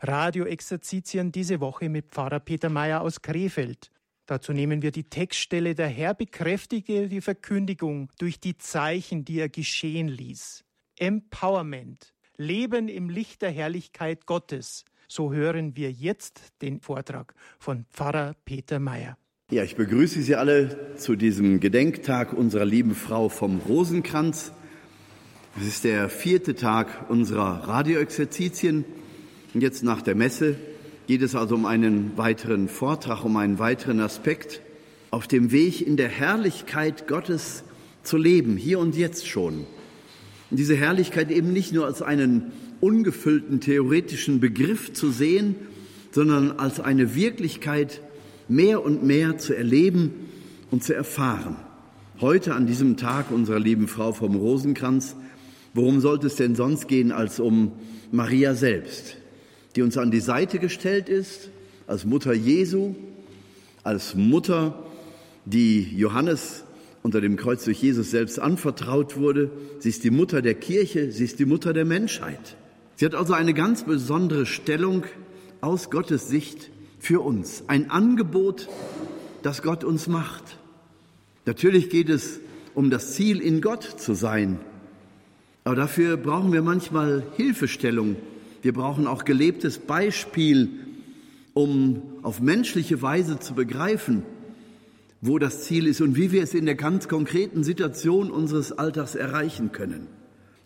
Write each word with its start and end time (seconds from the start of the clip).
Radioexerzitien 0.00 1.30
diese 1.30 1.60
Woche 1.60 1.88
mit 1.88 2.06
Pfarrer 2.08 2.40
Peter 2.40 2.70
Mayer 2.70 3.02
aus 3.02 3.20
Krefeld. 3.20 3.90
Dazu 4.26 4.52
nehmen 4.52 4.80
wir 4.80 4.92
die 4.92 5.04
Textstelle 5.04 5.74
Der 5.74 5.88
Herr 5.88 6.14
bekräftige 6.14 7.08
die 7.08 7.20
Verkündigung 7.20 8.08
durch 8.18 8.40
die 8.40 8.56
Zeichen, 8.56 9.24
die 9.24 9.40
er 9.40 9.48
geschehen 9.48 10.08
ließ. 10.08 10.64
Empowerment. 10.98 12.14
Leben 12.36 12.88
im 12.88 13.10
Licht 13.10 13.42
der 13.42 13.50
Herrlichkeit 13.50 14.24
Gottes. 14.24 14.84
So 15.08 15.32
hören 15.32 15.76
wir 15.76 15.90
jetzt 15.90 16.40
den 16.62 16.80
Vortrag 16.80 17.34
von 17.58 17.84
Pfarrer 17.90 18.34
Peter 18.44 18.78
Mayer. 18.78 19.18
Ja, 19.50 19.64
ich 19.64 19.76
begrüße 19.76 20.22
Sie 20.22 20.36
alle 20.36 20.94
zu 20.96 21.16
diesem 21.16 21.60
Gedenktag 21.60 22.32
unserer 22.32 22.64
lieben 22.64 22.94
Frau 22.94 23.28
vom 23.28 23.58
Rosenkranz. 23.58 24.52
Es 25.58 25.66
ist 25.66 25.84
der 25.84 26.08
vierte 26.08 26.54
Tag 26.54 27.10
unserer 27.10 27.66
Radioexerzitien. 27.66 28.84
Und 29.52 29.62
jetzt 29.62 29.82
nach 29.82 30.02
der 30.02 30.14
Messe 30.14 30.56
geht 31.06 31.22
es 31.22 31.34
also 31.34 31.56
um 31.56 31.66
einen 31.66 32.16
weiteren 32.16 32.68
Vortrag, 32.68 33.24
um 33.24 33.36
einen 33.36 33.58
weiteren 33.58 34.00
Aspekt 34.00 34.60
auf 35.10 35.26
dem 35.26 35.50
Weg 35.50 35.84
in 35.84 35.96
der 35.96 36.08
Herrlichkeit 36.08 37.08
Gottes 37.08 37.64
zu 38.04 38.16
leben, 38.16 38.56
hier 38.56 38.78
und 38.78 38.96
jetzt 38.96 39.26
schon. 39.26 39.66
Und 40.50 40.56
diese 40.58 40.76
Herrlichkeit 40.76 41.30
eben 41.30 41.52
nicht 41.52 41.72
nur 41.72 41.86
als 41.86 42.00
einen 42.00 42.52
ungefüllten 42.80 43.60
theoretischen 43.60 44.40
Begriff 44.40 44.92
zu 44.92 45.10
sehen, 45.10 45.56
sondern 46.12 46.52
als 46.52 46.80
eine 46.80 47.14
Wirklichkeit 47.14 48.00
mehr 48.48 48.84
und 48.84 49.04
mehr 49.04 49.38
zu 49.38 49.54
erleben 49.54 50.12
und 50.70 50.84
zu 50.84 50.94
erfahren. 50.94 51.56
Heute 52.20 52.54
an 52.54 52.66
diesem 52.66 52.96
Tag 52.96 53.30
unserer 53.30 53.58
lieben 53.58 53.88
Frau 53.88 54.12
vom 54.12 54.36
Rosenkranz, 54.36 55.16
worum 55.74 56.00
sollte 56.00 56.28
es 56.28 56.36
denn 56.36 56.54
sonst 56.54 56.86
gehen 56.86 57.12
als 57.12 57.40
um 57.40 57.72
Maria 58.12 58.54
selbst? 58.54 59.19
Die 59.76 59.82
uns 59.82 59.96
an 59.96 60.10
die 60.10 60.20
Seite 60.20 60.58
gestellt 60.58 61.08
ist, 61.08 61.50
als 61.86 62.04
Mutter 62.04 62.32
Jesu, 62.32 62.94
als 63.82 64.14
Mutter, 64.14 64.82
die 65.44 65.82
Johannes 65.96 66.64
unter 67.02 67.20
dem 67.20 67.36
Kreuz 67.36 67.64
durch 67.64 67.82
Jesus 67.82 68.10
selbst 68.10 68.38
anvertraut 68.38 69.16
wurde. 69.16 69.50
Sie 69.78 69.88
ist 69.88 70.04
die 70.04 70.10
Mutter 70.10 70.42
der 70.42 70.54
Kirche, 70.54 71.10
sie 71.12 71.24
ist 71.24 71.38
die 71.38 71.46
Mutter 71.46 71.72
der 71.72 71.84
Menschheit. 71.84 72.56
Sie 72.96 73.06
hat 73.06 73.14
also 73.14 73.32
eine 73.32 73.54
ganz 73.54 73.84
besondere 73.84 74.44
Stellung 74.44 75.04
aus 75.60 75.90
Gottes 75.90 76.28
Sicht 76.28 76.70
für 76.98 77.20
uns. 77.20 77.64
Ein 77.66 77.90
Angebot, 77.90 78.68
das 79.42 79.62
Gott 79.62 79.84
uns 79.84 80.06
macht. 80.06 80.58
Natürlich 81.46 81.88
geht 81.88 82.10
es 82.10 82.40
um 82.74 82.90
das 82.90 83.14
Ziel, 83.14 83.40
in 83.40 83.62
Gott 83.62 83.82
zu 83.82 84.14
sein. 84.14 84.60
Aber 85.64 85.76
dafür 85.76 86.16
brauchen 86.16 86.52
wir 86.52 86.62
manchmal 86.62 87.22
Hilfestellung 87.36 88.16
wir 88.62 88.72
brauchen 88.72 89.06
auch 89.06 89.24
gelebtes 89.24 89.78
Beispiel, 89.78 90.68
um 91.54 92.02
auf 92.22 92.40
menschliche 92.40 93.02
Weise 93.02 93.38
zu 93.38 93.54
begreifen, 93.54 94.22
wo 95.20 95.38
das 95.38 95.64
Ziel 95.64 95.86
ist 95.86 96.00
und 96.00 96.16
wie 96.16 96.32
wir 96.32 96.42
es 96.42 96.54
in 96.54 96.66
der 96.66 96.74
ganz 96.74 97.08
konkreten 97.08 97.64
Situation 97.64 98.30
unseres 98.30 98.72
Alltags 98.72 99.14
erreichen 99.14 99.72
können. 99.72 100.06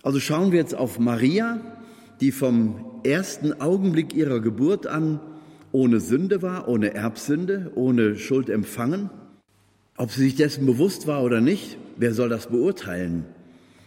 Also 0.02 0.20
schauen 0.20 0.52
wir 0.52 0.58
jetzt 0.58 0.74
auf 0.74 0.98
Maria, 0.98 1.60
die 2.20 2.30
vom 2.30 3.00
ersten 3.04 3.60
Augenblick 3.60 4.14
ihrer 4.14 4.40
Geburt 4.40 4.86
an 4.86 5.20
ohne 5.72 5.98
Sünde 5.98 6.42
war, 6.42 6.68
ohne 6.68 6.94
Erbsünde, 6.94 7.72
ohne 7.74 8.16
Schuld 8.16 8.48
empfangen. 8.48 9.10
Ob 9.96 10.10
sie 10.10 10.22
sich 10.22 10.36
dessen 10.36 10.66
bewusst 10.66 11.06
war 11.06 11.22
oder 11.22 11.40
nicht, 11.40 11.78
wer 11.96 12.14
soll 12.14 12.28
das 12.28 12.48
beurteilen? 12.48 13.24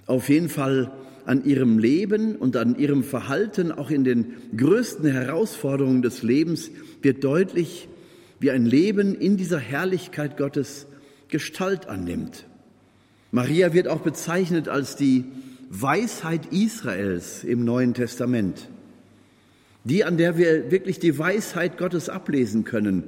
Auf 0.06 0.30
jeden 0.30 0.50
Fall 0.50 0.92
an 1.28 1.44
ihrem 1.44 1.78
Leben 1.78 2.38
und 2.38 2.56
an 2.56 2.80
ihrem 2.80 3.04
Verhalten, 3.04 3.74
auch 3.74 3.92
in 3.92 4.06
den 4.06 4.36
größten 4.56 5.12
Herausforderungen 5.12 6.02
des 6.02 6.24
Lebens, 6.24 6.72
wird 7.02 7.22
deutlich, 7.22 7.90
wie 8.40 8.50
ein 8.50 8.66
Leben 8.66 9.14
in 9.14 9.36
dieser 9.36 9.60
Herrlichkeit 9.60 10.38
Gottes 10.38 10.88
Gestalt 11.28 11.88
annimmt. 11.88 12.46
Maria 13.32 13.74
wird 13.74 13.90
auch 13.90 14.00
bezeichnet 14.00 14.70
als 14.70 14.96
die 14.96 15.26
Weisheit 15.70 16.46
Israels 16.54 17.44
im 17.44 17.66
Neuen 17.66 17.94
Testament. 17.94 18.70
Die, 19.84 20.06
an 20.06 20.16
der 20.16 20.38
wir 20.38 20.72
wirklich 20.72 21.00
die 21.00 21.20
Weisheit 21.20 21.78
Gottes 21.78 22.08
ablesen 22.08 22.64
können. 22.64 23.04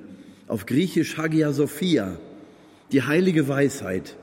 Auf 0.50 0.66
Griechisch 0.66 1.16
Hagia 1.18 1.54
Sophia, 1.54 2.20
die 2.92 3.04
heilige 3.04 3.48
Weisheit. 3.48 4.18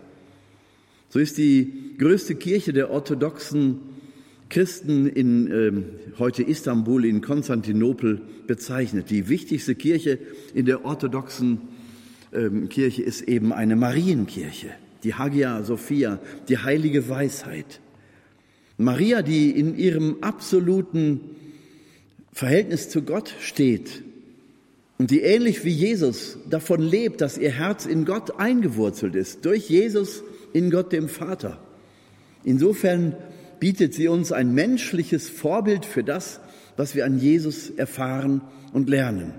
So 1.09 1.19
ist 1.19 1.39
die 1.39 1.95
größte 1.99 2.35
Kirche 2.35 2.73
der 2.73 2.91
orthodoxen 2.91 3.81
Christen 4.49 5.07
in 5.07 5.51
äh, 5.51 5.73
heute 6.19 6.43
Istanbul, 6.43 7.05
in 7.05 7.21
Konstantinopel 7.21 8.21
bezeichnet. 8.47 9.11
Die 9.11 9.29
wichtigste 9.29 9.75
Kirche 9.75 10.19
in 10.55 10.67
der 10.67 10.85
orthodoxen 10.85 11.61
äh, 12.33 12.49
Kirche 12.69 13.03
ist 13.03 13.23
eben 13.23 13.53
eine 13.53 13.77
Marienkirche, 13.77 14.71
die 15.05 15.15
Hagia 15.15 15.63
Sophia, 15.65 16.21
die 16.49 16.59
heilige 16.59 17.09
Weisheit. 17.09 17.81
Maria, 18.79 19.23
die 19.23 19.51
in 19.51 19.77
ihrem 19.77 20.19
absoluten 20.21 21.21
Verhältnis 22.33 22.91
zu 22.91 23.03
Gott 23.03 23.35
steht 23.41 24.03
und 24.99 25.11
die 25.11 25.21
ähnlich 25.21 25.65
wie 25.65 25.71
Jesus 25.71 26.39
davon 26.49 26.83
lebt, 26.83 27.21
dass 27.21 27.39
ihr 27.39 27.51
Herz 27.51 27.87
in 27.87 28.05
Gott 28.05 28.39
eingewurzelt 28.39 29.15
ist, 29.15 29.45
durch 29.45 29.69
Jesus 29.71 30.23
in 30.57 30.71
Gott 30.71 30.91
dem 30.91 31.11
Vater. 31.11 31.59
Insofern 32.43 33.15
bietet 33.61 33.93
sie 33.93 34.09
uns 34.09 34.33
ein 34.33 34.55
menschliches 34.55 35.29
Vorbild 35.29 35.85
für 35.85 36.03
das, 36.03 36.41
was 36.79 36.95
wir 36.95 37.05
an 37.05 37.19
Jesus 37.19 37.69
erfahren 37.69 38.41
und 38.73 38.89
lernen. 38.89 39.35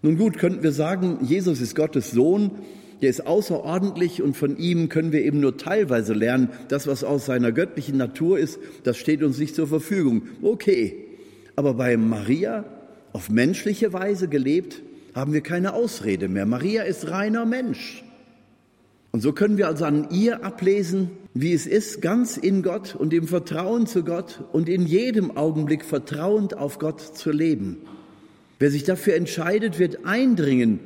Nun 0.00 0.16
gut, 0.16 0.38
könnten 0.38 0.62
wir 0.62 0.72
sagen, 0.72 1.18
Jesus 1.22 1.60
ist 1.60 1.74
Gottes 1.74 2.12
Sohn, 2.12 2.52
der 3.02 3.10
ist 3.10 3.26
außerordentlich 3.26 4.22
und 4.22 4.38
von 4.38 4.56
ihm 4.56 4.88
können 4.88 5.12
wir 5.12 5.22
eben 5.22 5.40
nur 5.40 5.58
teilweise 5.58 6.14
lernen. 6.14 6.48
Das, 6.68 6.86
was 6.86 7.04
aus 7.04 7.26
seiner 7.26 7.52
göttlichen 7.52 7.98
Natur 7.98 8.38
ist, 8.38 8.58
das 8.84 8.96
steht 8.96 9.22
uns 9.22 9.38
nicht 9.38 9.54
zur 9.54 9.66
Verfügung. 9.66 10.22
Okay, 10.40 11.04
aber 11.56 11.74
bei 11.74 11.96
Maria, 11.98 12.64
auf 13.12 13.28
menschliche 13.28 13.92
Weise 13.92 14.28
gelebt, 14.28 14.80
haben 15.14 15.34
wir 15.34 15.42
keine 15.42 15.74
Ausrede 15.74 16.28
mehr. 16.28 16.46
Maria 16.46 16.84
ist 16.84 17.10
reiner 17.10 17.44
Mensch. 17.44 18.02
Und 19.10 19.20
so 19.20 19.32
können 19.32 19.56
wir 19.56 19.68
also 19.68 19.84
an 19.84 20.08
ihr 20.10 20.44
ablesen, 20.44 21.10
wie 21.34 21.52
es 21.52 21.66
ist, 21.66 22.02
ganz 22.02 22.36
in 22.36 22.62
Gott 22.62 22.94
und 22.94 23.14
im 23.14 23.26
Vertrauen 23.26 23.86
zu 23.86 24.04
Gott 24.04 24.44
und 24.52 24.68
in 24.68 24.86
jedem 24.86 25.36
Augenblick 25.36 25.84
vertrauend 25.84 26.56
auf 26.56 26.78
Gott 26.78 27.00
zu 27.00 27.30
leben. 27.30 27.78
Wer 28.58 28.70
sich 28.70 28.84
dafür 28.84 29.14
entscheidet, 29.14 29.78
wird 29.78 30.04
eindringen 30.04 30.80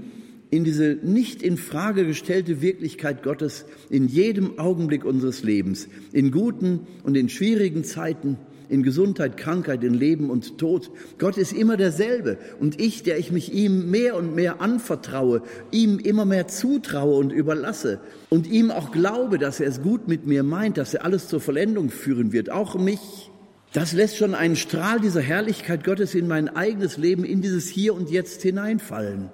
in 0.53 0.65
diese 0.65 0.99
nicht 1.03 1.43
in 1.43 1.57
Frage 1.57 2.05
gestellte 2.05 2.61
Wirklichkeit 2.61 3.23
Gottes 3.23 3.65
in 3.89 4.07
jedem 4.07 4.59
Augenblick 4.59 5.03
unseres 5.03 5.43
Lebens, 5.43 5.89
in 6.13 6.31
guten 6.31 6.81
und 7.05 7.17
in 7.17 7.31
schwierigen 7.31 7.85
Zeiten, 7.85 8.37
in 8.73 8.83
Gesundheit, 8.83 9.37
Krankheit, 9.37 9.85
in 9.85 9.95
Leben 9.95 10.31
und 10.31 10.59
Tod. 10.59 10.91
Gott 11.19 11.37
ist 11.37 11.53
immer 11.53 11.77
derselbe. 11.77 12.39
Und 12.59 12.81
ich, 12.81 13.03
der 13.03 13.19
ich 13.19 13.31
mich 13.31 13.53
ihm 13.53 13.91
mehr 13.91 14.17
und 14.17 14.35
mehr 14.35 14.61
anvertraue, 14.61 15.43
ihm 15.71 15.99
immer 15.99 16.25
mehr 16.25 16.49
zutraue 16.49 17.17
und 17.19 17.33
überlasse 17.33 18.01
und 18.31 18.47
ihm 18.47 18.71
auch 18.71 18.91
glaube, 18.91 19.39
dass 19.39 19.61
er 19.61 19.69
es 19.69 19.83
gut 19.83 20.09
mit 20.09 20.27
mir 20.27 20.43
meint, 20.43 20.79
dass 20.79 20.95
er 20.95 21.05
alles 21.05 21.29
zur 21.29 21.41
Vollendung 21.41 21.91
führen 21.91 22.33
wird, 22.33 22.51
auch 22.51 22.75
mich, 22.77 23.31
das 23.73 23.93
lässt 23.93 24.17
schon 24.17 24.35
einen 24.35 24.57
Strahl 24.57 25.01
dieser 25.01 25.21
Herrlichkeit 25.21 25.85
Gottes 25.85 26.15
in 26.15 26.29
mein 26.29 26.49
eigenes 26.49 26.97
Leben, 26.97 27.25
in 27.25 27.41
dieses 27.41 27.69
Hier 27.69 27.95
und 27.95 28.11
Jetzt 28.11 28.43
hineinfallen. 28.43 29.31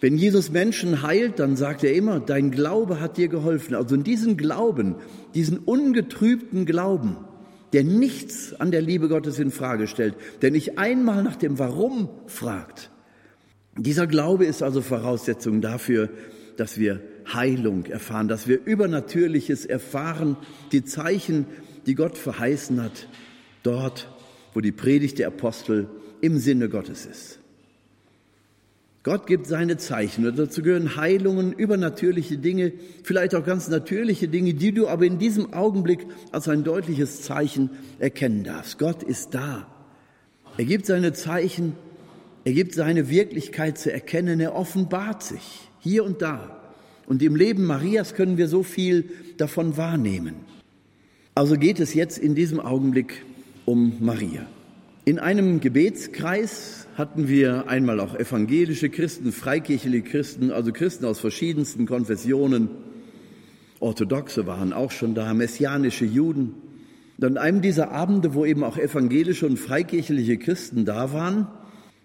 Wenn 0.00 0.18
Jesus 0.18 0.50
Menschen 0.50 1.02
heilt, 1.02 1.38
dann 1.38 1.56
sagt 1.56 1.82
er 1.82 1.94
immer, 1.94 2.20
dein 2.20 2.50
Glaube 2.50 3.00
hat 3.00 3.16
dir 3.16 3.28
geholfen. 3.28 3.74
Also 3.74 3.94
in 3.94 4.04
diesen 4.04 4.36
Glauben, 4.36 4.96
diesen 5.34 5.58
ungetrübten 5.58 6.66
Glauben, 6.66 7.16
der 7.74 7.82
nichts 7.82 8.54
an 8.58 8.70
der 8.70 8.80
Liebe 8.80 9.08
Gottes 9.08 9.40
in 9.40 9.50
Frage 9.50 9.88
stellt, 9.88 10.14
der 10.42 10.52
nicht 10.52 10.78
einmal 10.78 11.24
nach 11.24 11.34
dem 11.34 11.58
Warum 11.58 12.08
fragt. 12.26 12.90
Dieser 13.76 14.06
Glaube 14.06 14.44
ist 14.46 14.62
also 14.62 14.80
Voraussetzung 14.80 15.60
dafür, 15.60 16.08
dass 16.56 16.78
wir 16.78 17.00
Heilung 17.32 17.86
erfahren, 17.86 18.28
dass 18.28 18.46
wir 18.46 18.64
Übernatürliches 18.64 19.66
erfahren, 19.66 20.36
die 20.70 20.84
Zeichen, 20.84 21.46
die 21.86 21.96
Gott 21.96 22.16
verheißen 22.16 22.80
hat, 22.80 23.08
dort, 23.64 24.08
wo 24.52 24.60
die 24.60 24.70
Predigt 24.70 25.18
der 25.18 25.26
Apostel 25.26 25.88
im 26.20 26.38
Sinne 26.38 26.68
Gottes 26.68 27.06
ist. 27.06 27.40
Gott 29.04 29.26
gibt 29.26 29.46
seine 29.46 29.76
Zeichen 29.76 30.26
und 30.26 30.38
dazu 30.38 30.62
gehören 30.62 30.96
Heilungen, 30.96 31.52
übernatürliche 31.52 32.38
Dinge, 32.38 32.72
vielleicht 33.02 33.34
auch 33.34 33.44
ganz 33.44 33.68
natürliche 33.68 34.28
Dinge, 34.28 34.54
die 34.54 34.72
du 34.72 34.88
aber 34.88 35.04
in 35.04 35.18
diesem 35.18 35.52
Augenblick 35.52 36.06
als 36.32 36.48
ein 36.48 36.64
deutliches 36.64 37.20
Zeichen 37.20 37.68
erkennen 37.98 38.44
darfst. 38.44 38.78
Gott 38.78 39.02
ist 39.02 39.34
da. 39.34 39.66
Er 40.56 40.64
gibt 40.64 40.86
seine 40.86 41.12
Zeichen, 41.12 41.74
er 42.44 42.54
gibt 42.54 42.72
seine 42.72 43.10
Wirklichkeit 43.10 43.76
zu 43.76 43.92
erkennen, 43.92 44.40
er 44.40 44.54
offenbart 44.54 45.22
sich 45.22 45.68
hier 45.80 46.02
und 46.02 46.22
da. 46.22 46.62
Und 47.06 47.22
im 47.22 47.36
Leben 47.36 47.66
Marias 47.66 48.14
können 48.14 48.38
wir 48.38 48.48
so 48.48 48.62
viel 48.62 49.10
davon 49.36 49.76
wahrnehmen. 49.76 50.36
Also 51.34 51.58
geht 51.58 51.78
es 51.78 51.92
jetzt 51.92 52.16
in 52.16 52.34
diesem 52.34 52.58
Augenblick 52.58 53.22
um 53.66 53.98
Maria. 54.00 54.46
In 55.06 55.18
einem 55.18 55.60
Gebetskreis 55.60 56.86
hatten 56.96 57.28
wir 57.28 57.68
einmal 57.68 58.00
auch 58.00 58.14
evangelische 58.14 58.88
Christen, 58.88 59.32
freikirchliche 59.32 60.00
Christen, 60.00 60.50
also 60.50 60.72
Christen 60.72 61.04
aus 61.04 61.20
verschiedensten 61.20 61.84
Konfessionen. 61.84 62.70
Orthodoxe 63.80 64.46
waren 64.46 64.72
auch 64.72 64.90
schon 64.90 65.14
da, 65.14 65.34
messianische 65.34 66.06
Juden. 66.06 66.54
Und 67.18 67.24
an 67.26 67.36
einem 67.36 67.60
dieser 67.60 67.90
Abende, 67.90 68.32
wo 68.32 68.46
eben 68.46 68.64
auch 68.64 68.78
evangelische 68.78 69.44
und 69.44 69.58
freikirchliche 69.58 70.38
Christen 70.38 70.86
da 70.86 71.12
waren, 71.12 71.48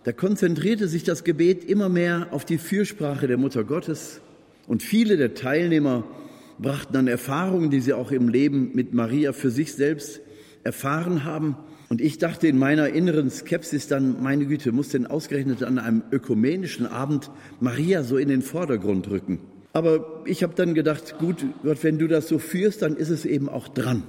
da 0.04 0.12
konzentrierte 0.12 0.90
sich 0.90 1.06
das 1.06 1.24
Gebet 1.24 1.63
immer 1.63 1.88
mehr 1.88 2.28
auf 2.31 2.44
die 2.44 2.57
Fürsprache 2.57 3.28
der 3.28 3.38
Mutter 3.38 3.63
Gottes. 3.63 4.19
Und 4.68 4.84
viele 4.84 5.16
der 5.16 5.36
Teilnehmer 5.36 6.04
brachten 6.57 6.92
dann 6.92 7.07
Erfahrungen, 7.07 7.69
die 7.69 7.80
sie 7.80 7.94
auch 7.94 8.12
im 8.12 8.28
Leben 8.28 8.72
mit 8.74 8.94
Maria 8.94 9.31
für 9.31 9.52
sich 9.52 9.72
selbst 9.72 10.19
erfahren 10.66 11.24
haben. 11.24 11.56
Und 11.89 12.01
ich 12.01 12.19
dachte 12.19 12.47
in 12.47 12.59
meiner 12.59 12.89
inneren 12.89 13.31
Skepsis 13.31 13.88
dann, 13.88 14.21
meine 14.21 14.45
Güte, 14.45 14.71
muss 14.71 14.89
denn 14.89 15.07
ausgerechnet 15.07 15.63
an 15.63 15.80
einem 15.80 16.03
ökumenischen 16.12 16.86
Abend 16.86 17.31
Maria 17.59 18.03
so 18.03 18.18
in 18.18 18.30
den 18.30 18.44
Vordergrund 18.44 19.09
rücken? 19.09 19.39
Aber 19.74 20.24
ich 20.25 20.44
habe 20.44 20.53
dann 20.53 20.75
gedacht, 20.75 21.18
gut, 21.18 21.44
Gott, 21.63 21.83
wenn 21.83 21.97
du 21.97 22.07
das 22.07 22.27
so 22.27 22.38
führst, 22.38 22.83
dann 22.83 22.95
ist 22.95 23.09
es 23.09 23.25
eben 23.25 23.50
auch 23.50 23.68
dran. 23.68 24.03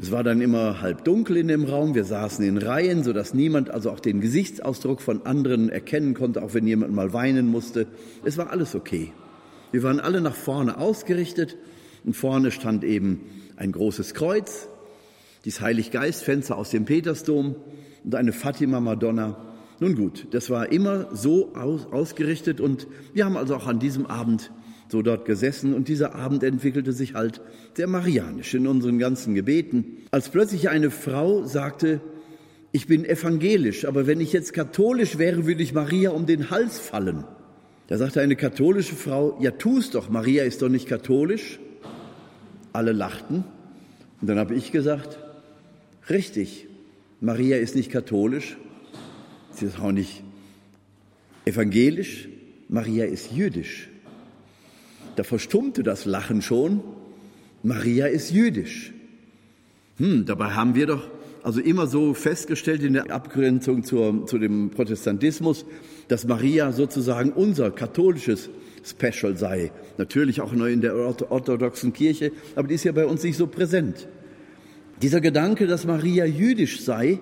Es 0.00 0.10
war 0.10 0.24
dann 0.24 0.40
immer 0.40 0.80
halb 0.80 1.04
dunkel 1.04 1.36
in 1.36 1.48
dem 1.48 1.64
Raum. 1.64 1.94
Wir 1.94 2.04
saßen 2.04 2.44
in 2.44 2.58
Reihen, 2.58 3.04
sodass 3.04 3.32
niemand 3.32 3.70
also 3.70 3.90
auch 3.90 4.00
den 4.00 4.20
Gesichtsausdruck 4.20 5.02
von 5.02 5.24
anderen 5.24 5.68
erkennen 5.68 6.14
konnte, 6.14 6.42
auch 6.42 6.54
wenn 6.54 6.66
jemand 6.66 6.92
mal 6.92 7.12
weinen 7.12 7.46
musste. 7.46 7.86
Es 8.24 8.38
war 8.38 8.50
alles 8.50 8.74
okay. 8.74 9.12
Wir 9.70 9.84
waren 9.84 10.00
alle 10.00 10.20
nach 10.20 10.34
vorne 10.34 10.78
ausgerichtet 10.78 11.56
und 12.04 12.16
vorne 12.16 12.50
stand 12.50 12.82
eben 12.82 13.20
ein 13.56 13.70
großes 13.70 14.14
Kreuz 14.14 14.68
dieses 15.44 15.60
Heiliggeistfenster 15.60 16.56
aus 16.56 16.70
dem 16.70 16.84
Petersdom 16.84 17.56
und 18.04 18.14
eine 18.14 18.32
Fatima-Madonna. 18.32 19.36
Nun 19.80 19.96
gut, 19.96 20.28
das 20.30 20.50
war 20.50 20.70
immer 20.70 21.08
so 21.12 21.54
aus, 21.54 21.86
ausgerichtet 21.90 22.60
und 22.60 22.86
wir 23.14 23.24
haben 23.24 23.36
also 23.36 23.56
auch 23.56 23.66
an 23.66 23.80
diesem 23.80 24.06
Abend 24.06 24.52
so 24.88 25.02
dort 25.02 25.24
gesessen 25.24 25.74
und 25.74 25.88
dieser 25.88 26.14
Abend 26.14 26.44
entwickelte 26.44 26.92
sich 26.92 27.14
halt 27.14 27.40
sehr 27.74 27.88
marianisch 27.88 28.54
in 28.54 28.66
unseren 28.66 28.98
ganzen 28.98 29.34
Gebeten. 29.34 29.96
Als 30.10 30.28
plötzlich 30.28 30.68
eine 30.68 30.90
Frau 30.90 31.44
sagte, 31.44 32.00
ich 32.70 32.86
bin 32.86 33.04
evangelisch, 33.04 33.86
aber 33.86 34.06
wenn 34.06 34.20
ich 34.20 34.32
jetzt 34.32 34.52
katholisch 34.52 35.18
wäre, 35.18 35.46
würde 35.46 35.62
ich 35.62 35.74
Maria 35.74 36.10
um 36.10 36.26
den 36.26 36.50
Hals 36.50 36.78
fallen. 36.78 37.24
Da 37.88 37.98
sagte 37.98 38.20
eine 38.20 38.36
katholische 38.36 38.94
Frau, 38.94 39.36
ja 39.40 39.50
tu's 39.50 39.90
doch, 39.90 40.08
Maria 40.08 40.44
ist 40.44 40.62
doch 40.62 40.68
nicht 40.68 40.86
katholisch. 40.86 41.58
Alle 42.72 42.92
lachten 42.92 43.44
und 44.20 44.28
dann 44.28 44.38
habe 44.38 44.54
ich 44.54 44.70
gesagt, 44.70 45.18
Richtig, 46.10 46.66
Maria 47.20 47.58
ist 47.58 47.76
nicht 47.76 47.90
katholisch, 47.90 48.56
sie 49.52 49.66
ist 49.66 49.78
auch 49.78 49.92
nicht 49.92 50.22
evangelisch, 51.44 52.28
Maria 52.68 53.04
ist 53.04 53.30
jüdisch. 53.32 53.88
Da 55.16 55.22
verstummte 55.22 55.82
das 55.82 56.04
Lachen 56.04 56.42
schon, 56.42 56.80
Maria 57.62 58.06
ist 58.06 58.30
jüdisch. 58.30 58.92
Hm, 59.98 60.24
dabei 60.24 60.50
haben 60.50 60.74
wir 60.74 60.86
doch 60.86 61.08
also 61.42 61.60
immer 61.60 61.86
so 61.86 62.14
festgestellt 62.14 62.82
in 62.82 62.94
der 62.94 63.10
Abgrenzung 63.10 63.84
zur, 63.84 64.26
zu 64.26 64.38
dem 64.38 64.70
Protestantismus, 64.70 65.64
dass 66.08 66.26
Maria 66.26 66.72
sozusagen 66.72 67.32
unser 67.32 67.70
katholisches 67.70 68.48
Special 68.84 69.36
sei. 69.36 69.70
Natürlich 69.98 70.40
auch 70.40 70.52
nur 70.52 70.68
in 70.68 70.80
der 70.80 70.94
orthodoxen 70.96 71.92
Kirche, 71.92 72.32
aber 72.56 72.68
die 72.68 72.74
ist 72.74 72.84
ja 72.84 72.92
bei 72.92 73.06
uns 73.06 73.22
nicht 73.22 73.36
so 73.36 73.46
präsent. 73.46 74.08
Dieser 75.02 75.20
Gedanke, 75.20 75.66
dass 75.66 75.84
Maria 75.84 76.24
jüdisch 76.24 76.80
sei, 76.80 77.18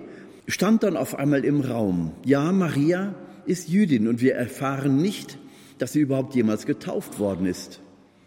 stand 0.47 0.83
dann 0.83 0.95
auf 0.95 1.17
einmal 1.17 1.43
im 1.43 1.61
Raum. 1.61 2.11
Ja, 2.23 2.51
Maria 2.51 3.15
ist 3.47 3.69
Jüdin 3.69 4.07
und 4.07 4.21
wir 4.21 4.35
erfahren 4.35 5.01
nicht, 5.01 5.39
dass 5.79 5.93
sie 5.93 6.01
überhaupt 6.01 6.35
jemals 6.35 6.67
getauft 6.67 7.17
worden 7.17 7.47
ist. 7.47 7.81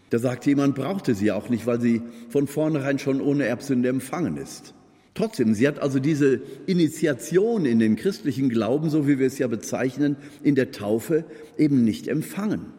Da 0.09 0.19
sagt 0.19 0.45
jemand, 0.45 0.75
brauchte 0.75 1.15
sie 1.15 1.31
auch 1.31 1.47
nicht, 1.47 1.65
weil 1.65 1.79
sie 1.79 2.01
von 2.27 2.47
vornherein 2.47 2.99
schon 2.99 3.21
ohne 3.21 3.45
Erbsünde 3.45 3.87
empfangen 3.87 4.35
ist. 4.35 4.73
Trotzdem, 5.13 5.53
sie 5.53 5.65
hat 5.69 5.79
also 5.79 5.99
diese 5.99 6.41
Initiation 6.65 7.65
in 7.65 7.79
den 7.79 7.95
christlichen 7.95 8.49
Glauben, 8.49 8.89
so 8.89 9.07
wie 9.07 9.19
wir 9.19 9.27
es 9.27 9.37
ja 9.37 9.47
bezeichnen, 9.47 10.17
in 10.43 10.55
der 10.55 10.71
Taufe 10.71 11.23
eben 11.57 11.85
nicht 11.85 12.09
empfangen. 12.09 12.73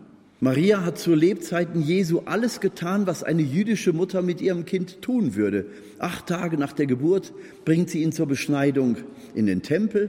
Maria 0.47 0.85
hat 0.85 0.97
zu 0.97 1.13
Lebzeiten 1.13 1.83
Jesu 1.83 2.21
alles 2.25 2.61
getan, 2.61 3.09
was 3.09 3.25
eine 3.25 3.43
jüdische 3.43 3.93
Mutter 3.93 4.23
mit 4.23 4.41
ihrem 4.41 4.65
Kind 4.65 5.03
tun 5.03 5.35
würde. 5.35 5.67
Acht 5.99 6.29
Tage 6.29 6.57
nach 6.57 6.73
der 6.73 6.87
Geburt 6.87 7.33
bringt 7.65 7.91
sie 7.91 8.01
ihn 8.05 8.13
zur 8.13 8.27
Beschneidung 8.27 8.97
in 9.35 9.47
den 9.47 9.63
Tempel. 9.63 10.09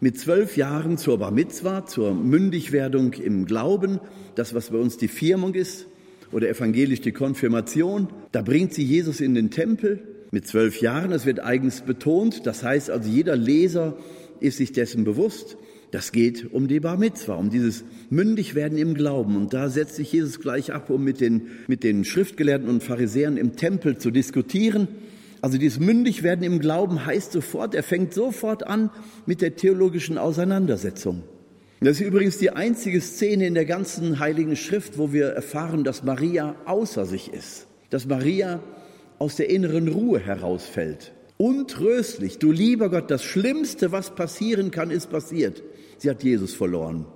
Mit 0.00 0.20
zwölf 0.20 0.56
Jahren 0.56 0.98
zur 0.98 1.18
Bar 1.18 1.32
Mitzwa, 1.32 1.84
zur 1.84 2.14
Mündigwerdung 2.14 3.14
im 3.14 3.44
Glauben, 3.44 3.98
das, 4.36 4.54
was 4.54 4.70
bei 4.70 4.78
uns 4.78 4.98
die 4.98 5.08
Firmung 5.08 5.54
ist, 5.54 5.86
oder 6.30 6.48
evangelisch 6.48 7.00
die 7.00 7.10
Konfirmation. 7.10 8.06
Da 8.30 8.40
bringt 8.40 8.72
sie 8.72 8.84
Jesus 8.84 9.20
in 9.20 9.34
den 9.34 9.50
Tempel 9.50 9.98
mit 10.30 10.46
zwölf 10.46 10.80
Jahren. 10.80 11.10
Es 11.10 11.26
wird 11.26 11.40
eigens 11.40 11.80
betont. 11.80 12.46
Das 12.46 12.62
heißt 12.62 12.88
also, 12.88 13.10
jeder 13.10 13.34
Leser 13.34 13.96
ist 14.38 14.58
sich 14.58 14.70
dessen 14.70 15.02
bewusst. 15.02 15.56
Das 15.94 16.10
geht 16.10 16.52
um 16.52 16.66
die 16.66 16.80
Bar 16.80 16.96
Mitzwa, 16.96 17.36
um 17.36 17.50
dieses 17.50 17.84
Mündigwerden 18.10 18.76
im 18.76 18.94
Glauben. 18.94 19.36
Und 19.36 19.54
da 19.54 19.68
setzt 19.68 19.94
sich 19.94 20.12
Jesus 20.12 20.40
gleich 20.40 20.72
ab, 20.72 20.90
um 20.90 21.04
mit 21.04 21.20
den, 21.20 21.42
mit 21.68 21.84
den 21.84 22.04
Schriftgelehrten 22.04 22.68
und 22.68 22.82
Pharisäern 22.82 23.36
im 23.36 23.54
Tempel 23.54 23.96
zu 23.96 24.10
diskutieren. 24.10 24.88
Also 25.40 25.56
dieses 25.56 25.78
Mündigwerden 25.78 26.44
im 26.44 26.58
Glauben 26.58 27.06
heißt 27.06 27.30
sofort, 27.30 27.76
er 27.76 27.84
fängt 27.84 28.12
sofort 28.12 28.66
an 28.66 28.90
mit 29.24 29.40
der 29.40 29.54
theologischen 29.54 30.18
Auseinandersetzung. 30.18 31.22
Das 31.78 32.00
ist 32.00 32.06
übrigens 32.08 32.38
die 32.38 32.50
einzige 32.50 33.00
Szene 33.00 33.46
in 33.46 33.54
der 33.54 33.64
ganzen 33.64 34.18
Heiligen 34.18 34.56
Schrift, 34.56 34.98
wo 34.98 35.12
wir 35.12 35.26
erfahren, 35.26 35.84
dass 35.84 36.02
Maria 36.02 36.56
außer 36.64 37.06
sich 37.06 37.32
ist, 37.32 37.68
dass 37.90 38.08
Maria 38.08 38.58
aus 39.20 39.36
der 39.36 39.48
inneren 39.48 39.86
Ruhe 39.86 40.18
herausfällt. 40.18 41.12
Untröstlich, 41.36 42.38
du 42.38 42.50
lieber 42.50 42.90
Gott, 42.90 43.12
das 43.12 43.22
Schlimmste, 43.22 43.92
was 43.92 44.16
passieren 44.16 44.72
kann, 44.72 44.90
ist 44.90 45.08
passiert. 45.08 45.62
Sie 46.04 46.10
hat 46.10 46.22
Jesus 46.22 46.52
verloren. 46.52 47.06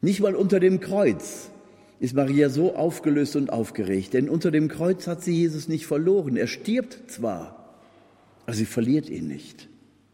Nicht 0.00 0.20
mal 0.20 0.36
unter 0.36 0.60
dem 0.60 0.78
Kreuz 0.78 1.50
ist 1.98 2.14
Maria 2.14 2.50
so 2.50 2.76
aufgelöst 2.76 3.34
und 3.34 3.50
aufgeregt, 3.52 4.14
denn 4.14 4.28
unter 4.28 4.52
dem 4.52 4.68
Kreuz 4.68 5.08
hat 5.08 5.24
sie 5.24 5.34
Jesus 5.34 5.66
nicht 5.66 5.88
verloren. 5.88 6.36
Er 6.36 6.46
stirbt 6.46 7.10
zwar, 7.10 7.74
aber 8.46 8.54
sie 8.54 8.64
verliert 8.64 9.10
ihn 9.10 9.26
nicht. 9.26 9.66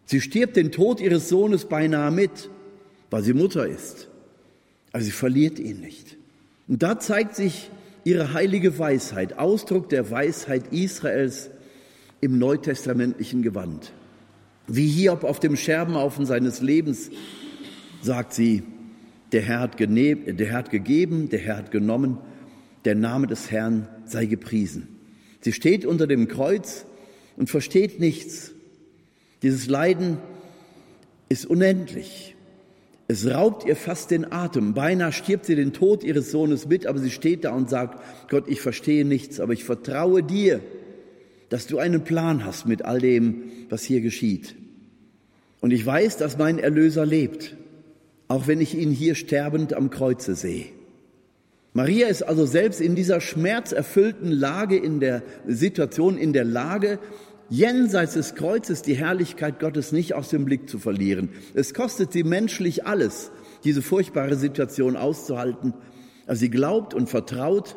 Sie 0.07 0.23
stirbt 0.23 0.57
den 0.57 0.73
Tod 0.73 1.03
ihres 1.03 1.29
Sohnes 1.29 1.67
beinahe 1.67 2.11
mit, 2.11 2.49
weil 3.11 3.23
sie 3.23 3.35
Mutter 3.35 3.67
ist, 3.67 4.09
aber 4.93 5.03
sie 5.03 5.11
verliert 5.11 5.59
ihn 5.59 5.81
nicht. 5.81 6.17
Und 6.67 6.83
da 6.83 6.99
zeigt 6.99 7.37
sich 7.37 7.69
ihre 8.05 8.33
heilige 8.33 8.79
Weisheit, 8.79 9.39
Ausdruck 9.39 9.91
der 9.91 10.11
Weisheit 10.11 10.73
Israels 10.73 11.51
im 12.23 12.39
neutestamentlichen 12.39 13.43
Gewand. 13.43 13.93
Wie 14.67 14.89
Hiob 14.89 15.25
auf 15.25 15.41
dem 15.41 15.57
Scherbenhaufen 15.57 16.25
seines 16.25 16.63
Lebens 16.63 17.11
sagt 18.05 18.35
sie, 18.35 18.63
der 19.33 19.43
Herr, 19.43 19.61
hat 19.61 19.81
der 19.81 19.89
Herr 19.89 20.57
hat 20.57 20.71
gegeben, 20.71 21.29
der 21.29 21.41
Herr 21.41 21.57
hat 21.57 21.71
genommen, 21.71 22.19
der 22.85 22.95
Name 22.95 23.27
des 23.27 23.51
Herrn 23.51 23.89
sei 24.05 24.27
gepriesen. 24.27 24.89
Sie 25.41 25.53
steht 25.53 25.85
unter 25.85 26.07
dem 26.07 26.29
Kreuz 26.29 26.87
und 27.37 27.51
versteht 27.51 27.99
nichts. 27.99 28.53
Dieses 29.43 29.67
Leiden 29.67 30.19
ist 31.29 31.47
unendlich. 31.47 32.37
Es 33.09 33.29
raubt 33.29 33.67
ihr 33.67 33.77
fast 33.77 34.11
den 34.11 34.31
Atem. 34.33 34.73
Beinahe 34.73 35.13
stirbt 35.13 35.47
sie 35.47 35.57
den 35.57 35.73
Tod 35.73 36.05
ihres 36.05 36.31
Sohnes 36.31 36.69
mit, 36.69 36.87
aber 36.87 36.99
sie 36.99 37.11
steht 37.11 37.45
da 37.45 37.53
und 37.53 37.69
sagt, 37.69 38.03
Gott, 38.31 38.45
ich 38.49 38.61
verstehe 38.61 39.05
nichts, 39.05 39.41
aber 39.41 39.53
ich 39.53 39.65
vertraue 39.65 40.23
dir, 40.23 40.61
dass 41.49 41.67
du 41.67 41.79
einen 41.79 42.05
Plan 42.05 42.45
hast 42.45 42.67
mit 42.67 42.85
all 42.85 43.01
dem, 43.01 43.43
was 43.69 43.83
hier 43.83 44.01
geschieht. 44.01 44.55
Und 45.61 45.73
ich 45.73 45.85
weiß, 45.85 46.17
dass 46.17 46.39
mein 46.39 46.59
Erlöser 46.59 47.05
lebt 47.05 47.57
auch 48.35 48.49
wenn 48.49 48.61
ich 48.61 48.77
ihn 48.77 48.91
hier 48.91 49.15
sterbend 49.15 49.75
am 49.75 49.91
Kreuze 49.91 50.35
sehe. 50.35 50.67
Maria 51.73 52.09
ist 52.09 52.23
also 52.25 52.47
selbst 52.47 52.81
in 52.81 52.97
dieser 52.97 53.21
schmerzerfüllten 53.21 54.33
Lage, 54.33 54.77
in 54.77 54.99
der 54.99 55.23
Situation, 55.47 56.19
in 56.19 56.33
der 56.33 56.43
Lage, 56.43 56.99
jenseits 57.49 58.15
des 58.15 58.35
Kreuzes 58.35 58.83
die 58.83 58.97
Herrlichkeit 58.97 59.61
Gottes 59.61 59.93
nicht 59.93 60.15
aus 60.15 60.31
dem 60.31 60.47
Blick 60.47 60.69
zu 60.69 60.81
verlieren. 60.81 61.29
Es 61.55 61.75
kostet 61.75 62.13
sie 62.13 62.25
menschlich 62.25 62.89
alles, 62.89 63.31
diese 63.63 63.83
furchtbare 63.83 64.35
Situation 64.35 64.97
auszuhalten. 64.97 65.73
Aber 66.27 66.35
sie 66.35 66.51
glaubt 66.51 66.93
und 66.93 67.09
vertraut 67.09 67.77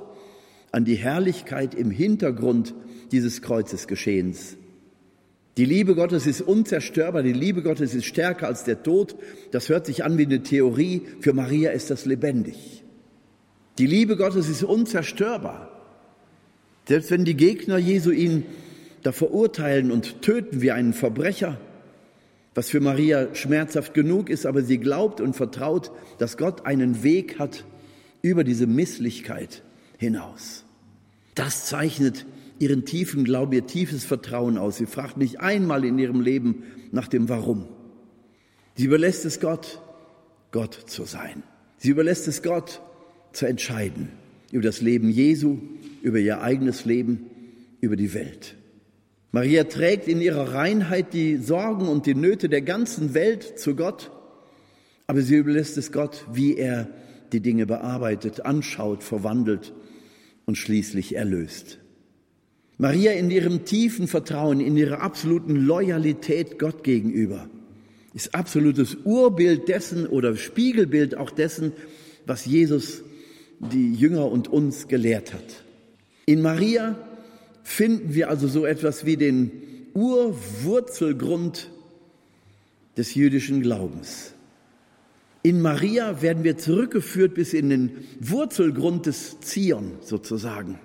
an 0.72 0.86
die 0.86 0.96
Herrlichkeit 0.96 1.76
im 1.76 1.92
Hintergrund 1.92 2.74
dieses 3.12 3.44
Kreuzesgeschehens. 3.44 4.57
Die 5.58 5.66
Liebe 5.66 5.96
Gottes 5.96 6.28
ist 6.28 6.42
unzerstörbar, 6.42 7.24
die 7.24 7.34
Liebe 7.34 7.64
Gottes 7.64 7.96
ist 7.96 8.06
stärker 8.06 8.48
als 8.48 8.64
der 8.64 8.84
Tod. 8.84 9.16
Das 9.52 9.70
hört 9.70 9.88
sich 9.88 10.04
an 10.04 10.20
wie 10.20 10.26
eine 10.26 10.44
Theorie. 10.44 11.02
Für 11.20 11.34
Maria 11.34 11.72
ist 11.72 11.90
das 11.90 12.06
lebendig. 12.06 12.84
Die 13.80 13.88
Liebe 13.88 14.18
Gottes 14.18 14.50
ist 14.50 14.64
unzerstörbar. 14.64 15.72
Selbst 16.88 17.10
wenn 17.10 17.26
die 17.26 17.36
Gegner 17.36 17.78
Jesu 17.78 18.12
ihn 18.12 18.46
da 19.02 19.12
verurteilen 19.12 19.92
und 19.92 20.22
töten 20.22 20.62
wie 20.62 20.72
einen 20.72 20.94
Verbrecher, 20.94 21.60
was 22.54 22.70
für 22.70 22.80
Maria 22.80 23.34
schmerzhaft 23.34 23.94
genug 23.94 24.30
ist, 24.30 24.46
aber 24.46 24.62
sie 24.62 24.78
glaubt 24.78 25.22
und 25.22 25.36
vertraut, 25.36 25.92
dass 26.20 26.38
Gott 26.38 26.66
einen 26.66 27.04
Weg 27.04 27.40
hat 27.40 27.66
über 28.22 28.44
diese 28.44 28.68
Misslichkeit 28.68 29.64
hinaus. 29.98 30.66
Das 31.36 31.66
zeichnet 31.66 32.26
ihren 32.60 32.86
tiefen 32.86 33.24
Glauben, 33.24 33.54
ihr 33.54 33.68
tiefes 33.68 34.06
Vertrauen 34.06 34.58
aus. 34.58 34.78
Sie 34.78 34.86
fragt 34.86 35.18
nicht 35.18 35.40
einmal 35.40 35.86
in 35.86 36.00
ihrem 36.00 36.22
Leben 36.22 36.64
nach 36.92 37.08
dem 37.08 37.30
Warum. 37.30 37.66
Sie 38.76 38.86
überlässt 38.86 39.26
es 39.26 39.40
Gott, 39.40 39.82
Gott 40.52 40.74
zu 40.88 41.06
sein. 41.06 41.44
Sie 41.78 41.90
überlässt 41.90 42.28
es 42.28 42.44
Gott 42.44 42.82
zu 43.34 43.46
entscheiden 43.46 44.10
über 44.52 44.64
das 44.64 44.82
Leben 44.82 45.10
Jesu, 45.10 45.60
über 46.02 46.20
ihr 46.20 46.42
eigenes 46.42 46.86
Leben, 46.86 47.26
über 47.82 47.96
die 47.96 48.14
Welt. 48.14 48.56
Maria 49.32 49.66
trägt 49.66 50.08
in 50.08 50.22
ihrer 50.22 50.54
Reinheit 50.54 51.14
die 51.14 51.38
Sorgen 51.38 51.88
und 51.88 52.06
die 52.06 52.16
Nöte 52.16 52.50
der 52.50 52.62
ganzen 52.62 53.14
Welt 53.14 53.60
zu 53.60 53.76
Gott, 53.76 54.10
aber 55.06 55.22
sie 55.22 55.36
überlässt 55.36 55.78
es 55.78 55.92
Gott, 55.92 56.26
wie 56.32 56.56
er 56.56 56.90
die 57.34 57.42
Dinge 57.42 57.66
bearbeitet, 57.66 58.46
anschaut, 58.46 59.04
verwandelt 59.04 59.74
und 60.46 60.58
schließlich 60.58 61.16
erlöst. 61.16 61.80
Maria 62.78 63.14
in 63.14 63.32
ihrem 63.32 63.66
tiefen 63.66 64.08
Vertrauen, 64.08 64.60
in 64.60 64.78
ihrer 64.78 65.02
absoluten 65.02 65.56
Loyalität 65.56 66.60
Gott 66.60 66.84
gegenüber, 66.84 67.50
ist 68.14 68.36
absolutes 68.36 68.98
Urbild 69.04 69.68
dessen 69.68 70.06
oder 70.06 70.36
Spiegelbild 70.36 71.18
auch 71.18 71.32
dessen, 71.32 71.74
was 72.26 72.46
Jesus 72.46 73.02
die 73.60 73.94
Jünger 73.94 74.32
und 74.32 74.48
uns 74.48 74.88
gelehrt 74.88 75.34
hat. 75.34 75.64
In 76.26 76.42
Maria 76.42 76.96
finden 77.64 78.14
wir 78.14 78.30
also 78.30 78.48
so 78.48 78.66
etwas 78.66 79.06
wie 79.06 79.18
den 79.18 79.52
Urwurzelgrund 79.94 81.72
des 82.96 83.16
jüdischen 83.16 83.62
Glaubens. 83.62 84.34
In 85.42 85.62
Maria 85.62 86.22
werden 86.22 86.44
wir 86.44 86.58
zurückgeführt 86.58 87.34
bis 87.34 87.54
in 87.54 87.70
den 87.70 87.92
Wurzelgrund 88.20 89.06
des 89.06 89.40
Zion 89.40 89.94
sozusagen. 90.02 90.80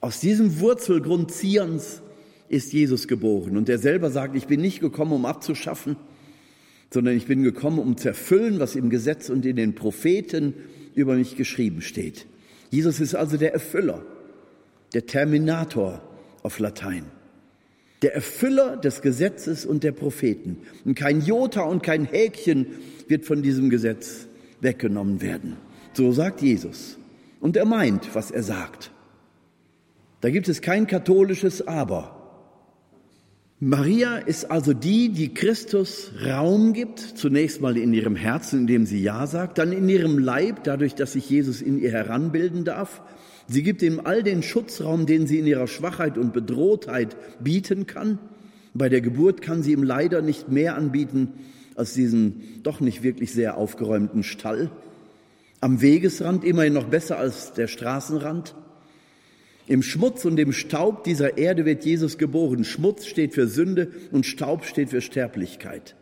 Aus 0.00 0.20
diesem 0.20 0.60
Wurzelgrund 0.60 1.30
Zions 1.30 2.00
ist 2.48 2.72
Jesus 2.72 3.06
geboren. 3.06 3.56
Und 3.56 3.68
er 3.68 3.78
selber 3.78 4.10
sagt, 4.10 4.34
ich 4.34 4.46
bin 4.46 4.60
nicht 4.60 4.80
gekommen, 4.80 5.12
um 5.12 5.26
abzuschaffen, 5.26 5.96
sondern 6.90 7.16
ich 7.16 7.26
bin 7.26 7.42
gekommen, 7.42 7.78
um 7.78 7.96
zu 7.96 8.08
erfüllen, 8.08 8.58
was 8.58 8.76
im 8.76 8.90
Gesetz 8.90 9.28
und 9.28 9.46
in 9.46 9.56
den 9.56 9.74
Propheten 9.74 10.54
über 10.94 11.14
mich 11.14 11.36
geschrieben 11.36 11.82
steht. 11.82 12.26
Jesus 12.70 13.00
ist 13.00 13.14
also 13.14 13.36
der 13.36 13.52
Erfüller 13.52 14.02
der 14.92 15.06
Terminator 15.06 16.02
auf 16.42 16.58
Latein, 16.58 17.04
der 18.02 18.14
Erfüller 18.14 18.76
des 18.76 19.02
Gesetzes 19.02 19.64
und 19.64 19.84
der 19.84 19.92
Propheten. 19.92 20.58
Und 20.84 20.94
kein 20.94 21.20
Jota 21.20 21.62
und 21.62 21.82
kein 21.82 22.06
Häkchen 22.06 22.66
wird 23.06 23.24
von 23.24 23.42
diesem 23.42 23.70
Gesetz 23.70 24.26
weggenommen 24.60 25.20
werden. 25.20 25.58
So 25.92 26.10
sagt 26.12 26.42
Jesus. 26.42 26.96
Und 27.40 27.56
er 27.56 27.66
meint, 27.66 28.14
was 28.14 28.30
er 28.30 28.42
sagt. 28.42 28.90
Da 30.20 30.30
gibt 30.30 30.48
es 30.48 30.60
kein 30.60 30.86
katholisches 30.86 31.66
Aber. 31.66 32.16
Maria 33.58 34.16
ist 34.16 34.50
also 34.50 34.72
die, 34.72 35.10
die 35.10 35.34
Christus 35.34 36.12
Raum 36.24 36.72
gibt, 36.72 36.98
zunächst 36.98 37.60
mal 37.60 37.76
in 37.76 37.92
ihrem 37.92 38.16
Herzen, 38.16 38.60
indem 38.60 38.86
sie 38.86 39.02
Ja 39.02 39.26
sagt, 39.26 39.58
dann 39.58 39.72
in 39.72 39.88
ihrem 39.88 40.18
Leib, 40.18 40.64
dadurch, 40.64 40.94
dass 40.94 41.12
sich 41.12 41.28
Jesus 41.28 41.60
in 41.60 41.78
ihr 41.78 41.90
heranbilden 41.90 42.64
darf, 42.64 43.02
Sie 43.50 43.64
gibt 43.64 43.82
ihm 43.82 44.00
all 44.04 44.22
den 44.22 44.44
Schutzraum, 44.44 45.06
den 45.06 45.26
sie 45.26 45.40
in 45.40 45.46
ihrer 45.46 45.66
Schwachheit 45.66 46.18
und 46.18 46.32
Bedrohtheit 46.32 47.16
bieten 47.42 47.88
kann. 47.88 48.20
Bei 48.74 48.88
der 48.88 49.00
Geburt 49.00 49.42
kann 49.42 49.64
sie 49.64 49.72
ihm 49.72 49.82
leider 49.82 50.22
nicht 50.22 50.50
mehr 50.50 50.76
anbieten 50.76 51.32
als 51.74 51.92
diesen 51.92 52.62
doch 52.62 52.78
nicht 52.78 53.02
wirklich 53.02 53.32
sehr 53.32 53.56
aufgeräumten 53.56 54.22
Stall. 54.22 54.70
Am 55.60 55.80
Wegesrand 55.80 56.44
immerhin 56.44 56.74
noch 56.74 56.84
besser 56.84 57.18
als 57.18 57.52
der 57.52 57.66
Straßenrand. 57.66 58.54
Im 59.70 59.82
Schmutz 59.82 60.26
und 60.26 60.38
im 60.38 60.52
Staub 60.52 61.04
dieser 61.04 61.38
Erde 61.38 61.64
wird 61.64 61.86
Jesus 61.86 62.18
geboren. 62.18 62.64
Schmutz 62.64 63.06
steht 63.06 63.32
für 63.32 63.46
Sünde 63.46 63.90
und 64.12 64.26
Staub 64.26 64.66
steht 64.66 64.90
für 64.90 65.00
Sterblichkeit. 65.00 65.96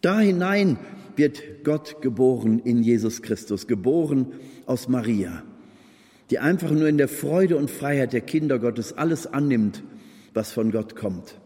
Da 0.00 0.20
hinein 0.20 0.78
wird 1.16 1.64
Gott 1.64 2.02
geboren 2.02 2.60
in 2.60 2.84
Jesus 2.84 3.22
Christus, 3.22 3.66
geboren 3.66 4.32
aus 4.66 4.88
Maria 4.88 5.42
die 6.32 6.38
einfach 6.38 6.70
nur 6.70 6.88
in 6.88 6.96
der 6.96 7.08
Freude 7.08 7.58
und 7.58 7.70
Freiheit 7.70 8.14
der 8.14 8.22
Kinder 8.22 8.58
Gottes 8.58 8.94
alles 8.94 9.26
annimmt, 9.26 9.82
was 10.32 10.50
von 10.50 10.72
Gott 10.72 10.96
kommt. 10.96 11.38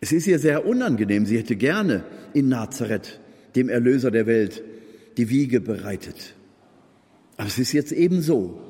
Es 0.00 0.12
ist 0.12 0.26
ihr 0.26 0.38
sehr 0.38 0.64
unangenehm. 0.64 1.26
Sie 1.26 1.36
hätte 1.36 1.56
gerne 1.56 2.04
in 2.32 2.48
Nazareth, 2.48 3.20
dem 3.54 3.68
Erlöser 3.68 4.10
der 4.10 4.26
Welt, 4.26 4.62
die 5.18 5.28
Wiege 5.28 5.60
bereitet. 5.60 6.34
Aber 7.36 7.48
es 7.48 7.58
ist 7.58 7.72
jetzt 7.72 7.92
eben 7.92 8.22
so. 8.22 8.62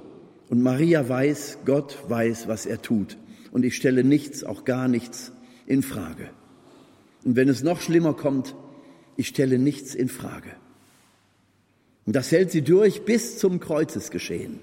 Und 0.50 0.62
Maria 0.62 1.09
weiß, 1.09 1.59
Gott 1.64 1.97
weiß, 2.09 2.49
was 2.49 2.66
er 2.66 2.83
tut. 2.83 3.16
Und 3.52 3.64
ich 3.64 3.76
stelle 3.76 4.04
nichts, 4.04 4.45
auch 4.45 4.64
gar 4.64 4.88
nichts 4.88 5.33
in 5.66 5.83
Frage. 5.83 6.28
Und 7.25 7.37
wenn 7.37 7.49
es 7.49 7.62
noch 7.62 7.80
schlimmer 7.80 8.14
kommt, 8.14 8.54
ich 9.16 9.28
stelle 9.28 9.59
nichts 9.59 9.95
in 9.95 10.09
Frage. 10.09 10.50
Und 12.04 12.16
das 12.16 12.33
hält 12.33 12.50
sie 12.50 12.62
durch 12.62 13.04
bis 13.04 13.38
zum 13.38 13.61
Kreuzesgeschehen. 13.61 14.59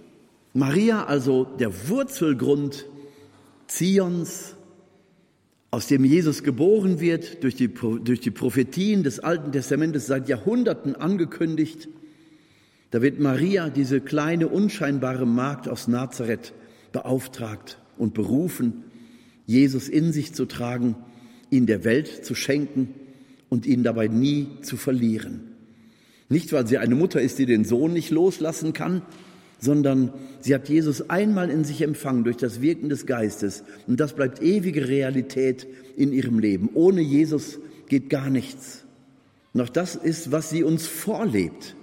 Maria 0.54 1.06
also 1.06 1.46
der 1.46 1.72
Wurzelgrund 1.88 2.86
Zions, 3.68 4.56
aus 5.72 5.88
dem 5.88 6.04
Jesus 6.04 6.44
geboren 6.44 7.00
wird, 7.00 7.44
durch 7.44 7.56
die, 7.56 7.68
durch 7.70 8.20
die 8.20 8.32
Prophetien 8.32 9.04
des 9.04 9.20
Alten 9.20 9.52
Testamentes 9.52 10.08
seit 10.08 10.28
Jahrhunderten 10.28 10.96
angekündigt. 10.96 11.88
Da 12.92 13.02
wird 13.02 13.20
Maria, 13.20 13.70
diese 13.70 14.00
kleine, 14.00 14.48
unscheinbare 14.48 15.26
Magd 15.26 15.68
aus 15.68 15.88
Nazareth, 15.88 16.54
beauftragt 16.92 17.80
und 17.98 18.14
berufen, 18.14 18.84
Jesus 19.46 19.90
in 19.90 20.14
sich 20.14 20.34
zu 20.34 20.46
tragen, 20.46 20.96
ihn 21.50 21.66
der 21.66 21.84
Welt 21.84 22.26
zu 22.26 22.36
schenken 22.36 22.94
und 23.50 23.66
ihn 23.66 23.84
dabei 23.84 24.08
nie 24.08 24.48
zu 24.62 24.78
verlieren. 24.78 25.42
Nicht, 26.30 26.52
weil 26.52 26.68
sie 26.68 26.78
eine 26.78 26.96
Mutter 26.96 27.22
ist, 27.22 27.40
die 27.40 27.46
den 27.46 27.64
Sohn 27.64 27.94
nicht 27.94 28.12
loslassen 28.12 28.74
kann, 28.74 29.02
sondern 29.60 30.14
sie 30.42 30.54
hat 30.54 30.68
Jesus 30.70 31.10
einmal 31.10 31.50
in 31.50 31.64
sich 31.64 31.82
empfangen 31.82 32.26
durch 32.26 32.38
das 32.38 32.62
Wirken 32.62 32.90
des 32.90 33.06
Geistes. 33.06 33.64
Und 33.88 34.00
das 34.00 34.14
bleibt 34.14 34.42
ewige 34.42 34.88
Realität 34.88 35.68
in 35.96 36.12
ihrem 36.12 36.40
Leben. 36.40 36.70
Ohne 36.74 37.02
Jesus 37.02 37.60
geht 37.88 38.10
gar 38.10 38.30
nichts. 38.30 38.84
Noch 39.54 39.70
das 39.70 39.96
ist, 39.96 40.32
was 40.32 40.50
sie 40.50 40.64
uns 40.64 40.86
vorlebt. 40.86 41.77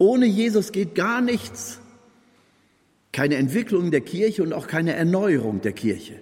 Ohne 0.00 0.24
Jesus 0.24 0.72
geht 0.72 0.94
gar 0.94 1.20
nichts. 1.20 1.78
Keine 3.12 3.34
Entwicklung 3.34 3.90
der 3.90 4.00
Kirche 4.00 4.42
und 4.42 4.54
auch 4.54 4.66
keine 4.66 4.94
Erneuerung 4.94 5.60
der 5.60 5.72
Kirche. 5.72 6.14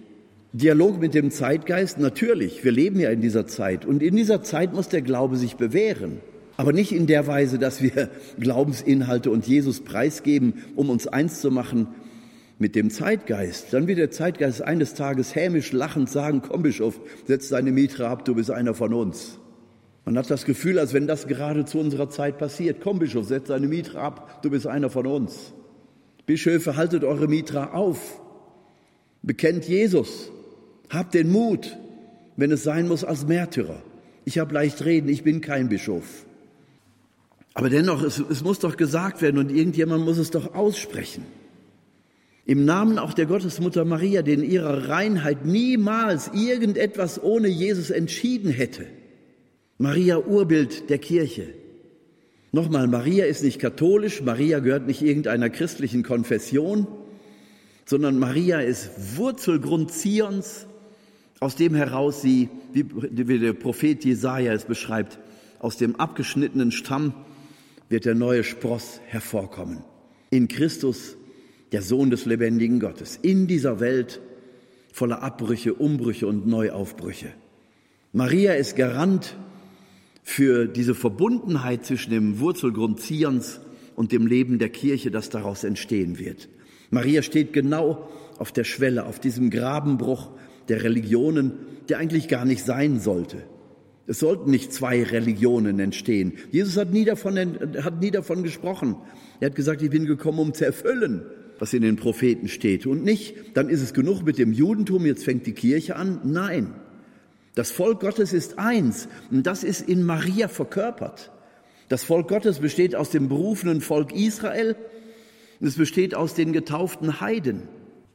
Dialog 0.53 0.99
mit 0.99 1.15
dem 1.15 1.31
Zeitgeist, 1.31 2.01
natürlich, 2.01 2.65
wir 2.65 2.73
leben 2.73 2.99
ja 2.99 3.11
in 3.11 3.21
dieser 3.21 3.47
Zeit. 3.47 3.85
Und 3.85 4.03
in 4.03 4.17
dieser 4.17 4.43
Zeit 4.43 4.75
muss 4.75 4.89
der 4.89 5.03
Glaube 5.03 5.37
sich 5.37 5.55
bewähren. 5.55 6.19
Aber 6.57 6.73
nicht 6.73 6.91
in 6.91 7.07
der 7.07 7.29
Weise, 7.29 7.61
dass 7.61 7.81
wir 7.81 8.11
Glaubensinhalte 8.41 9.31
und 9.31 9.47
Jesus 9.47 9.79
preisgeben, 9.79 10.55
um 10.75 10.91
uns 10.91 11.07
eins 11.07 11.41
zu 11.41 11.53
machen 11.53 11.87
mit 12.59 12.75
dem 12.75 12.91
Zeitgeist. 12.91 13.73
Dann 13.73 13.87
wird 13.87 13.99
der 13.99 14.11
Zeitgeist 14.11 14.61
eines 14.61 14.95
Tages 14.95 15.37
hämisch 15.37 15.71
lachend 15.71 16.11
sagen, 16.11 16.43
komm 16.43 16.65
Bischof, 16.65 16.99
setz 17.29 17.49
deine 17.51 17.71
Mitra 17.71 18.11
ab, 18.11 18.25
du 18.25 18.35
bist 18.35 18.51
einer 18.51 18.75
von 18.75 18.93
uns. 18.93 19.39
Man 20.09 20.17
hat 20.17 20.31
das 20.31 20.47
Gefühl, 20.47 20.79
als 20.79 20.95
wenn 20.95 21.07
das 21.07 21.27
gerade 21.27 21.67
zu 21.67 21.79
unserer 21.79 22.09
Zeit 22.09 22.39
passiert. 22.39 22.79
Komm 22.83 22.99
Bischof, 22.99 23.27
setz 23.27 23.49
deine 23.49 23.69
Mitra 23.69 24.01
ab, 24.01 24.41
du 24.41 24.49
bist 24.49 24.67
einer 24.67 24.89
von 24.89 25.07
uns. 25.07 25.53
Bischöfe, 26.25 26.77
haltet 26.77 27.05
eure 27.05 27.29
Mitra 27.29 27.75
auf. 27.75 28.19
Bekennt 29.21 29.69
Jesus. 29.69 30.31
Habt 30.89 31.13
den 31.13 31.31
Mut, 31.31 31.77
wenn 32.39 32.51
es 32.51 32.63
sein 32.63 32.89
muss, 32.89 33.05
als 33.05 33.27
Märtyrer. 33.27 33.83
Ich 34.25 34.39
habe 34.39 34.55
leicht 34.55 34.83
reden, 34.83 35.11
ich 35.11 35.25
bin 35.25 35.43
kein 35.43 35.69
Bischof. 35.69 36.25
Aber 37.53 37.69
dennoch, 37.69 38.03
es, 38.03 38.19
es 38.19 38.43
muss 38.43 38.61
doch 38.61 38.79
gesagt 38.79 39.21
werden 39.21 39.37
und 39.37 39.51
irgendjemand 39.51 40.07
muss 40.07 40.17
es 40.17 40.31
doch 40.31 40.55
aussprechen. 40.55 41.27
Im 42.47 42.65
Namen 42.65 42.99
auch 42.99 43.13
der 43.13 43.27
Gottesmutter 43.27 43.85
Maria, 43.85 44.23
die 44.23 44.33
in 44.33 44.43
ihrer 44.43 44.89
Reinheit 44.89 45.45
niemals 45.45 46.31
irgendetwas 46.33 47.23
ohne 47.23 47.49
Jesus 47.49 47.91
entschieden 47.91 48.51
hätte. 48.51 48.87
Maria 49.79 50.19
Urbild 50.19 50.91
der 50.91 50.99
Kirche. 50.99 51.55
Nochmal, 52.51 52.89
Maria 52.89 53.27
ist 53.27 53.45
nicht 53.45 53.61
katholisch, 53.61 54.23
Maria 54.23 54.59
gehört 54.59 54.89
nicht 54.89 55.03
irgendeiner 55.03 55.51
christlichen 55.51 56.03
Konfession, 56.03 56.89
sondern 57.85 58.19
Maria 58.19 58.59
ist 58.59 59.17
Wurzelgrund 59.17 59.93
Zions, 59.93 60.67
aus 61.39 61.55
dem 61.55 61.77
heraus 61.77 62.23
sie, 62.23 62.49
wie, 62.73 62.83
der 63.39 63.53
Prophet 63.53 64.05
Jesaja 64.05 64.53
es 64.53 64.65
beschreibt, 64.65 65.21
aus 65.61 65.77
dem 65.77 65.95
abgeschnittenen 65.95 66.73
Stamm 66.73 67.15
wird 67.89 68.05
der 68.05 68.17
neue 68.17 68.43
Spross 68.43 69.01
hervorkommen. 69.07 69.85
In 70.31 70.49
Christus, 70.49 71.17
der 71.71 71.83
Sohn 71.83 72.11
des 72.11 72.27
lebendigen 72.27 72.81
Gottes, 72.81 73.17
in 73.23 73.47
dieser 73.47 73.79
Welt 73.79 74.21
voller 74.93 75.23
Abbrüche, 75.23 75.75
Umbrüche 75.75 76.27
und 76.27 76.49
Neuaufbrüche. 76.49 77.29
Maria 78.13 78.55
ist 78.55 78.75
Garant 78.75 79.37
für 80.29 80.67
diese 80.67 80.95
Verbundenheit 80.95 81.87
zwischen 81.87 82.11
dem 82.11 82.39
Wurzelgrund 82.39 83.01
Zions 83.01 83.61
und 83.97 84.13
dem 84.13 84.27
Leben 84.27 84.59
der 84.59 84.69
Kirche, 84.69 85.11
das 85.11 85.31
daraus 85.31 85.65
entstehen 85.65 86.19
wird. 86.19 86.51
Maria 86.91 87.23
steht 87.23 87.55
genau 87.55 88.11
auf 88.37 88.53
der 88.53 88.65
Schwelle, 88.65 89.07
auf 89.07 89.19
diesem 89.19 89.49
Grabenbruch 89.49 90.29
der 90.69 90.85
Religionen, 90.85 91.53
der 91.89 91.97
eigentlich 91.97 92.29
gar 92.29 92.45
nicht 92.45 92.63
sein 92.63 93.01
sollte. 93.01 93.39
Es 94.07 94.19
sollten 94.19 94.51
nicht 94.51 94.71
zwei 94.71 95.03
Religionen 95.03 95.81
entstehen. 95.81 96.35
Jesus 96.53 96.77
hat 96.77 96.93
nie 96.93 97.07
davon, 97.07 97.39
hat 97.83 97.99
nie 98.03 98.11
davon 98.11 98.43
gesprochen. 98.43 98.97
Er 99.41 99.47
hat 99.47 99.57
gesagt, 99.57 99.81
ich 99.81 99.91
bin 99.91 100.05
gekommen, 100.05 100.41
um 100.41 100.53
zu 100.53 100.67
erfüllen, 100.67 101.23
was 101.59 101.73
in 101.73 101.81
den 101.81 101.97
Propheten 101.97 102.49
steht. 102.49 102.87
Und 102.87 103.03
nicht, 103.03 103.35
dann 103.55 103.71
ist 103.71 103.81
es 103.81 103.95
genug 103.95 104.25
mit 104.25 104.37
dem 104.37 104.53
Judentum, 104.53 105.07
jetzt 105.07 105.25
fängt 105.25 105.47
die 105.47 105.53
Kirche 105.53 105.97
an. 105.97 106.21
Nein. 106.23 106.75
Das 107.59 107.73
Volk 107.73 107.99
Gottes 107.99 108.33
ist 108.33 108.57
eins 108.57 109.09
und 109.33 109.45
das 109.45 109.65
ist 109.65 109.81
in 109.89 110.05
Maria 110.05 110.47
verkörpert. 110.47 111.33
Das 111.89 112.05
Volk 112.05 112.29
Gottes 112.29 112.61
besteht 112.61 112.95
aus 112.95 113.11
dem 113.11 113.29
berufenen 113.29 113.81
Volk 113.81 114.15
Israel 114.15 114.77
und 115.59 115.67
es 115.67 115.75
besteht 115.75 116.15
aus 116.15 116.35
den 116.35 116.53
getauften 116.53 117.21
Heiden, 117.21 117.65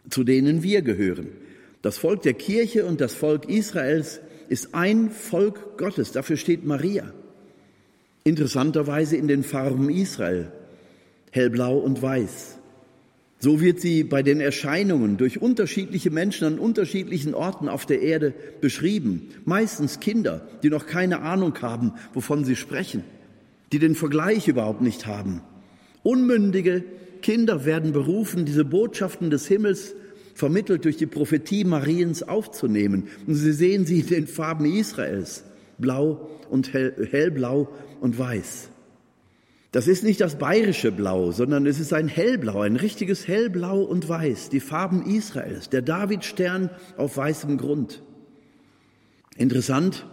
zu 0.09 0.23
denen 0.23 0.63
wir 0.63 0.81
gehören. 0.81 1.27
Das 1.81 1.97
Volk 1.97 2.21
der 2.21 2.35
Kirche 2.35 2.85
und 2.85 3.01
das 3.01 3.15
Volk 3.15 3.49
Israels 3.49 4.21
ist 4.47 4.73
ein 4.73 5.09
Volk 5.09 5.77
Gottes. 5.77 6.13
Dafür 6.13 6.37
steht 6.37 6.63
Maria. 6.63 7.11
Interessanterweise 8.23 9.17
in 9.17 9.27
den 9.27 9.43
Farben 9.43 9.89
Israel, 9.89 10.53
hellblau 11.31 11.79
und 11.79 12.01
weiß. 12.01 12.59
So 13.43 13.59
wird 13.59 13.81
sie 13.81 14.05
bei 14.05 14.23
den 14.23 14.39
Erscheinungen 14.39 15.17
durch 15.17 15.41
unterschiedliche 15.41 16.11
Menschen 16.11 16.47
an 16.47 16.59
unterschiedlichen 16.59 17.33
Orten 17.33 17.67
auf 17.67 17.85
der 17.85 18.01
Erde 18.01 18.33
beschrieben. 18.61 19.31
Meistens 19.43 19.99
Kinder, 19.99 20.47
die 20.63 20.69
noch 20.69 20.85
keine 20.85 21.19
Ahnung 21.23 21.53
haben, 21.61 21.91
wovon 22.13 22.45
sie 22.45 22.55
sprechen, 22.55 23.03
die 23.73 23.79
den 23.79 23.95
Vergleich 23.95 24.47
überhaupt 24.47 24.79
nicht 24.79 25.07
haben. 25.07 25.41
Unmündige 26.03 26.85
Kinder 27.21 27.65
werden 27.65 27.91
berufen, 27.91 28.45
diese 28.45 28.63
Botschaften 28.63 29.29
des 29.29 29.45
Himmels 29.45 29.93
vermittelt 30.35 30.85
durch 30.85 30.95
die 30.95 31.05
Prophetie 31.05 31.65
Mariens 31.65 32.23
aufzunehmen. 32.23 33.09
Und 33.27 33.35
Sie 33.35 33.51
sehen 33.51 33.85
sie 33.85 33.99
in 33.99 34.07
den 34.07 34.27
Farben 34.27 34.63
Israels, 34.63 35.43
blau 35.77 36.29
und 36.49 36.71
hell, 36.71 37.09
hellblau 37.11 37.67
und 37.99 38.17
weiß. 38.17 38.69
Das 39.73 39.87
ist 39.87 40.03
nicht 40.03 40.21
das 40.21 40.37
bayerische 40.37 40.91
Blau, 40.91 41.31
sondern 41.31 41.65
es 41.65 41.79
ist 41.79 41.93
ein 41.93 42.07
hellblau, 42.07 42.61
ein 42.61 42.75
richtiges 42.75 43.27
hellblau 43.27 43.81
und 43.81 44.07
weiß, 44.07 44.49
die 44.49 44.59
Farben 44.59 45.03
Israels, 45.03 45.67
der 45.67 45.81
Davidstern 45.81 46.69
auf 46.95 47.17
weißem 47.17 47.57
Grund. 47.57 48.03
Interessant 49.35 50.05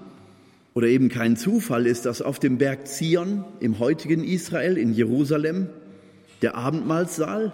oder 0.73 0.87
eben 0.87 1.11
kein 1.11 1.37
Zufall 1.37 1.87
ist, 1.87 2.07
dass 2.07 2.23
auf 2.23 2.39
dem 2.39 2.57
Berg 2.57 2.89
Zion 2.89 3.45
im 3.61 3.79
heutigen 3.79 4.25
Israel 4.25 4.79
in 4.79 4.95
Jerusalem 4.95 5.69
der 6.41 6.55
Abendmahlsaal 6.55 7.53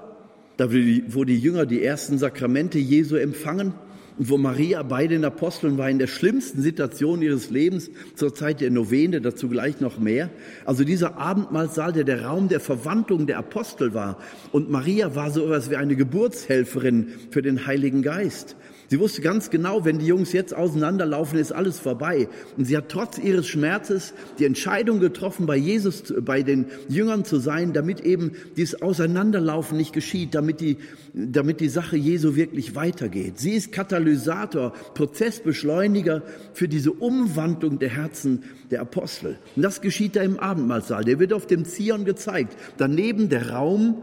da 0.56 0.70
wo 0.70 1.24
die 1.24 1.38
Jünger 1.38 1.66
die 1.66 1.82
ersten 1.82 2.18
Sakramente 2.18 2.78
Jesu 2.78 3.16
empfangen 3.16 3.74
und 4.18 4.30
wo 4.30 4.38
Maria 4.38 4.82
bei 4.82 5.06
den 5.06 5.24
Aposteln 5.24 5.76
war 5.78 5.90
in 5.90 5.98
der 5.98 6.06
schlimmsten 6.06 6.62
Situation 6.62 7.22
ihres 7.22 7.50
Lebens 7.50 7.90
zur 8.14 8.34
Zeit 8.34 8.60
der 8.60 8.70
Novene, 8.70 9.20
dazu 9.20 9.48
gleich 9.48 9.80
noch 9.80 9.98
mehr. 9.98 10.30
Also 10.64 10.84
dieser 10.84 11.18
Abendmahlsaal, 11.18 11.92
der 11.92 12.04
der 12.04 12.24
Raum 12.24 12.48
der 12.48 12.60
Verwandlung 12.60 13.26
der 13.26 13.38
Apostel 13.38 13.94
war. 13.94 14.18
Und 14.52 14.70
Maria 14.70 15.14
war 15.14 15.30
so 15.30 15.44
etwas 15.44 15.70
wie 15.70 15.76
eine 15.76 15.96
Geburtshelferin 15.96 17.08
für 17.30 17.42
den 17.42 17.66
Heiligen 17.66 18.02
Geist. 18.02 18.56
Sie 18.88 19.00
wusste 19.00 19.20
ganz 19.20 19.50
genau, 19.50 19.84
wenn 19.84 19.98
die 19.98 20.06
Jungs 20.06 20.32
jetzt 20.32 20.54
auseinanderlaufen, 20.54 21.38
ist 21.38 21.52
alles 21.52 21.78
vorbei. 21.78 22.28
Und 22.56 22.66
sie 22.66 22.76
hat 22.76 22.88
trotz 22.88 23.18
ihres 23.18 23.48
Schmerzes 23.48 24.14
die 24.38 24.44
Entscheidung 24.44 25.00
getroffen, 25.00 25.46
bei 25.46 25.56
Jesus, 25.56 26.14
bei 26.20 26.42
den 26.42 26.66
Jüngern 26.88 27.24
zu 27.24 27.38
sein, 27.38 27.72
damit 27.72 28.00
eben 28.00 28.32
dieses 28.56 28.80
Auseinanderlaufen 28.82 29.76
nicht 29.76 29.92
geschieht, 29.92 30.34
damit 30.34 30.60
die, 30.60 30.76
damit 31.12 31.60
die 31.60 31.68
Sache 31.68 31.96
Jesu 31.96 32.36
wirklich 32.36 32.74
weitergeht. 32.74 33.38
Sie 33.38 33.52
ist 33.52 33.72
Katalysator, 33.72 34.72
Prozessbeschleuniger 34.94 36.22
für 36.52 36.68
diese 36.68 36.92
Umwandlung 36.92 37.78
der 37.78 37.90
Herzen 37.90 38.44
der 38.70 38.82
Apostel. 38.82 39.38
Und 39.56 39.62
das 39.62 39.80
geschieht 39.80 40.16
da 40.16 40.22
im 40.22 40.38
Abendmahlsaal. 40.38 41.04
Der 41.04 41.18
wird 41.18 41.32
auf 41.32 41.46
dem 41.46 41.64
Zion 41.64 42.04
gezeigt. 42.04 42.56
Daneben 42.76 43.28
der 43.28 43.50
Raum, 43.50 44.02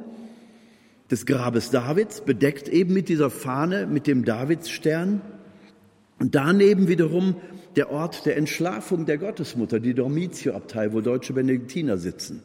des 1.12 1.26
Grabes 1.26 1.70
Davids, 1.70 2.22
bedeckt 2.22 2.68
eben 2.70 2.94
mit 2.94 3.10
dieser 3.10 3.30
Fahne, 3.30 3.88
mit 3.88 4.08
dem 4.08 4.26
Davidsstern. 4.26 5.22
Und 6.20 6.36
daneben 6.36 6.88
wiederum 6.88 7.36
der 7.76 7.92
Ort 7.92 8.26
der 8.26 8.38
Entschlafung 8.38 9.06
der 9.06 9.18
Gottesmutter, 9.18 9.80
die 9.80 9.94
Dormitio-Abtei, 9.94 10.94
wo 10.94 11.02
deutsche 11.02 11.34
Benediktiner 11.34 11.98
sitzen, 11.98 12.42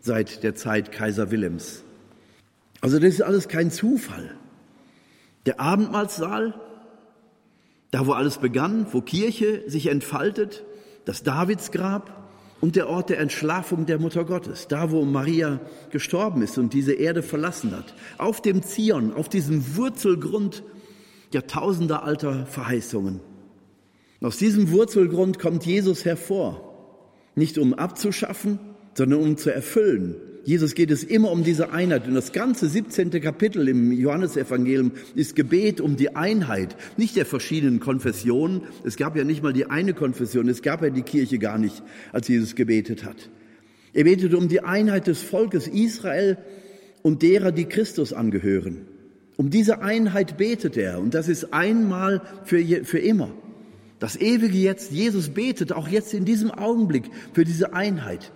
seit 0.00 0.42
der 0.42 0.54
Zeit 0.54 0.92
Kaiser 0.92 1.30
Willems. 1.30 1.84
Also 2.80 2.98
das 2.98 3.10
ist 3.10 3.22
alles 3.22 3.48
kein 3.48 3.70
Zufall. 3.70 4.34
Der 5.46 5.60
Abendmahlsaal, 5.60 6.54
da 7.90 8.06
wo 8.06 8.12
alles 8.12 8.38
begann, 8.38 8.86
wo 8.92 9.00
Kirche 9.00 9.62
sich 9.66 9.88
entfaltet, 9.88 10.64
das 11.04 11.22
Davidsgrab, 11.22 12.27
und 12.60 12.76
der 12.76 12.88
Ort 12.88 13.10
der 13.10 13.18
Entschlafung 13.18 13.86
der 13.86 13.98
Mutter 13.98 14.24
Gottes, 14.24 14.68
da 14.68 14.90
wo 14.90 15.04
Maria 15.04 15.60
gestorben 15.90 16.42
ist 16.42 16.58
und 16.58 16.72
diese 16.72 16.92
Erde 16.92 17.22
verlassen 17.22 17.72
hat. 17.76 17.94
Auf 18.18 18.42
dem 18.42 18.62
Zion, 18.62 19.12
auf 19.12 19.28
diesem 19.28 19.76
Wurzelgrund 19.76 20.64
jahrtausender 21.32 22.02
alter 22.04 22.46
Verheißungen. 22.46 23.20
Aus 24.20 24.38
diesem 24.38 24.72
Wurzelgrund 24.72 25.38
kommt 25.38 25.64
Jesus 25.64 26.04
hervor, 26.04 26.74
nicht 27.36 27.58
um 27.58 27.74
abzuschaffen, 27.74 28.58
sondern 28.94 29.20
um 29.20 29.36
zu 29.36 29.54
erfüllen, 29.54 30.16
Jesus 30.44 30.74
geht 30.74 30.90
es 30.90 31.04
immer 31.04 31.30
um 31.30 31.44
diese 31.44 31.72
Einheit. 31.72 32.06
Und 32.06 32.14
das 32.14 32.32
ganze 32.32 32.68
17. 32.68 33.10
Kapitel 33.20 33.68
im 33.68 33.92
Johannesevangelium 33.92 34.92
ist 35.14 35.36
Gebet 35.36 35.80
um 35.80 35.96
die 35.96 36.16
Einheit, 36.16 36.76
nicht 36.96 37.16
der 37.16 37.26
verschiedenen 37.26 37.80
Konfessionen. 37.80 38.62
Es 38.84 38.96
gab 38.96 39.16
ja 39.16 39.24
nicht 39.24 39.42
mal 39.42 39.52
die 39.52 39.66
eine 39.66 39.94
Konfession, 39.94 40.48
es 40.48 40.62
gab 40.62 40.82
ja 40.82 40.90
die 40.90 41.02
Kirche 41.02 41.38
gar 41.38 41.58
nicht, 41.58 41.82
als 42.12 42.28
Jesus 42.28 42.54
gebetet 42.54 43.04
hat. 43.04 43.30
Er 43.92 44.04
betete 44.04 44.36
um 44.36 44.48
die 44.48 44.62
Einheit 44.62 45.06
des 45.06 45.22
Volkes 45.22 45.66
Israel 45.66 46.38
und 47.02 47.22
derer, 47.22 47.52
die 47.52 47.66
Christus 47.66 48.12
angehören. 48.12 48.86
Um 49.36 49.50
diese 49.50 49.82
Einheit 49.82 50.36
betet 50.36 50.76
er 50.76 51.00
und 51.00 51.14
das 51.14 51.28
ist 51.28 51.52
einmal 51.52 52.22
für, 52.44 52.60
für 52.84 52.98
immer. 52.98 53.30
Das 53.98 54.16
ewige 54.16 54.58
Jetzt, 54.58 54.92
Jesus 54.92 55.30
betet 55.30 55.72
auch 55.72 55.88
jetzt 55.88 56.14
in 56.14 56.24
diesem 56.24 56.50
Augenblick 56.50 57.04
für 57.32 57.44
diese 57.44 57.72
Einheit. 57.72 58.32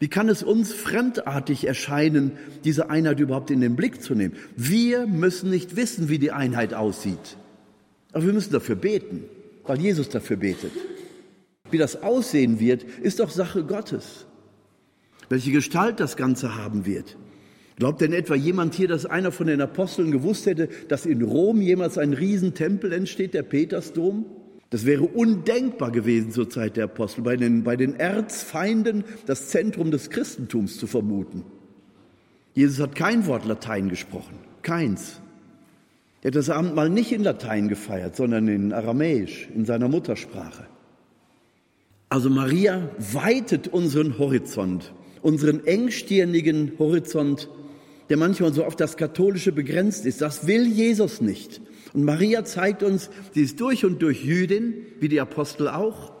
Wie 0.00 0.08
kann 0.08 0.30
es 0.30 0.42
uns 0.42 0.72
fremdartig 0.72 1.66
erscheinen, 1.66 2.32
diese 2.64 2.88
Einheit 2.88 3.20
überhaupt 3.20 3.50
in 3.50 3.60
den 3.60 3.76
Blick 3.76 4.02
zu 4.02 4.14
nehmen? 4.14 4.34
Wir 4.56 5.06
müssen 5.06 5.50
nicht 5.50 5.76
wissen, 5.76 6.08
wie 6.08 6.18
die 6.18 6.32
Einheit 6.32 6.72
aussieht. 6.72 7.36
Aber 8.12 8.24
wir 8.24 8.32
müssen 8.32 8.52
dafür 8.52 8.76
beten, 8.76 9.24
weil 9.66 9.78
Jesus 9.78 10.08
dafür 10.08 10.38
betet. 10.38 10.72
Wie 11.70 11.76
das 11.76 12.02
aussehen 12.02 12.60
wird, 12.60 12.82
ist 12.82 13.20
doch 13.20 13.30
Sache 13.30 13.62
Gottes. 13.62 14.24
Welche 15.28 15.52
Gestalt 15.52 16.00
das 16.00 16.16
Ganze 16.16 16.56
haben 16.56 16.86
wird. 16.86 17.18
Glaubt 17.76 18.00
denn 18.00 18.14
etwa 18.14 18.34
jemand 18.34 18.74
hier, 18.74 18.88
dass 18.88 19.04
einer 19.04 19.32
von 19.32 19.48
den 19.48 19.60
Aposteln 19.60 20.10
gewusst 20.12 20.46
hätte, 20.46 20.70
dass 20.88 21.04
in 21.04 21.22
Rom 21.22 21.60
jemals 21.60 21.98
ein 21.98 22.14
Riesentempel 22.14 22.92
entsteht, 22.92 23.34
der 23.34 23.42
Petersdom? 23.42 24.24
Das 24.70 24.86
wäre 24.86 25.02
undenkbar 25.02 25.90
gewesen 25.90 26.30
zur 26.30 26.48
Zeit 26.48 26.76
der 26.76 26.84
Apostel, 26.84 27.22
bei 27.22 27.36
den, 27.36 27.64
bei 27.64 27.76
den 27.76 27.98
Erzfeinden 27.98 29.04
das 29.26 29.48
Zentrum 29.48 29.90
des 29.90 30.10
Christentums 30.10 30.78
zu 30.78 30.86
vermuten. 30.86 31.44
Jesus 32.54 32.80
hat 32.80 32.94
kein 32.94 33.26
Wort 33.26 33.44
Latein 33.44 33.88
gesprochen, 33.88 34.38
keins. 34.62 35.20
Er 36.22 36.28
hat 36.28 36.36
das 36.36 36.50
Abendmahl 36.50 36.88
nicht 36.88 37.10
in 37.10 37.24
Latein 37.24 37.68
gefeiert, 37.68 38.14
sondern 38.14 38.46
in 38.46 38.72
Aramäisch, 38.72 39.48
in 39.54 39.64
seiner 39.64 39.88
Muttersprache. 39.88 40.66
Also 42.08 42.28
Maria 42.28 42.90
weitet 42.98 43.68
unseren 43.68 44.18
Horizont, 44.18 44.92
unseren 45.22 45.64
engstirnigen 45.66 46.72
Horizont, 46.78 47.48
der 48.08 48.16
manchmal 48.16 48.52
so 48.52 48.64
auf 48.64 48.76
das 48.76 48.96
Katholische 48.96 49.52
begrenzt 49.52 50.06
ist. 50.06 50.20
Das 50.20 50.46
will 50.46 50.66
Jesus 50.66 51.20
nicht. 51.20 51.60
Und 51.92 52.04
Maria 52.04 52.44
zeigt 52.44 52.82
uns, 52.82 53.10
sie 53.34 53.42
ist 53.42 53.60
durch 53.60 53.84
und 53.84 54.00
durch 54.02 54.24
Jüdin, 54.24 54.74
wie 55.00 55.08
die 55.08 55.20
Apostel 55.20 55.68
auch. 55.68 56.12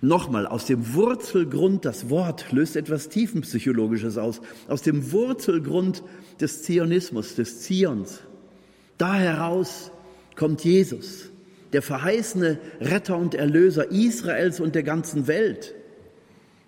Nochmal, 0.00 0.46
aus 0.48 0.66
dem 0.66 0.94
Wurzelgrund, 0.94 1.84
das 1.84 2.10
Wort 2.10 2.50
löst 2.50 2.74
etwas 2.74 3.08
Tiefenpsychologisches 3.08 4.18
aus, 4.18 4.40
aus 4.66 4.82
dem 4.82 5.12
Wurzelgrund 5.12 6.02
des 6.40 6.64
Zionismus, 6.64 7.36
des 7.36 7.60
Zions. 7.60 8.20
Da 8.98 9.14
heraus 9.14 9.92
kommt 10.34 10.64
Jesus, 10.64 11.30
der 11.72 11.82
verheißene 11.82 12.58
Retter 12.80 13.16
und 13.16 13.34
Erlöser 13.34 13.92
Israels 13.92 14.58
und 14.58 14.74
der 14.74 14.82
ganzen 14.82 15.28
Welt. 15.28 15.74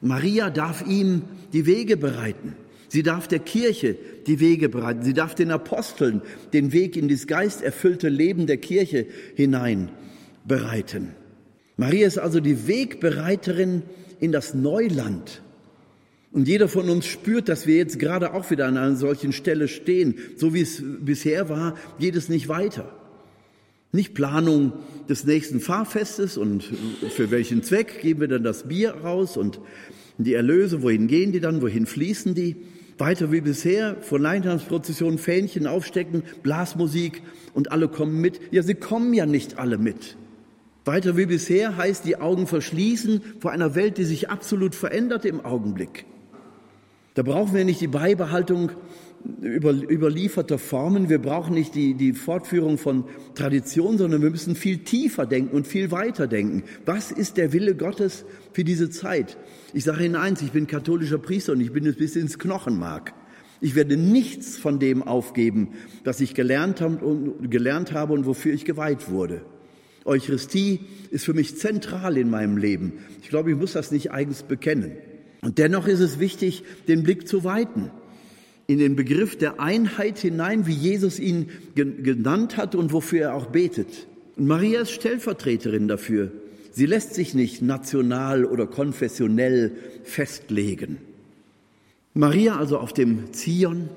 Maria 0.01 0.51
darf 0.51 0.87
ihm 0.87 1.23
die 1.53 1.67
Wege 1.67 1.97
bereiten. 1.97 2.55
Sie 2.89 3.03
darf 3.03 3.27
der 3.27 3.41
Kirche 3.41 3.97
die 4.27 4.41
Wege 4.41 4.69
bereiten. 4.69 5.03
Sie 5.03 5.15
darf 5.15 5.35
den 5.35 5.51
Aposteln 5.51 6.23
den 6.53 6.73
Weg 6.73 6.97
in 6.97 7.09
das 7.09 7.27
geisterfüllte 7.27 8.09
Leben 8.09 8.47
der 8.47 8.57
Kirche 8.57 9.07
hinein 9.35 9.91
bereiten. 10.45 11.15
Maria 11.77 12.07
ist 12.07 12.19
also 12.19 12.41
die 12.41 12.67
Wegbereiterin 12.67 13.83
in 14.21 14.33
das 14.33 14.55
Neuland. 14.55 15.43
Und 16.33 16.49
jeder 16.49 16.69
von 16.69 16.91
uns 16.91 17.07
spürt, 17.07 17.49
dass 17.49 17.67
wir 17.67 17.77
jetzt 17.77 17.99
gerade 17.99 18.35
auch 18.35 18.51
wieder 18.51 18.67
an 18.67 18.77
einer 18.77 18.97
solchen 18.97 19.33
Stelle 19.33 19.69
stehen. 19.69 20.17
So 20.37 20.53
wie 20.53 20.63
es 20.63 20.83
bisher 20.83 21.49
war, 21.49 21.77
geht 22.01 22.17
es 22.17 22.29
nicht 22.29 22.49
weiter. 22.49 22.93
Nicht 23.93 24.15
Planung 24.15 24.73
des 25.09 25.25
nächsten 25.25 25.61
Fahrfestes 25.61 26.37
und 26.37 26.65
für 27.11 27.31
welchen 27.31 27.63
Zweck 27.63 28.01
geben 28.03 28.21
wir 28.21 28.29
dann 28.29 28.43
das 28.43 28.67
Bier 28.67 28.91
raus 28.91 29.37
und 29.37 29.61
die 30.19 30.35
Erlöse, 30.35 30.83
wohin 30.83 31.07
gehen 31.07 31.31
die 31.31 31.41
dann, 31.41 31.63
wohin 31.63 31.87
fließen 31.87 32.35
die? 32.35 32.57
Weiter 32.99 33.33
wie 33.33 33.41
bisher, 33.41 33.97
vor 34.01 34.21
Leichnamsprozessionen 34.21 35.19
Fähnchen 35.19 35.67
aufstecken, 35.67 36.23
Blasmusik 36.43 37.23
und 37.53 37.73
alle 37.73 37.89
kommen 37.89 38.21
mit. 38.21 38.41
Ja, 38.53 38.63
sie 38.63 38.75
kommen 38.75 39.13
ja 39.15 39.27
nicht 39.27 39.59
alle 39.59 39.79
mit. 39.79 40.17
Weiter 40.85 41.17
wie 41.17 41.27
bisher 41.27 41.77
heißt 41.77 42.05
die 42.05 42.19
Augen 42.19 42.47
verschließen 42.47 43.23
vor 43.41 43.51
einer 43.51 43.75
Welt, 43.75 43.99
die 43.99 44.05
sich 44.05 44.31
absolut 44.31 44.75
verändert 44.75 45.25
im 45.25 45.45
Augenblick. 45.45 46.05
Da 47.15 47.23
brauchen 47.23 47.55
wir 47.55 47.65
nicht 47.65 47.81
die 47.81 47.89
Beibehaltung 47.89 48.73
über, 49.41 49.73
überlieferter 49.73 50.59
Formen, 50.59 51.09
wir 51.09 51.19
brauchen 51.19 51.55
nicht 51.55 51.75
die, 51.75 51.95
die 51.95 52.13
Fortführung 52.13 52.77
von 52.77 53.05
Tradition, 53.35 53.97
sondern 53.97 54.23
wir 54.23 54.31
müssen 54.31 54.55
viel 54.55 54.79
tiefer 54.79 55.27
denken 55.27 55.57
und 55.57 55.67
viel 55.67 55.91
weiter 55.91 56.27
denken. 56.27 56.63
Was 56.85 57.11
ist 57.11 57.37
der 57.37 57.53
Wille 57.53 57.75
Gottes 57.75 58.25
für 58.53 58.65
diese 58.65 58.91
Zeit? 58.91 59.39
Ich 59.73 59.85
sage 59.85 60.05
Ihnen 60.05 60.17
eins, 60.17 60.43
ich 60.43 60.53
bin 60.53 60.67
katholischer 60.67 61.19
Priester 61.19 61.53
und 61.53 61.61
ich 61.61 61.73
bin 61.73 61.87
es 61.87 61.97
bis 61.97 62.17
ins 62.17 62.39
Knochenmark. 62.39 63.15
Ich 63.61 63.75
werde 63.75 63.97
nichts 63.97 64.59
von 64.59 64.79
dem 64.79 65.03
aufgeben, 65.03 65.71
was 66.05 66.21
ich 66.21 66.35
gelernt 66.35 66.83
habe 66.83 67.05
und, 67.05 67.51
gelernt 67.51 67.93
habe 67.93 68.13
und 68.13 68.27
wofür 68.27 68.53
ich 68.53 68.67
geweiht 68.67 69.11
wurde. 69.11 69.43
Eucharistie 70.05 70.81
ist 71.11 71.25
für 71.25 71.33
mich 71.33 71.57
zentral 71.57 72.19
in 72.19 72.29
meinem 72.29 72.59
Leben. 72.59 72.93
Ich 73.23 73.31
glaube, 73.31 73.53
ich 73.53 73.57
muss 73.57 73.73
das 73.73 73.91
nicht 73.91 74.13
eigens 74.13 74.43
bekennen. 74.43 74.93
Und 75.41 75.59
dennoch 75.59 75.87
ist 75.87 76.01
es 76.01 76.19
wichtig, 76.19 76.63
den 76.89 77.05
Blick 77.05 77.27
zu 77.27 77.43
weiten 77.43 77.91
in 78.67 78.79
den 78.79 78.97
Begriff 78.97 79.37
der 79.37 79.61
Einheit 79.61 80.19
hinein, 80.19 80.67
wie 80.67 80.73
Jesus 80.73 81.19
ihn 81.19 81.49
genannt 81.75 82.57
hat 82.57 82.75
und 82.75 82.93
wofür 82.93 83.23
er 83.23 83.35
auch 83.35 83.47
betet. 83.47 84.07
Und 84.37 84.47
Maria 84.47 84.81
ist 84.81 84.91
Stellvertreterin 84.91 85.89
dafür. 85.89 86.33
Sie 86.73 86.87
lässt 86.87 87.15
sich 87.15 87.35
nicht 87.35 87.63
national 87.63 88.45
oder 88.45 88.67
konfessionell 88.67 89.73
festlegen. 90.03 90.99
Maria 92.15 92.57
also 92.57 92.79
auf 92.79 92.93
dem 92.93 93.33
Zion, 93.33 93.89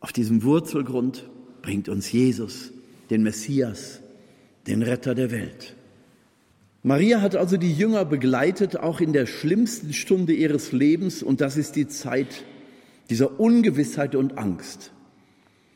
auf 0.00 0.12
diesem 0.12 0.42
Wurzelgrund, 0.42 1.28
bringt 1.62 1.88
uns 1.88 2.12
Jesus, 2.12 2.72
den 3.10 3.22
Messias, 3.22 4.00
den 4.66 4.82
Retter 4.82 5.14
der 5.14 5.30
Welt. 5.30 5.74
Maria 6.82 7.20
hat 7.20 7.34
also 7.34 7.56
die 7.56 7.72
Jünger 7.72 8.04
begleitet, 8.04 8.76
auch 8.76 9.00
in 9.00 9.12
der 9.12 9.26
schlimmsten 9.26 9.92
Stunde 9.92 10.32
ihres 10.32 10.72
Lebens, 10.72 11.22
und 11.22 11.40
das 11.40 11.56
ist 11.56 11.74
die 11.74 11.88
Zeit 11.88 12.44
dieser 13.10 13.38
Ungewissheit 13.40 14.14
und 14.14 14.38
Angst. 14.38 14.92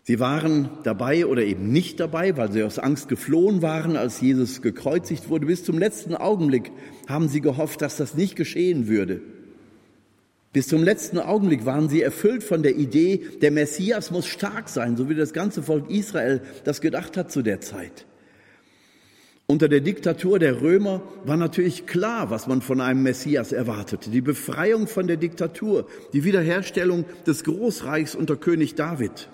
Sie 0.02 0.18
waren 0.18 0.70
dabei 0.82 1.26
oder 1.26 1.44
eben 1.44 1.70
nicht 1.70 2.00
dabei, 2.00 2.36
weil 2.36 2.50
sie 2.50 2.62
aus 2.64 2.78
Angst 2.78 3.08
geflohen 3.08 3.62
waren, 3.62 3.96
als 3.96 4.20
Jesus 4.20 4.62
gekreuzigt 4.62 5.28
wurde. 5.28 5.46
Bis 5.46 5.62
zum 5.62 5.78
letzten 5.78 6.14
Augenblick 6.14 6.72
haben 7.06 7.28
sie 7.28 7.40
gehofft, 7.40 7.82
dass 7.82 7.96
das 7.96 8.14
nicht 8.14 8.34
geschehen 8.34 8.88
würde. 8.88 9.20
Bis 10.52 10.66
zum 10.66 10.82
letzten 10.82 11.18
Augenblick 11.18 11.64
waren 11.64 11.88
sie 11.88 12.02
erfüllt 12.02 12.42
von 12.42 12.64
der 12.64 12.76
Idee, 12.76 13.24
der 13.40 13.52
Messias 13.52 14.10
muss 14.10 14.26
stark 14.26 14.68
sein, 14.68 14.96
so 14.96 15.08
wie 15.08 15.14
das 15.14 15.32
ganze 15.32 15.62
Volk 15.62 15.88
Israel 15.88 16.42
das 16.64 16.80
gedacht 16.80 17.16
hat 17.16 17.30
zu 17.30 17.42
der 17.42 17.60
Zeit. 17.60 18.06
Unter 19.50 19.68
der 19.68 19.80
Diktatur 19.80 20.38
der 20.38 20.62
Römer 20.62 21.02
war 21.24 21.36
natürlich 21.36 21.86
klar, 21.86 22.30
was 22.30 22.46
man 22.46 22.62
von 22.62 22.80
einem 22.80 23.02
Messias 23.02 23.50
erwartete. 23.50 24.08
Die 24.08 24.20
Befreiung 24.20 24.86
von 24.86 25.08
der 25.08 25.16
Diktatur, 25.16 25.88
die 26.12 26.22
Wiederherstellung 26.22 27.04
des 27.26 27.42
Großreichs 27.42 28.14
unter 28.14 28.36
König 28.36 28.76
David. 28.76 29.28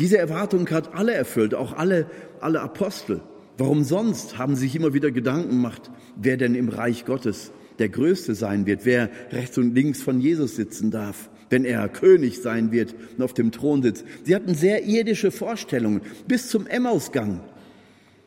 Diese 0.00 0.18
Erwartung 0.18 0.68
hat 0.70 0.92
alle 0.92 1.14
erfüllt, 1.14 1.54
auch 1.54 1.74
alle, 1.74 2.10
alle 2.40 2.60
Apostel. 2.60 3.20
Warum 3.58 3.84
sonst 3.84 4.38
haben 4.38 4.56
sich 4.56 4.74
immer 4.74 4.92
wieder 4.92 5.12
Gedanken 5.12 5.50
gemacht, 5.50 5.88
wer 6.16 6.36
denn 6.36 6.56
im 6.56 6.68
Reich 6.68 7.04
Gottes 7.04 7.52
der 7.78 7.90
Größte 7.90 8.34
sein 8.34 8.66
wird, 8.66 8.80
wer 8.86 9.08
rechts 9.30 9.56
und 9.56 9.72
links 9.72 10.02
von 10.02 10.20
Jesus 10.20 10.56
sitzen 10.56 10.90
darf, 10.90 11.30
wenn 11.48 11.64
er 11.64 11.88
König 11.88 12.42
sein 12.42 12.72
wird 12.72 12.96
und 13.16 13.22
auf 13.22 13.34
dem 13.34 13.52
Thron 13.52 13.84
sitzt. 13.84 14.04
Sie 14.24 14.34
hatten 14.34 14.56
sehr 14.56 14.84
irdische 14.84 15.30
Vorstellungen 15.30 16.00
bis 16.26 16.48
zum 16.48 16.66
Emmausgang. 16.66 17.40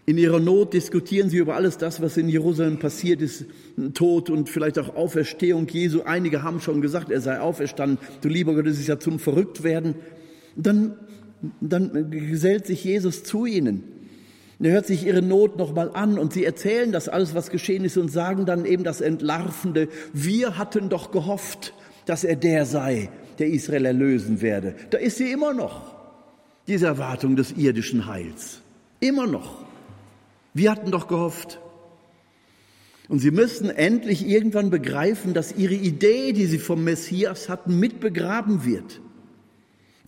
In 0.09 0.17
ihrer 0.17 0.39
Not 0.39 0.73
diskutieren 0.73 1.29
sie 1.29 1.37
über 1.37 1.55
alles 1.55 1.77
das, 1.77 2.01
was 2.01 2.17
in 2.17 2.29
Jerusalem 2.29 2.79
passiert 2.79 3.21
ist, 3.21 3.45
Tod 3.93 4.31
und 4.31 4.49
vielleicht 4.49 4.79
auch 4.79 4.95
Auferstehung 4.95 5.67
Jesu. 5.67 6.01
Einige 6.01 6.41
haben 6.41 6.61
schon 6.61 6.81
gesagt, 6.81 7.11
er 7.11 7.21
sei 7.21 7.39
auferstanden. 7.39 7.99
Du 8.21 8.27
lieber 8.27 8.55
Gott, 8.55 8.65
das 8.65 8.79
ist 8.79 8.87
ja 8.87 8.99
zum 8.99 9.19
Verrücktwerden. 9.19 9.93
Dann, 10.55 10.95
dann 11.61 12.09
gesellt 12.09 12.65
sich 12.65 12.83
Jesus 12.83 13.23
zu 13.23 13.45
ihnen. 13.45 13.83
Er 14.59 14.71
hört 14.71 14.87
sich 14.87 15.05
ihre 15.05 15.21
Not 15.21 15.59
nochmal 15.59 15.91
an 15.93 16.17
und 16.17 16.33
sie 16.33 16.43
erzählen 16.43 16.91
das 16.91 17.07
alles, 17.07 17.35
was 17.35 17.51
geschehen 17.51 17.85
ist 17.85 17.95
und 17.95 18.09
sagen 18.09 18.47
dann 18.47 18.65
eben 18.65 18.83
das 18.83 19.01
Entlarvende. 19.01 19.89
Wir 20.11 20.57
hatten 20.57 20.89
doch 20.89 21.11
gehofft, 21.11 21.75
dass 22.07 22.23
er 22.23 22.35
der 22.35 22.65
sei, 22.65 23.11
der 23.37 23.49
Israel 23.49 23.85
erlösen 23.85 24.41
werde. 24.41 24.73
Da 24.89 24.97
ist 24.97 25.17
sie 25.17 25.31
immer 25.31 25.53
noch, 25.53 25.93
diese 26.67 26.87
Erwartung 26.87 27.35
des 27.35 27.51
irdischen 27.51 28.07
Heils. 28.07 28.61
Immer 29.01 29.27
noch. 29.27 29.68
Wir 30.53 30.71
hatten 30.71 30.91
doch 30.91 31.07
gehofft. 31.07 31.59
Und 33.07 33.19
sie 33.19 33.31
müssen 33.31 33.69
endlich 33.69 34.27
irgendwann 34.27 34.69
begreifen, 34.69 35.33
dass 35.33 35.55
ihre 35.55 35.73
Idee, 35.73 36.31
die 36.31 36.45
sie 36.45 36.59
vom 36.59 36.83
Messias 36.83 37.49
hatten, 37.49 37.79
mitbegraben 37.79 38.65
wird. 38.65 39.01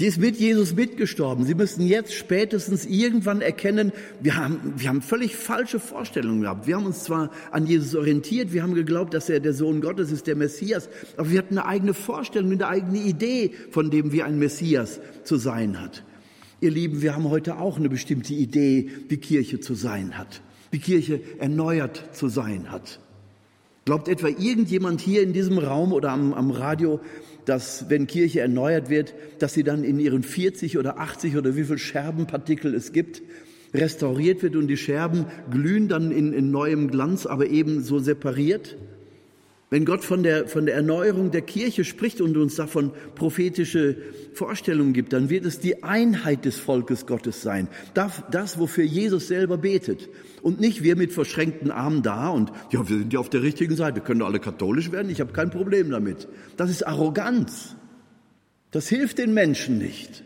Die 0.02 0.08
ist 0.08 0.20
mit 0.20 0.38
Jesus 0.38 0.74
mitgestorben. 0.74 1.46
Sie 1.46 1.54
müssen 1.54 1.86
jetzt 1.86 2.16
spätestens 2.16 2.88
irgendwann 2.88 3.42
erkennen, 3.42 3.92
wir 4.20 4.36
haben, 4.36 4.74
wir 4.78 4.90
haben 4.90 5.04
völlig 5.04 5.36
falsche 5.36 5.80
Vorstellungen 5.80 6.42
gehabt. 6.42 6.66
Wir 6.66 6.76
haben 6.76 6.88
uns 6.88 7.04
zwar 7.04 7.30
an 7.52 7.68
Jesus 7.68 7.94
orientiert, 7.94 8.52
wir 8.52 8.64
haben 8.64 8.74
geglaubt, 8.74 9.14
dass 9.14 9.30
er 9.30 9.40
der 9.40 9.54
Sohn 9.54 9.80
Gottes 9.80 10.12
ist, 10.12 10.26
der 10.26 10.36
Messias, 10.36 10.90
aber 11.18 11.30
wir 11.30 11.38
hatten 11.38 11.60
eine 11.60 11.68
eigene 11.68 11.94
Vorstellung, 11.94 12.52
eine 12.52 12.68
eigene 12.68 12.98
Idee 12.98 13.52
von 13.70 13.92
dem, 13.92 14.12
wie 14.12 14.24
ein 14.24 14.40
Messias 14.40 15.00
zu 15.24 15.38
sein 15.38 15.80
hat. 15.80 16.04
Ihr 16.63 16.69
Lieben, 16.69 17.02
wir 17.02 17.15
haben 17.15 17.28
heute 17.28 17.58
auch 17.58 17.78
eine 17.78 17.89
bestimmte 17.89 18.36
Idee, 18.36 18.91
wie 19.10 19.17
Kirche 19.17 19.60
zu 19.60 19.74
sein 19.74 20.15
hat, 20.15 20.43
wie 20.69 20.78
Kirche 20.78 21.19
erneuert 21.39 22.15
zu 22.15 22.30
sein 22.30 22.71
hat. 22.71 23.00
Glaubt 23.86 24.08
etwa 24.08 24.28
irgendjemand 24.28 25.02
hier 25.02 25.24
in 25.24 25.34
diesem 25.34 25.58
Raum 25.58 25.91
oder 25.91 26.12
am, 26.12 26.36
am 26.36 26.52
Radio, 26.52 27.00
dass 27.45 27.89
wenn 27.89 28.06
Kirche 28.06 28.41
erneuert 28.41 28.91
wird, 28.91 29.15
dass 29.39 29.56
sie 29.56 29.63
dann 29.63 29.84
in 29.84 30.00
ihren 30.00 30.21
40 30.21 30.78
oder 30.78 31.00
80 31.00 31.36
oder 31.36 31.56
wie 31.56 31.63
viel 31.63 31.80
Scherbenpartikel 31.80 32.76
es 32.76 32.93
gibt, 32.93 33.24
restauriert 33.74 34.43
wird 34.43 34.56
und 34.56 34.67
die 34.67 34.78
Scherben 34.78 35.26
glühen 35.50 35.88
dann 35.88 36.12
in, 36.12 36.32
in 36.32 36.52
neuem 36.52 36.91
Glanz, 36.91 37.26
aber 37.26 37.47
eben 37.47 37.82
so 37.82 37.97
separiert? 37.97 38.78
Wenn 39.74 39.86
Gott 39.86 40.04
von 40.04 40.22
der, 40.22 40.50
von 40.50 40.66
der 40.66 40.76
Erneuerung 40.76 41.32
der 41.32 41.44
Kirche 41.44 41.86
spricht 41.86 42.20
und 42.20 42.36
uns 42.36 42.56
davon 42.56 42.92
prophetische 43.16 43.96
Vorstellungen 44.34 44.92
gibt, 44.92 45.14
dann 45.14 45.30
wird 45.30 45.46
es 45.46 45.60
die 45.60 45.82
Einheit 45.82 46.44
des 46.44 46.58
Volkes 46.58 47.06
Gottes 47.06 47.42
sein. 47.42 47.70
Das, 47.94 48.22
das, 48.32 48.60
wofür 48.60 48.84
Jesus 48.84 49.30
selber 49.30 49.58
betet. 49.58 50.10
Und 50.42 50.60
nicht 50.60 50.84
wir 50.84 50.98
mit 50.98 51.14
verschränkten 51.14 51.72
Armen 51.72 52.04
da 52.04 52.28
und, 52.28 52.52
ja, 52.72 52.90
wir 52.90 52.98
sind 52.98 53.14
ja 53.14 53.22
auf 53.22 53.30
der 53.30 53.44
richtigen 53.44 53.78
Seite, 53.78 54.02
können 54.02 54.24
alle 54.24 54.42
katholisch 54.42 54.92
werden, 54.92 55.10
ich 55.10 55.22
habe 55.22 55.32
kein 55.32 55.52
Problem 55.52 55.90
damit. 55.90 56.28
Das 56.58 56.70
ist 56.70 56.86
Arroganz. 56.86 57.78
Das 58.72 58.90
hilft 58.90 59.20
den 59.20 59.34
Menschen 59.34 59.78
nicht, 59.78 60.26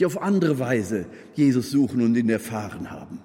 die 0.00 0.06
auf 0.06 0.20
andere 0.20 0.58
Weise 0.58 1.04
Jesus 1.34 1.70
suchen 1.70 2.00
und 2.00 2.16
ihn 2.16 2.30
erfahren 2.30 2.90
haben. 2.90 3.18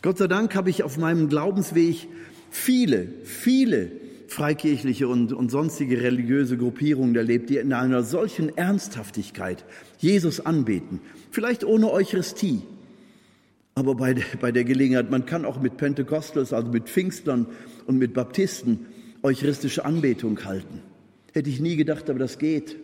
Gott 0.00 0.16
sei 0.16 0.26
Dank 0.26 0.54
habe 0.54 0.70
ich 0.70 0.82
auf 0.84 0.96
meinem 0.96 1.28
Glaubensweg 1.28 2.08
viele, 2.50 3.08
viele 3.24 4.05
freikirchliche 4.28 5.08
und, 5.08 5.32
und 5.32 5.50
sonstige 5.50 6.02
religiöse 6.02 6.56
Gruppierungen 6.56 7.14
erlebt, 7.14 7.50
die 7.50 7.58
in 7.58 7.72
einer 7.72 8.02
solchen 8.02 8.56
Ernsthaftigkeit 8.56 9.64
Jesus 9.98 10.40
anbeten. 10.40 11.00
Vielleicht 11.30 11.64
ohne 11.64 11.90
Eucharistie, 11.90 12.62
aber 13.74 13.94
bei 13.94 14.14
der, 14.14 14.24
bei 14.40 14.52
der 14.52 14.64
Gelegenheit, 14.64 15.10
man 15.10 15.26
kann 15.26 15.44
auch 15.44 15.60
mit 15.60 15.76
Pentekostels, 15.76 16.52
also 16.52 16.70
mit 16.70 16.88
Pfingstlern 16.88 17.46
und 17.86 17.98
mit 17.98 18.14
Baptisten 18.14 18.86
eucharistische 19.22 19.84
Anbetung 19.84 20.44
halten. 20.44 20.82
Hätte 21.32 21.50
ich 21.50 21.60
nie 21.60 21.76
gedacht, 21.76 22.08
aber 22.08 22.18
das 22.18 22.38
geht. 22.38 22.76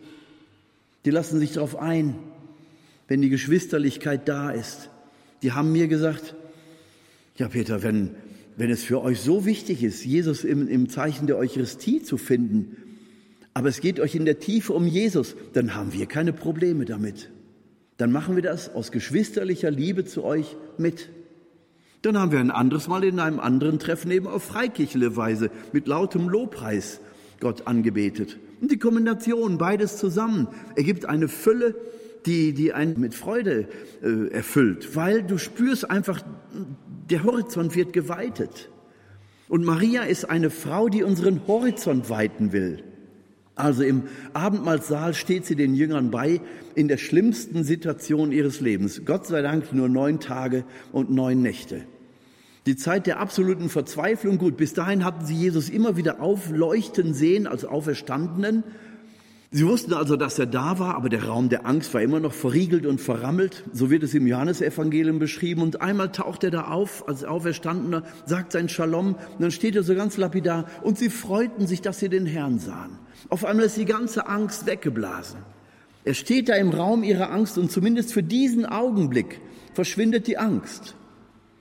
Die 1.05 1.11
lassen 1.11 1.39
sich 1.39 1.53
darauf 1.53 1.77
ein, 1.77 2.15
wenn 3.09 3.23
die 3.23 3.31
Geschwisterlichkeit 3.31 4.29
da 4.29 4.51
ist. 4.51 4.91
Die 5.43 5.53
haben 5.53 5.73
mir 5.73 5.89
gesagt, 5.89 6.35
ja 7.37 7.49
Peter, 7.49 7.83
wenn, 7.83 8.11
wenn 8.57 8.71
es 8.71 8.83
für 8.83 9.03
euch 9.03 9.21
so 9.21 9.45
wichtig 9.45 9.83
ist, 9.83 10.05
Jesus 10.05 10.45
im, 10.45 10.69
im 10.69 10.89
Zeichen 10.89 11.27
der 11.27 11.39
Eucharistie 11.39 12.03
zu 12.03 12.17
finden, 12.17 12.77
aber 13.55 13.69
es 13.69 13.81
geht 13.81 14.01
euch 14.01 14.15
in 14.15 14.25
der 14.25 14.39
Tiefe 14.39 14.73
um 14.73 14.87
Jesus, 14.87 15.37
dann 15.53 15.75
haben 15.75 15.93
wir 15.93 16.07
keine 16.07 16.33
Probleme 16.33 16.85
damit. 16.85 17.31
Dann 17.99 18.11
machen 18.11 18.35
wir 18.35 18.43
das 18.43 18.75
aus 18.75 18.91
geschwisterlicher 18.93 19.71
Liebe 19.71 20.05
zu 20.05 20.25
euch 20.25 20.57
mit. 20.79 21.11
Dann 22.01 22.19
haben 22.19 22.33
wir 22.33 22.41
ein 22.41 22.51
anderes 22.51 22.89
Mal 22.89 23.05
in 23.05 23.21
einem 23.21 23.39
anderen 23.39 23.79
Treffen 23.79 24.11
eben 24.11 24.27
auf 24.27 24.43
freikirchliche 24.43 25.17
Weise 25.17 25.51
mit 25.73 25.87
lautem 25.87 26.29
Lobpreis 26.29 27.01
Gott 27.41 27.67
angebetet. 27.67 28.39
Und 28.61 28.71
die 28.71 28.79
Kombination, 28.79 29.59
beides 29.59 29.99
zusammen, 29.99 30.49
ergibt 30.75 31.05
eine 31.05 31.29
Fülle, 31.29 31.75
die, 32.27 32.53
die 32.53 32.73
einen 32.73 32.99
mit 33.01 33.15
Freude 33.15 33.69
äh, 34.03 34.29
erfüllt, 34.29 34.95
weil 34.97 35.23
du 35.23 35.39
spürst 35.39 35.91
einfach, 35.91 36.23
der 37.11 37.25
Horizont 37.25 37.75
wird 37.75 37.93
geweitet. 37.93 38.71
Und 39.49 39.65
Maria 39.65 40.03
ist 40.03 40.25
eine 40.25 40.51
Frau, 40.51 40.89
die 40.89 41.03
unseren 41.03 41.47
Horizont 41.47 42.09
weiten 42.09 42.53
will. 42.53 42.83
Also 43.55 43.83
im 43.83 44.05
Abendmahlsaal 44.33 45.13
steht 45.13 45.45
sie 45.45 45.57
den 45.57 45.75
Jüngern 45.75 46.11
bei 46.11 46.41
in 46.75 46.89
der 46.89 46.97
schlimmsten 46.97 47.65
Situation 47.65 48.33
ihres 48.33 48.61
Lebens. 48.61 49.03
Gott 49.05 49.27
sei 49.27 49.43
Dank 49.43 49.73
nur 49.75 49.89
neun 49.89 50.21
Tage 50.21 50.65
und 50.91 51.11
neun 51.11 51.43
Nächte. 51.43 51.83
Die 52.65 52.77
Zeit 52.77 53.07
der 53.07 53.19
absoluten 53.19 53.69
Verzweiflung, 53.69 54.39
gut, 54.39 54.57
bis 54.57 54.73
dahin 54.73 55.05
hatten 55.05 55.27
sie 55.27 55.35
Jesus 55.35 55.69
immer 55.69 55.97
wieder 55.97 56.23
aufleuchten 56.23 57.13
sehen 57.13 57.47
als 57.47 57.65
Auferstandenen. 57.65 58.63
Sie 59.55 59.67
wussten 59.67 59.93
also, 59.93 60.17
dass 60.17 60.39
er 60.39 60.47
da 60.47 60.79
war, 60.79 60.95
aber 60.97 61.11
der 61.11 61.25
Raum 61.25 61.51
der 61.51 61.67
Angst 61.67 61.93
war 61.93 62.01
immer 62.01 62.21
noch 62.21 62.33
verriegelt 62.33 62.87
und 62.87 63.03
verrammelt. 63.03 63.65
So 63.75 63.91
wird 63.91 64.03
es 64.03 64.15
im 64.15 64.27
Johannesevangelium 64.27 65.19
beschrieben. 65.19 65.61
Und 65.61 65.83
einmal 65.83 66.11
taucht 66.11 66.43
er 66.43 66.51
da 66.51 66.69
auf 66.69 67.07
als 67.07 67.23
Auferstandener, 67.23 68.03
sagt 68.25 68.53
sein 68.53 68.71
Shalom. 68.71 69.09
Und 69.09 69.41
dann 69.41 69.51
steht 69.51 69.77
er 69.77 69.83
so 69.83 69.95
ganz 69.95 70.17
lapidar. 70.17 70.65
Und 70.81 70.97
sie 70.97 71.11
freuten 71.11 71.67
sich, 71.67 71.83
dass 71.83 71.99
sie 71.99 72.09
den 72.09 72.25
Herrn 72.25 72.59
sahen. 72.59 72.99
Auf 73.29 73.45
einmal 73.45 73.67
ist 73.67 73.77
die 73.77 73.85
ganze 73.85 74.27
Angst 74.27 74.65
weggeblasen. 74.65 75.41
Er 76.05 76.15
steht 76.15 76.49
da 76.49 76.55
im 76.55 76.71
Raum 76.71 77.05
ihrer 77.05 77.31
Angst 77.31 77.59
und 77.59 77.71
zumindest 77.71 78.15
für 78.15 78.23
diesen 78.23 78.65
Augenblick 78.65 79.43
verschwindet 79.75 80.29
die 80.29 80.39
Angst. 80.39 80.95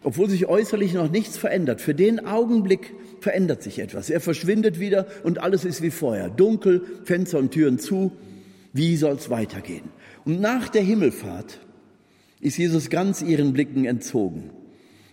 Obwohl 0.01 0.29
sich 0.29 0.47
äußerlich 0.47 0.93
noch 0.93 1.11
nichts 1.11 1.37
verändert. 1.37 1.81
Für 1.81 1.93
den 1.93 2.25
Augenblick 2.25 2.95
verändert 3.21 3.63
sich 3.63 3.79
etwas. 3.79 4.09
Er 4.09 4.19
verschwindet 4.19 4.79
wieder 4.79 5.07
und 5.23 5.39
alles 5.39 5.63
ist 5.63 5.81
wie 5.81 5.91
vorher. 5.91 6.29
Dunkel, 6.29 6.83
Fenster 7.03 7.39
und 7.39 7.51
Türen 7.51 7.79
zu. 7.79 8.11
Wie 8.73 8.97
soll's 8.97 9.29
weitergehen? 9.29 9.83
Und 10.25 10.41
nach 10.41 10.69
der 10.69 10.81
Himmelfahrt 10.81 11.59
ist 12.39 12.57
Jesus 12.57 12.89
ganz 12.89 13.21
ihren 13.21 13.53
Blicken 13.53 13.85
entzogen. 13.85 14.49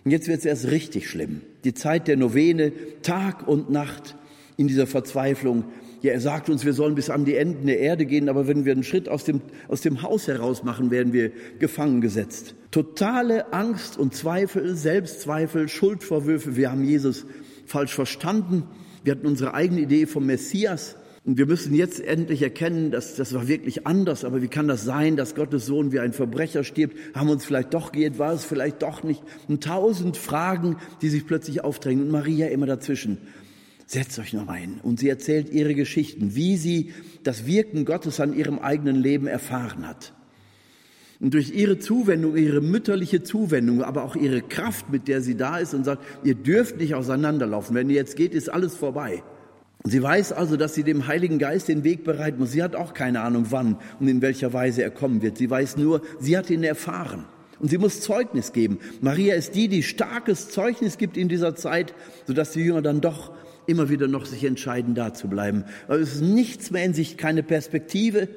Und 0.03 0.11
jetzt 0.11 0.27
wird 0.27 0.39
es 0.39 0.45
erst 0.45 0.71
richtig 0.71 1.09
schlimm. 1.09 1.41
Die 1.63 1.73
Zeit 1.73 2.07
der 2.07 2.17
Novene, 2.17 2.71
Tag 3.01 3.47
und 3.47 3.69
Nacht 3.69 4.15
in 4.57 4.67
dieser 4.67 4.87
Verzweiflung, 4.87 5.65
ja, 6.01 6.13
er 6.13 6.21
sagt 6.21 6.49
uns, 6.49 6.63
wir 6.63 6.71
sollen 6.71 6.95
bis 6.95 7.09
an 7.09 7.25
die 7.25 7.35
Enden 7.35 7.67
der 7.67 7.79
Erde 7.79 8.05
gehen, 8.05 8.29
aber 8.29 8.47
wenn 8.47 8.63
wir 8.63 8.71
einen 8.71 8.83
Schritt 8.83 9.09
aus 9.09 9.25
dem, 9.25 9.41
aus 9.67 9.81
dem 9.81 10.01
Haus 10.01 10.27
heraus 10.27 10.63
machen, 10.63 10.91
werden 10.91 11.11
wir 11.11 11.31
gefangen 11.59 11.99
gesetzt. 11.99 12.55
Totale 12.71 13.51
Angst 13.51 13.97
und 13.97 14.15
Zweifel, 14.15 14.75
Selbstzweifel, 14.75 15.67
Schuldvorwürfe. 15.67 16.55
Wir 16.55 16.71
haben 16.71 16.85
Jesus 16.85 17.25
falsch 17.69 17.93
verstanden. 17.93 18.63
Wir 19.03 19.11
hatten 19.11 19.27
unsere 19.27 19.53
eigene 19.53 19.81
Idee 19.81 20.05
vom 20.05 20.25
Messias. 20.25 20.95
Und 21.25 21.37
wir 21.37 21.45
müssen 21.45 21.75
jetzt 21.75 21.99
endlich 21.99 22.41
erkennen, 22.41 22.91
dass 22.91 23.15
das 23.15 23.33
war 23.33 23.47
wirklich 23.47 23.85
anders. 23.85 24.25
Aber 24.25 24.41
wie 24.41 24.47
kann 24.47 24.67
das 24.67 24.83
sein, 24.83 25.15
dass 25.15 25.35
Gottes 25.35 25.65
Sohn 25.65 25.91
wie 25.91 25.99
ein 25.99 26.13
Verbrecher 26.13 26.63
stirbt? 26.63 26.97
Haben 27.13 27.27
wir 27.27 27.33
uns 27.33 27.45
vielleicht 27.45 27.73
doch 27.73 27.91
geht, 27.91 28.17
war 28.17 28.33
es 28.33 28.45
vielleicht 28.45 28.81
doch 28.81 29.03
nicht? 29.03 29.21
Und 29.47 29.63
tausend 29.63 30.17
Fragen, 30.17 30.77
die 31.01 31.09
sich 31.09 31.27
plötzlich 31.27 31.63
aufdrängen. 31.63 32.05
Und 32.05 32.11
Maria 32.11 32.47
immer 32.47 32.65
dazwischen. 32.65 33.17
Setzt 33.85 34.17
euch 34.19 34.33
noch 34.33 34.47
ein. 34.47 34.79
Und 34.81 34.99
sie 34.99 35.09
erzählt 35.09 35.49
ihre 35.49 35.75
Geschichten, 35.75 36.35
wie 36.35 36.57
sie 36.57 36.93
das 37.23 37.45
Wirken 37.45 37.85
Gottes 37.85 38.19
an 38.19 38.33
ihrem 38.33 38.59
eigenen 38.59 38.95
Leben 38.95 39.27
erfahren 39.27 39.87
hat. 39.87 40.13
Und 41.19 41.33
durch 41.33 41.51
ihre 41.51 41.79
Zuwendung, 41.79 42.37
ihre 42.37 42.61
mütterliche 42.61 43.23
Zuwendung, 43.23 43.83
aber 43.83 44.03
auch 44.03 44.15
ihre 44.15 44.41
Kraft, 44.41 44.89
mit 44.89 45.07
der 45.09 45.21
sie 45.21 45.35
da 45.35 45.57
ist 45.57 45.73
und 45.73 45.83
sagt, 45.83 46.01
ihr 46.23 46.35
dürft 46.35 46.77
nicht 46.77 46.95
auseinanderlaufen. 46.95 47.75
Wenn 47.75 47.89
ihr 47.89 47.97
jetzt 47.97 48.15
geht, 48.15 48.33
ist 48.33 48.49
alles 48.49 48.75
vorbei. 48.75 49.21
Sie 49.83 50.01
weiß 50.01 50.31
also, 50.33 50.55
dass 50.55 50.75
sie 50.75 50.83
dem 50.83 51.07
Heiligen 51.07 51.39
Geist 51.39 51.67
den 51.67 51.83
Weg 51.83 52.03
bereiten 52.03 52.39
muss. 52.39 52.51
Sie 52.51 52.63
hat 52.63 52.75
auch 52.75 52.93
keine 52.93 53.21
Ahnung, 53.21 53.47
wann 53.49 53.77
und 53.99 54.07
in 54.07 54.21
welcher 54.21 54.53
Weise 54.53 54.81
er 54.81 54.91
kommen 54.91 55.21
wird. 55.21 55.37
Sie 55.37 55.49
weiß 55.49 55.77
nur, 55.77 56.01
sie 56.19 56.37
hat 56.37 56.49
ihn 56.49 56.63
erfahren. 56.63 57.25
Und 57.59 57.69
sie 57.69 57.77
muss 57.77 57.99
Zeugnis 57.99 58.53
geben. 58.53 58.79
Maria 59.01 59.35
ist 59.35 59.55
die, 59.55 59.67
die 59.67 59.83
starkes 59.83 60.49
Zeugnis 60.49 60.97
gibt 60.97 61.17
in 61.17 61.27
dieser 61.27 61.55
Zeit, 61.55 61.93
sodass 62.27 62.51
die 62.51 62.61
Jünger 62.61 62.81
dann 62.81 63.01
doch 63.01 63.33
immer 63.67 63.89
wieder 63.89 64.07
noch 64.07 64.25
sich 64.25 64.45
entscheiden, 64.45 64.95
da 64.95 65.13
zu 65.13 65.27
bleiben. 65.27 65.65
Aber 65.87 65.99
es 65.99 66.15
ist 66.15 66.21
nichts 66.21 66.71
mehr 66.71 66.85
in 66.85 66.93
sich, 66.93 67.17
keine 67.17 67.43
Perspektive, 67.43 68.29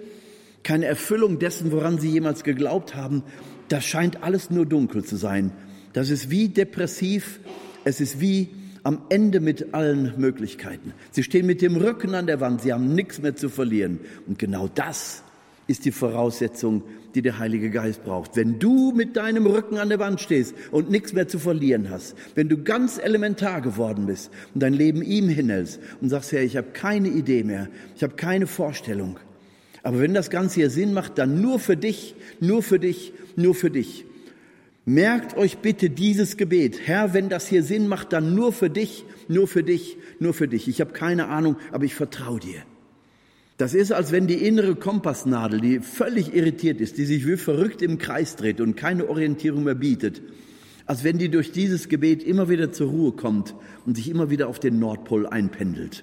keine 0.62 0.86
Erfüllung 0.86 1.38
dessen, 1.38 1.72
woran 1.72 1.98
sie 1.98 2.10
jemals 2.10 2.44
geglaubt 2.44 2.94
haben. 2.94 3.22
Das 3.68 3.84
scheint 3.84 4.22
alles 4.22 4.50
nur 4.50 4.66
dunkel 4.66 5.04
zu 5.04 5.16
sein. 5.16 5.52
Das 5.92 6.10
ist 6.10 6.30
wie 6.30 6.48
depressiv, 6.48 7.40
es 7.84 8.00
ist 8.00 8.20
wie 8.20 8.50
am 8.82 9.02
Ende 9.10 9.40
mit 9.40 9.74
allen 9.74 10.14
Möglichkeiten. 10.18 10.92
Sie 11.10 11.22
stehen 11.22 11.46
mit 11.46 11.62
dem 11.62 11.76
Rücken 11.76 12.14
an 12.14 12.26
der 12.26 12.40
Wand, 12.40 12.62
sie 12.62 12.72
haben 12.72 12.94
nichts 12.94 13.20
mehr 13.20 13.36
zu 13.36 13.48
verlieren. 13.48 14.00
Und 14.26 14.38
genau 14.38 14.68
das 14.74 15.22
ist 15.66 15.84
die 15.84 15.92
Voraussetzung, 15.92 16.82
die 17.14 17.22
der 17.22 17.38
Heilige 17.38 17.70
Geist 17.70 18.04
braucht. 18.04 18.36
Wenn 18.36 18.58
du 18.58 18.92
mit 18.92 19.16
deinem 19.16 19.46
Rücken 19.46 19.78
an 19.78 19.88
der 19.88 19.98
Wand 19.98 20.20
stehst 20.20 20.54
und 20.70 20.90
nichts 20.90 21.12
mehr 21.12 21.28
zu 21.28 21.38
verlieren 21.38 21.90
hast, 21.90 22.16
wenn 22.34 22.48
du 22.48 22.62
ganz 22.62 22.98
elementar 22.98 23.60
geworden 23.60 24.06
bist 24.06 24.30
und 24.54 24.62
dein 24.62 24.72
Leben 24.72 25.02
ihm 25.02 25.28
hinhältst 25.28 25.78
und 26.00 26.08
sagst, 26.08 26.32
Herr, 26.32 26.42
ich 26.42 26.56
habe 26.56 26.68
keine 26.72 27.08
Idee 27.08 27.44
mehr, 27.44 27.68
ich 27.94 28.02
habe 28.02 28.14
keine 28.14 28.46
Vorstellung. 28.46 29.18
Aber 29.82 30.00
wenn 30.00 30.14
das 30.14 30.30
Ganze 30.30 30.56
hier 30.56 30.70
Sinn 30.70 30.92
macht, 30.92 31.18
dann 31.18 31.40
nur 31.40 31.58
für 31.58 31.76
dich, 31.76 32.14
nur 32.40 32.62
für 32.62 32.78
dich, 32.78 33.12
nur 33.36 33.54
für 33.54 33.70
dich. 33.70 34.04
Merkt 34.84 35.36
euch 35.36 35.58
bitte 35.58 35.90
dieses 35.90 36.36
Gebet. 36.36 36.80
Herr, 36.86 37.14
wenn 37.14 37.28
das 37.28 37.46
hier 37.46 37.62
Sinn 37.62 37.86
macht, 37.86 38.12
dann 38.12 38.34
nur 38.34 38.52
für 38.52 38.70
dich, 38.70 39.04
nur 39.28 39.46
für 39.46 39.62
dich, 39.62 39.96
nur 40.18 40.34
für 40.34 40.48
dich. 40.48 40.66
Ich 40.68 40.80
habe 40.80 40.92
keine 40.92 41.28
Ahnung, 41.28 41.56
aber 41.70 41.84
ich 41.84 41.94
vertraue 41.94 42.40
dir. 42.40 42.62
Das 43.58 43.74
ist, 43.74 43.92
als 43.92 44.10
wenn 44.10 44.26
die 44.26 44.44
innere 44.44 44.74
Kompassnadel, 44.74 45.60
die 45.60 45.78
völlig 45.78 46.34
irritiert 46.34 46.80
ist, 46.80 46.98
die 46.98 47.04
sich 47.04 47.28
wie 47.28 47.36
verrückt 47.36 47.80
im 47.80 47.98
Kreis 47.98 48.34
dreht 48.34 48.60
und 48.60 48.76
keine 48.76 49.08
Orientierung 49.08 49.62
mehr 49.62 49.76
bietet, 49.76 50.20
als 50.86 51.04
wenn 51.04 51.18
die 51.18 51.28
durch 51.28 51.52
dieses 51.52 51.88
Gebet 51.88 52.24
immer 52.24 52.48
wieder 52.48 52.72
zur 52.72 52.90
Ruhe 52.90 53.12
kommt 53.12 53.54
und 53.86 53.96
sich 53.96 54.08
immer 54.08 54.30
wieder 54.30 54.48
auf 54.48 54.58
den 54.58 54.80
Nordpol 54.80 55.28
einpendelt. 55.28 56.02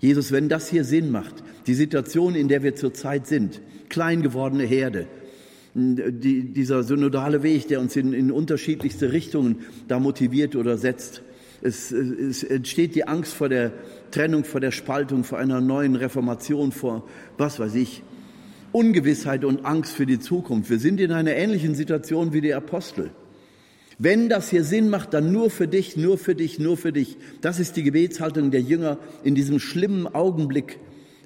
Jesus, 0.00 0.32
wenn 0.32 0.48
das 0.48 0.68
hier 0.68 0.84
Sinn 0.84 1.10
macht, 1.10 1.34
die 1.66 1.74
Situation, 1.74 2.34
in 2.34 2.48
der 2.48 2.62
wir 2.62 2.74
zurzeit 2.74 3.26
sind, 3.26 3.60
klein 3.88 4.22
gewordene 4.22 4.64
Herde, 4.64 5.06
die, 5.74 6.42
dieser 6.52 6.82
synodale 6.82 7.42
Weg, 7.42 7.68
der 7.68 7.80
uns 7.80 7.94
in, 7.94 8.12
in 8.12 8.32
unterschiedlichste 8.32 9.12
Richtungen 9.12 9.60
da 9.86 10.00
motiviert 10.00 10.56
oder 10.56 10.78
setzt, 10.78 11.22
es, 11.62 11.92
es 11.92 12.42
entsteht 12.42 12.94
die 12.94 13.06
Angst 13.06 13.34
vor 13.34 13.50
der 13.50 13.72
Trennung, 14.10 14.44
vor 14.44 14.60
der 14.60 14.70
Spaltung, 14.70 15.24
vor 15.24 15.38
einer 15.38 15.60
neuen 15.60 15.94
Reformation, 15.94 16.72
vor 16.72 17.06
was 17.36 17.60
weiß 17.60 17.74
ich, 17.74 18.02
Ungewissheit 18.72 19.44
und 19.44 19.66
Angst 19.66 19.92
für 19.92 20.06
die 20.06 20.18
Zukunft. 20.18 20.70
Wir 20.70 20.78
sind 20.78 21.00
in 21.00 21.12
einer 21.12 21.34
ähnlichen 21.34 21.74
Situation 21.74 22.32
wie 22.32 22.40
die 22.40 22.54
Apostel. 22.54 23.10
Wenn 24.02 24.30
das 24.30 24.48
hier 24.48 24.64
Sinn 24.64 24.88
macht, 24.88 25.12
dann 25.12 25.30
nur 25.30 25.50
für 25.50 25.68
dich, 25.68 25.98
nur 25.98 26.16
für 26.16 26.34
dich, 26.34 26.58
nur 26.58 26.78
für 26.78 26.90
dich. 26.90 27.18
Das 27.42 27.60
ist 27.60 27.76
die 27.76 27.82
Gebetshaltung 27.82 28.50
der 28.50 28.62
Jünger 28.62 28.96
in 29.24 29.34
diesem 29.34 29.60
schlimmen 29.60 30.06
Augenblick 30.06 30.78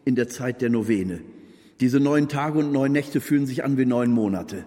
in 0.05 0.17
der 0.17 0.29
Zeit 0.29 0.61
der 0.61 0.71
Novene. 0.71 1.21
Diese 1.79 2.01
neun 2.01 2.29
Tage 2.29 2.59
und 2.59 2.73
neun 2.73 2.91
Nächte 2.91 3.21
fühlen 3.21 3.47
sich 3.47 3.63
an 3.63 3.79
wie 3.79 3.87
neun 3.87 4.11
Monate. 4.11 4.65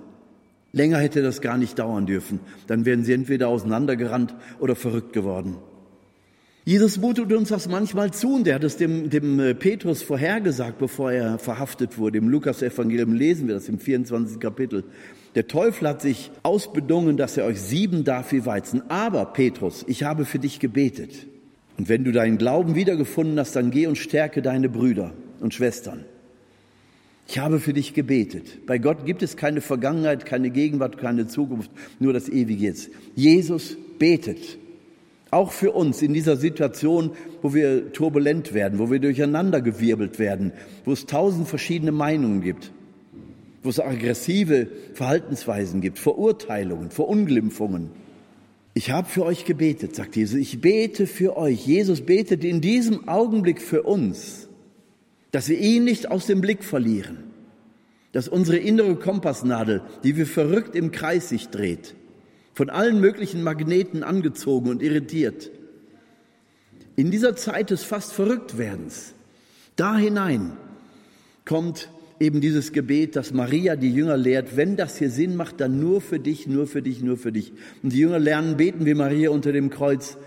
Länger 0.72 1.00
hätte 1.00 1.22
das 1.22 1.42
gar 1.42 1.58
nicht 1.58 1.80
dauern 1.80 2.06
dürfen. 2.06 2.40
Dann 2.68 2.86
wären 2.86 3.04
sie 3.04 3.12
entweder 3.12 3.50
auseinandergerannt 3.50 4.34
oder 4.60 4.78
verrückt 4.78 5.12
geworden. 5.12 5.58
Jesus 6.68 6.98
mutet 6.98 7.32
uns 7.32 7.48
das 7.48 7.70
manchmal 7.70 8.12
zu 8.12 8.36
und 8.36 8.46
er 8.46 8.56
hat 8.56 8.64
es 8.66 8.76
dem, 8.76 9.10
dem 9.10 9.40
äh, 9.40 9.56
Petrus 9.56 10.04
vorhergesagt, 10.04 10.80
bevor 10.80 11.14
er 11.14 11.40
verhaftet 11.40 11.98
wurde. 11.98 12.18
Im 12.18 12.28
Lukas-Evangelium 12.28 13.14
lesen 13.14 13.48
wir 13.48 13.56
das 13.56 13.70
im 13.70 13.80
24. 13.80 14.38
Kapitel. 14.38 14.84
Der 15.36 15.48
Teufel 15.48 15.88
hat 15.88 16.02
sich 16.02 16.30
ausbedungen, 16.44 17.16
dass 17.16 17.38
er 17.38 17.46
euch 17.46 17.62
sieben 17.62 18.04
darf 18.04 18.34
wie 18.34 18.46
Weizen. 18.46 18.82
Aber, 18.90 19.28
Petrus, 19.28 19.86
ich 19.88 20.04
habe 20.04 20.26
für 20.26 20.40
dich 20.40 20.60
gebetet. 20.60 21.28
Und 21.78 21.88
wenn 21.88 22.04
du 22.04 22.12
deinen 22.12 22.38
Glauben 22.38 22.76
wiedergefunden 22.76 23.40
hast, 23.40 23.56
dann 23.56 23.72
geh 23.72 23.88
und 23.88 23.98
stärke 23.98 24.42
deine 24.42 24.68
Brüder 24.68 25.14
und 25.40 25.54
Schwestern. 25.54 26.04
Ich 27.30 27.40
habe 27.40 27.62
für 27.62 27.72
dich 27.72 27.94
gebetet. 27.94 28.66
Bei 28.66 28.78
Gott 28.78 29.06
gibt 29.06 29.24
es 29.24 29.38
keine 29.38 29.62
Vergangenheit, 29.62 30.26
keine 30.26 30.50
Gegenwart, 30.50 30.98
keine 30.98 31.28
Zukunft, 31.28 31.72
nur 32.00 32.12
das 32.12 32.28
ewige 32.28 32.62
Jetzt. 32.62 32.90
Jesus 33.16 33.78
betet. 34.00 34.58
Auch 35.32 35.52
für 35.52 35.72
uns 35.72 36.02
in 36.02 36.14
dieser 36.14 36.38
Situation, 36.38 37.12
wo 37.42 37.54
wir 37.54 37.92
turbulent 37.92 38.54
werden, 38.54 38.80
wo 38.80 38.90
wir 38.90 39.00
durcheinandergewirbelt 39.00 40.20
werden, 40.20 40.54
wo 40.86 40.94
es 40.94 41.06
tausend 41.06 41.48
verschiedene 41.48 41.92
Meinungen 41.92 42.42
gibt, 42.42 42.72
wo 43.64 43.70
es 43.70 43.80
aggressive 43.80 44.68
Verhaltensweisen 44.94 45.82
gibt, 45.82 46.00
Verurteilungen, 46.00 46.92
Verunglimpfungen. 46.92 47.90
Ich 48.74 48.92
habe 48.92 49.10
für 49.10 49.26
euch 49.26 49.44
gebetet, 49.44 49.96
sagt 49.96 50.16
Jesus. 50.16 50.40
Ich 50.40 50.62
bete 50.62 51.08
für 51.08 51.36
euch. 51.36 51.66
Jesus 51.66 52.02
betet 52.02 52.44
in 52.44 52.62
diesem 52.62 53.08
Augenblick 53.08 53.62
für 53.62 53.84
uns 53.84 54.48
dass 55.32 55.50
wir 55.50 55.60
ihn 55.60 55.84
nicht 55.84 56.10
aus 56.10 56.26
dem 56.26 56.42
Blick 56.42 56.64
verlieren, 56.64 57.18
dass 58.12 58.28
unsere 58.28 58.58
innere 58.58 58.96
Kompassnadel, 58.96 59.82
die 60.04 60.18
wir 60.18 60.26
verrückt 60.26 60.76
im 60.76 60.92
Kreis 60.92 61.30
sich 61.30 61.50
dreht, 61.50 61.96
von 62.58 62.72
allen 62.72 63.00
möglichen 63.00 63.44
Magneten 63.44 64.02
angezogen 64.02 64.72
und 64.72 64.82
irritiert. 64.82 65.52
In 66.96 67.12
dieser 67.12 67.36
Zeit 67.36 67.70
des 67.70 67.84
fast 67.84 68.14
Verrücktwerdens, 68.14 69.14
da 69.76 69.96
hinein 69.96 70.54
kommt 71.46 71.92
eben 72.20 72.42
dieses 72.42 72.74
Gebet, 72.74 73.16
das 73.16 73.32
Maria 73.32 73.76
die 73.76 73.94
Jünger 73.94 74.18
lehrt, 74.18 74.58
wenn 74.58 74.76
das 74.76 74.98
hier 74.98 75.12
Sinn 75.12 75.36
macht, 75.36 75.62
dann 75.62 75.80
nur 75.80 76.02
für 76.02 76.18
dich, 76.18 76.48
nur 76.48 76.66
für 76.66 76.82
dich, 76.82 77.04
nur 77.04 77.18
für 77.18 77.32
dich. 77.32 77.54
Und 77.84 77.94
die 77.94 78.00
Jünger 78.00 78.18
lernen 78.18 78.58
beten 78.58 78.88
wie 78.88 78.96
Maria 78.96 79.30
unter 79.30 79.52
dem 79.52 79.70
Kreuz. 79.70 80.18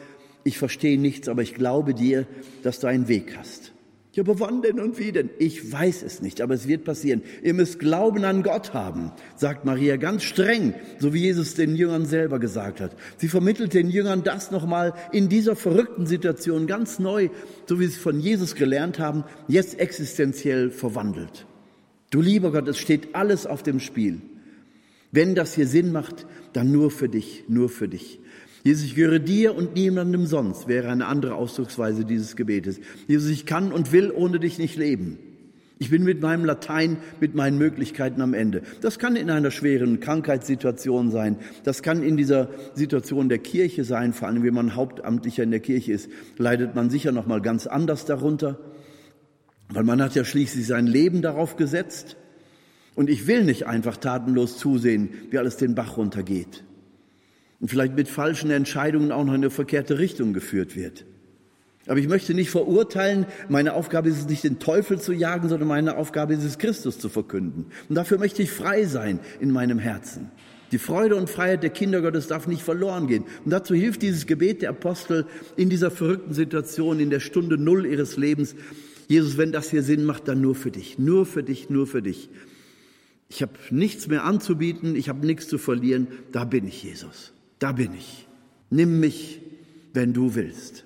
Ich 0.45 0.57
verstehe 0.57 1.01
nichts, 1.01 1.29
aber 1.29 1.43
ich 1.43 1.55
glaube 1.55 1.95
dir, 1.95 2.29
dass 2.63 2.79
du 2.79 2.87
einen 2.87 3.09
Weg 3.09 3.37
hast. 3.37 3.70
Ja, 4.13 4.25
aber 4.25 4.41
wann 4.41 4.61
denn 4.61 4.81
und 4.81 4.99
wie 4.99 5.13
denn? 5.13 5.31
Ich 5.39 5.71
weiß 5.71 6.03
es 6.03 6.21
nicht, 6.21 6.41
aber 6.41 6.55
es 6.55 6.67
wird 6.67 6.85
passieren. 6.85 7.23
Ihr 7.45 7.55
müsst 7.55 7.79
Glauben 7.79 8.25
an 8.25 8.43
Gott 8.43 8.75
haben, 8.75 9.13
sagt 9.37 9.65
Maria 9.65 9.97
ganz 9.99 10.25
streng, 10.25 10.75
so 10.99 11.15
wie 11.15 11.21
Jesus 11.21 11.55
den 11.55 11.77
Jüngern 11.77 12.07
selber 12.07 12.41
gesagt 12.41 12.81
hat. 12.81 12.97
Sie 13.19 13.29
vermittelt 13.29 13.73
den 13.73 13.89
Jüngern 13.89 14.25
das 14.25 14.51
nochmal 14.51 14.95
in 15.13 15.29
dieser 15.29 15.55
verrückten 15.55 16.07
Situation 16.07 16.67
ganz 16.67 16.99
neu, 16.99 17.29
so 17.67 17.79
wie 17.79 17.87
sie 17.87 17.93
es 17.93 17.99
von 17.99 18.19
Jesus 18.19 18.57
gelernt 18.57 18.99
haben, 18.99 19.23
jetzt 19.47 19.79
existenziell 19.79 20.73
verwandelt. 20.73 21.47
Du 22.11 22.21
lieber 22.21 22.51
Gott, 22.51 22.67
es 22.67 22.79
steht 22.79 23.15
alles 23.15 23.47
auf 23.47 23.63
dem 23.63 23.79
Spiel. 23.79 24.21
Wenn 25.13 25.37
das 25.37 25.55
hier 25.55 25.69
Sinn 25.69 25.93
macht, 25.93 26.27
dann 26.53 26.73
nur 26.73 26.91
für 26.91 27.09
dich, 27.09 27.45
nur 27.47 27.69
für 27.69 27.87
dich. 27.87 28.19
Jesus, 28.63 28.85
ich 28.85 28.95
gehöre 28.95 29.19
dir 29.19 29.57
und 29.57 29.75
niemandem 29.75 30.27
sonst, 30.27 30.69
wäre 30.69 30.89
eine 30.89 31.07
andere 31.07 31.35
Ausdrucksweise 31.35 32.05
dieses 32.05 32.37
Gebetes. 32.37 32.81
Jesus, 33.09 33.31
ich 33.31 33.47
kann 33.47 33.73
und 33.73 33.93
will 33.93 34.11
ohne 34.11 34.39
dich 34.39 34.59
nicht 34.59 34.77
leben. 34.77 35.19
Ich 35.83 35.89
bin 35.89 36.05
mit 36.05 36.21
meinem 36.21 36.45
Latein, 36.45 36.99
mit 37.21 37.35
meinen 37.35 37.57
Möglichkeiten 37.57 38.21
am 38.21 38.35
Ende. 38.35 38.61
Das 38.83 38.99
kann 38.99 39.17
in 39.17 39.31
einer 39.31 39.51
schweren 39.51 39.99
Krankheitssituation 39.99 41.11
sein. 41.11 41.39
Das 41.65 41.83
kann 41.83 42.03
in 42.03 42.19
dieser 42.19 42.51
Situation 42.75 43.31
der 43.31 43.39
Kirche 43.39 43.85
sein. 43.85 44.13
Vor 44.13 44.29
allem, 44.29 44.43
wenn 44.43 44.53
man 44.53 44.77
Hauptamtlicher 44.77 45.43
in 45.43 45.51
der 45.51 45.61
Kirche 45.61 45.95
ist, 45.95 46.11
leidet 46.37 46.75
man 46.75 46.91
sicher 46.91 47.13
noch 47.13 47.27
mal 47.27 47.41
ganz 47.41 47.67
anders 47.67 48.05
darunter. 48.05 48.59
Weil 49.71 49.85
man 49.85 50.03
hat 50.03 50.15
ja 50.15 50.25
schließlich 50.27 50.67
sein 50.67 50.87
Leben 50.87 51.23
darauf 51.23 51.57
gesetzt. 51.57 52.19
Und 52.95 53.09
ich 53.09 53.27
will 53.27 53.45
nicht 53.45 53.67
einfach 53.67 53.97
tatenlos 53.97 54.59
zusehen, 54.59 55.09
wie 55.31 55.39
alles 55.39 55.57
den 55.57 55.75
Bach 55.75 55.97
runtergeht. 55.97 56.63
Und 57.61 57.69
vielleicht 57.69 57.95
mit 57.95 58.09
falschen 58.09 58.51
Entscheidungen 58.51 59.13
auch 59.13 59.25
noch 59.25 59.35
in 59.35 59.41
eine 59.41 59.51
verkehrte 59.51 59.99
Richtung 59.99 60.33
geführt 60.33 60.77
wird. 60.77 61.05
Aber 61.87 61.99
ich 61.99 62.09
möchte 62.09 62.35
nicht 62.35 62.51
verurteilen. 62.51 63.27
Meine 63.49 63.75
Aufgabe 63.75 64.09
ist 64.09 64.19
es 64.19 64.29
nicht, 64.29 64.45
den 64.45 64.59
Teufel 64.59 65.01
zu 65.01 65.13
jagen, 65.13 65.49
sondern 65.49 65.69
meine 65.69 65.97
Aufgabe 65.97 66.35
ist 66.35 66.45
es, 66.45 66.59
Christus 66.59 66.99
zu 66.99 67.09
verkünden. 67.09 67.67
Und 67.89 67.95
dafür 67.95 68.19
möchte 68.19 68.43
ich 68.43 68.51
frei 68.51 68.85
sein 68.85 69.21
in 69.41 69.51
meinem 69.51 69.79
Herzen. 69.79 70.31
Die 70.73 70.79
Freude 70.79 71.17
und 71.17 71.29
Freiheit 71.29 71.63
der 71.63 71.71
Kinder 71.71 72.01
Gottes 72.01 72.29
darf 72.29 72.47
nicht 72.47 72.63
verloren 72.63 73.09
gehen. 73.09 73.25
Und 73.45 73.51
dazu 73.51 73.75
hilft 73.75 74.03
dieses 74.03 74.27
Gebet 74.27 74.63
der 74.63 74.71
Apostel 74.71 75.27
in 75.57 75.69
dieser 75.69 75.91
verrückten 75.91 76.33
Situation, 76.33 77.01
in 77.01 77.11
der 77.11 77.21
Stunde 77.21 77.59
Null 77.59 77.87
ihres 77.87 78.17
Lebens, 78.17 78.55
Jesus, 79.09 79.37
wenn 79.37 79.51
das 79.51 79.71
hier 79.71 79.83
Sinn 79.83 80.05
macht, 80.05 80.29
dann 80.29 80.41
nur 80.41 80.55
für 80.55 80.71
dich, 80.71 80.97
nur 80.97 81.27
für 81.27 81.43
dich, 81.43 81.69
nur 81.69 81.89
für 81.89 82.01
dich. 82.01 82.31
Ich 83.29 83.43
habe 83.43 83.55
nichts 83.71 84.07
mehr 84.07 84.25
anzubieten, 84.25 84.95
ich 84.95 85.09
habe 85.09 85.27
nichts 85.27 85.49
zu 85.49 85.59
verlieren, 85.59 86.07
da 86.31 86.45
bin 86.45 86.69
ich, 86.69 86.85
Jesus, 86.85 87.33
da 87.61 87.71
bin 87.71 87.95
ich. 87.95 88.27
Nimm 88.71 88.99
mich, 88.99 89.41
wenn 89.95 90.13
du 90.13 90.35
willst. 90.35 90.85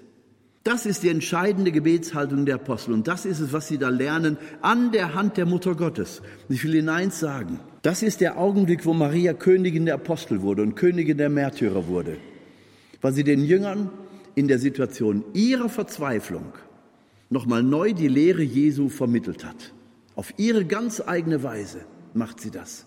Das 0.64 0.86
ist 0.86 1.02
die 1.02 1.10
entscheidende 1.10 1.72
Gebetshaltung 1.72 2.46
der 2.46 2.54
Apostel 2.54 2.94
und 2.94 3.06
das 3.06 3.26
ist 3.26 3.40
es, 3.40 3.52
was 3.52 3.68
sie 3.68 3.76
da 3.76 3.90
lernen 3.90 4.38
an 4.62 4.92
der 4.92 5.14
Hand 5.14 5.36
der 5.36 5.44
Mutter 5.44 5.74
Gottes. 5.74 6.22
Ich 6.48 6.64
will 6.64 6.74
Ihnen 6.74 6.88
eins 6.88 7.20
sagen. 7.20 7.60
Das 7.82 8.02
ist 8.02 8.22
der 8.22 8.38
Augenblick, 8.38 8.86
wo 8.86 8.94
Maria 8.94 9.34
Königin 9.34 9.84
der 9.84 9.96
Apostel 9.96 10.40
wurde 10.40 10.62
und 10.62 10.74
Königin 10.74 11.18
der 11.18 11.28
Märtyrer 11.28 11.86
wurde, 11.86 12.16
weil 13.02 13.12
sie 13.12 13.24
den 13.24 13.44
Jüngern 13.44 13.90
in 14.34 14.48
der 14.48 14.58
Situation 14.58 15.22
ihrer 15.34 15.68
Verzweiflung 15.68 16.54
nochmal 17.28 17.62
neu 17.62 17.92
die 17.92 18.08
Lehre 18.08 18.42
Jesu 18.42 18.88
vermittelt 18.88 19.44
hat. 19.44 19.74
Auf 20.16 20.32
ihre 20.38 20.64
ganz 20.64 21.02
eigene 21.06 21.42
Weise 21.42 21.80
macht 22.14 22.40
sie 22.40 22.50
das. 22.50 22.86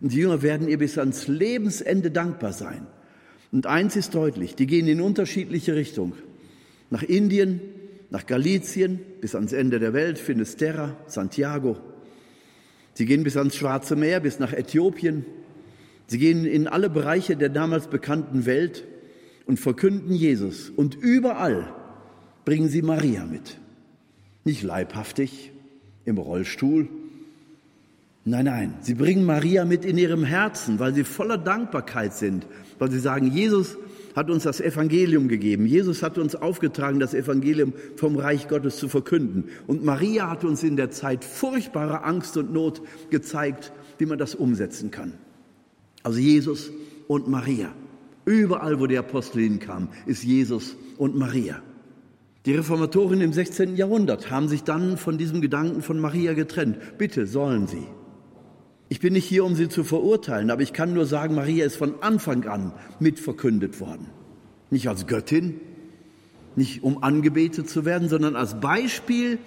Und 0.00 0.12
die 0.12 0.18
Jünger 0.18 0.40
werden 0.40 0.66
ihr 0.66 0.78
bis 0.78 0.96
ans 0.96 1.28
Lebensende 1.28 2.10
dankbar 2.10 2.54
sein. 2.54 2.86
Und 3.52 3.66
eins 3.66 3.96
ist 3.96 4.14
deutlich, 4.14 4.56
die 4.56 4.66
gehen 4.66 4.88
in 4.88 5.00
unterschiedliche 5.00 5.76
Richtungen. 5.76 6.14
Nach 6.90 7.02
Indien, 7.02 7.60
nach 8.10 8.26
Galizien, 8.26 8.98
bis 9.20 9.34
ans 9.34 9.52
Ende 9.52 9.78
der 9.78 9.92
Welt, 9.92 10.18
Finisterra, 10.18 10.96
Santiago. 11.06 11.76
Sie 12.94 13.04
gehen 13.04 13.24
bis 13.24 13.36
ans 13.36 13.54
Schwarze 13.54 13.94
Meer, 13.94 14.20
bis 14.20 14.38
nach 14.38 14.52
Äthiopien. 14.52 15.24
Sie 16.06 16.18
gehen 16.18 16.44
in 16.44 16.66
alle 16.66 16.90
Bereiche 16.90 17.36
der 17.36 17.50
damals 17.50 17.88
bekannten 17.88 18.46
Welt 18.46 18.84
und 19.46 19.60
verkünden 19.60 20.14
Jesus. 20.14 20.70
Und 20.70 20.94
überall 20.94 21.72
bringen 22.44 22.68
sie 22.68 22.82
Maria 22.82 23.24
mit. 23.24 23.58
Nicht 24.44 24.62
leibhaftig 24.62 25.52
im 26.04 26.18
Rollstuhl. 26.18 26.88
Nein, 28.24 28.44
nein, 28.44 28.74
sie 28.80 28.94
bringen 28.94 29.24
Maria 29.24 29.64
mit 29.64 29.84
in 29.84 29.98
ihrem 29.98 30.22
Herzen, 30.22 30.78
weil 30.78 30.94
sie 30.94 31.02
voller 31.02 31.38
Dankbarkeit 31.38 32.14
sind, 32.14 32.46
weil 32.78 32.90
sie 32.90 33.00
sagen, 33.00 33.32
Jesus 33.32 33.76
hat 34.14 34.30
uns 34.30 34.44
das 34.44 34.60
Evangelium 34.60 35.26
gegeben. 35.26 35.66
Jesus 35.66 36.02
hat 36.02 36.18
uns 36.18 36.36
aufgetragen, 36.36 37.00
das 37.00 37.14
Evangelium 37.14 37.72
vom 37.96 38.16
Reich 38.16 38.46
Gottes 38.46 38.76
zu 38.76 38.88
verkünden. 38.88 39.44
Und 39.66 39.84
Maria 39.84 40.30
hat 40.30 40.44
uns 40.44 40.62
in 40.62 40.76
der 40.76 40.90
Zeit 40.90 41.24
furchtbarer 41.24 42.04
Angst 42.04 42.36
und 42.36 42.52
Not 42.52 42.82
gezeigt, 43.10 43.72
wie 43.98 44.06
man 44.06 44.18
das 44.18 44.34
umsetzen 44.34 44.90
kann. 44.90 45.14
Also 46.02 46.18
Jesus 46.18 46.70
und 47.08 47.28
Maria. 47.28 47.72
Überall, 48.24 48.78
wo 48.78 48.86
die 48.86 48.98
Apostel 48.98 49.40
hinkamen, 49.40 49.88
ist 50.06 50.22
Jesus 50.22 50.76
und 50.96 51.16
Maria. 51.16 51.60
Die 52.44 52.54
Reformatoren 52.54 53.20
im 53.20 53.32
16. 53.32 53.76
Jahrhundert 53.76 54.30
haben 54.30 54.48
sich 54.48 54.62
dann 54.62 54.96
von 54.96 55.18
diesem 55.18 55.40
Gedanken 55.40 55.82
von 55.82 55.98
Maria 55.98 56.34
getrennt. 56.34 56.98
Bitte 56.98 57.26
sollen 57.26 57.66
sie. 57.66 57.86
Ich 58.92 59.00
bin 59.00 59.14
nicht 59.14 59.24
hier, 59.24 59.46
um 59.46 59.54
sie 59.54 59.70
zu 59.70 59.84
verurteilen, 59.84 60.50
aber 60.50 60.60
ich 60.60 60.74
kann 60.74 60.92
nur 60.92 61.06
sagen, 61.06 61.34
Maria 61.34 61.64
ist 61.64 61.76
von 61.76 62.02
Anfang 62.02 62.44
an 62.44 62.74
mitverkündet 63.00 63.80
worden. 63.80 64.08
Nicht 64.68 64.86
als 64.86 65.06
Göttin, 65.06 65.62
nicht 66.56 66.82
um 66.82 67.02
angebetet 67.02 67.70
zu 67.70 67.86
werden, 67.86 68.10
sondern 68.10 68.36
als 68.36 68.60
Beispiel, 68.60 69.38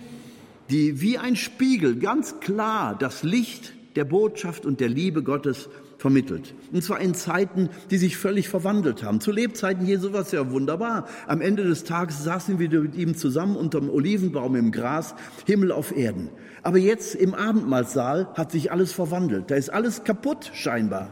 die 0.72 1.00
wie 1.00 1.20
ein 1.20 1.36
Spiegel 1.36 2.00
ganz 2.00 2.40
klar 2.40 2.98
das 2.98 3.22
Licht 3.22 3.75
der 3.96 4.06
Botschaft 4.06 4.66
und 4.66 4.80
der 4.80 4.90
Liebe 4.90 5.24
Gottes 5.24 5.70
vermittelt. 5.98 6.54
Und 6.72 6.84
zwar 6.84 7.00
in 7.00 7.14
Zeiten, 7.14 7.70
die 7.92 7.98
sich 7.98 8.18
völlig 8.18 8.50
verwandelt 8.50 9.04
haben. 9.04 9.22
Zu 9.22 9.32
Lebzeiten 9.32 9.86
Jesu 9.86 10.14
war 10.14 10.22
es 10.22 10.32
ja 10.32 10.52
wunderbar. 10.52 11.08
Am 11.28 11.42
Ende 11.42 11.64
des 11.64 11.84
Tages 11.84 12.24
saßen 12.24 12.60
wir 12.60 12.70
mit 12.82 12.96
ihm 12.96 13.16
zusammen 13.16 13.56
unterm 13.56 13.90
Olivenbaum 13.90 14.56
im 14.56 14.72
Gras, 14.72 15.16
Himmel 15.46 15.72
auf 15.72 15.96
Erden. 15.96 16.30
Aber 16.64 16.78
jetzt 16.78 17.16
im 17.16 17.34
Abendmahlsaal 17.34 18.28
hat 18.34 18.52
sich 18.52 18.72
alles 18.72 18.92
verwandelt. 18.92 19.52
Da 19.52 19.56
ist 19.56 19.70
alles 19.70 20.04
kaputt 20.04 20.52
scheinbar. 20.54 21.10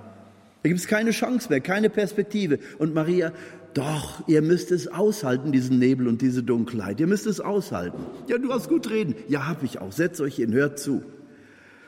Da 0.63 0.69
gibt 0.69 0.79
es 0.79 0.87
keine 0.87 1.11
Chance 1.11 1.49
mehr, 1.49 1.61
keine 1.61 1.89
Perspektive. 1.89 2.59
Und 2.79 2.93
Maria, 2.93 3.33
doch, 3.73 4.27
ihr 4.27 4.41
müsst 4.41 4.71
es 4.71 4.87
aushalten, 4.87 5.51
diesen 5.51 5.79
Nebel 5.79 6.07
und 6.07 6.21
diese 6.21 6.43
Dunkelheit. 6.43 6.99
Ihr 6.99 7.07
müsst 7.07 7.27
es 7.27 7.39
aushalten. 7.39 8.03
Ja, 8.27 8.37
du 8.37 8.51
hast 8.53 8.69
gut 8.69 8.89
reden. 8.89 9.15
Ja, 9.27 9.47
hab 9.47 9.63
ich 9.63 9.79
auch. 9.79 9.91
Setzt 9.91 10.21
euch 10.21 10.35
hin, 10.35 10.53
hört 10.53 10.79
zu. 10.79 11.03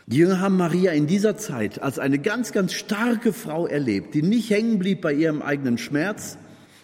Die 0.08 0.18
Jünger 0.18 0.40
haben 0.40 0.58
Maria 0.58 0.92
in 0.92 1.08
dieser 1.08 1.36
Zeit 1.36 1.82
als 1.82 1.98
eine 1.98 2.20
ganz, 2.20 2.52
ganz 2.52 2.74
starke 2.74 3.34
Frau 3.34 3.66
erlebt, 3.66 4.14
die 4.14 4.22
nicht 4.22 4.52
hängen 4.52 4.78
blieb 4.78 5.02
bei 5.02 5.12
ihrem 5.12 5.42
eigenen 5.42 5.80
Schmerz, 5.80 6.38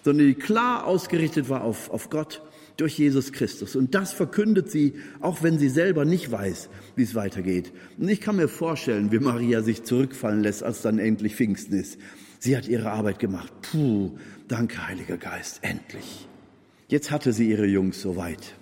sondern 0.03 0.25
die 0.25 0.34
klar 0.34 0.88
ausgerichtet 0.88 1.47
war 1.47 1.63
auf, 1.63 1.91
auf 1.91 2.10
Gott 2.10 2.41
durch 2.77 2.97
Jesus 2.97 3.31
Christus. 3.31 3.75
Und 3.75 3.93
das 3.93 4.12
verkündet 4.12 4.71
sie, 4.71 4.95
auch 5.19 5.43
wenn 5.43 5.60
sie 5.60 5.69
selber 5.69 6.03
nicht 6.03 6.31
weiß, 6.31 6.69
wie 6.95 7.03
es 7.03 7.13
weitergeht. 7.13 7.71
Und 7.99 8.10
ich 8.10 8.21
kann 8.21 8.38
mir 8.38 8.47
vorstellen, 8.47 9.12
wie 9.12 9.19
Maria 9.19 9.62
sich 9.62 9.84
zurückfallen 9.84 10.41
lässt, 10.41 10.63
als 10.63 10.81
dann 10.81 10.97
endlich 10.97 11.36
Pfingsten 11.36 11.79
ist. 11.79 11.99
Sie 12.39 12.57
hat 12.57 12.67
ihre 12.67 12.89
Arbeit 12.89 13.19
gemacht. 13.19 13.53
Puh, 13.71 14.17
danke, 14.47 14.88
Heiliger 14.88 15.17
Geist, 15.17 15.59
endlich. 15.61 16.28
Jetzt 16.88 17.11
hatte 17.11 17.34
sie 17.34 17.51
ihre 17.51 17.67
Jungs 17.67 18.01
soweit. 18.01 18.55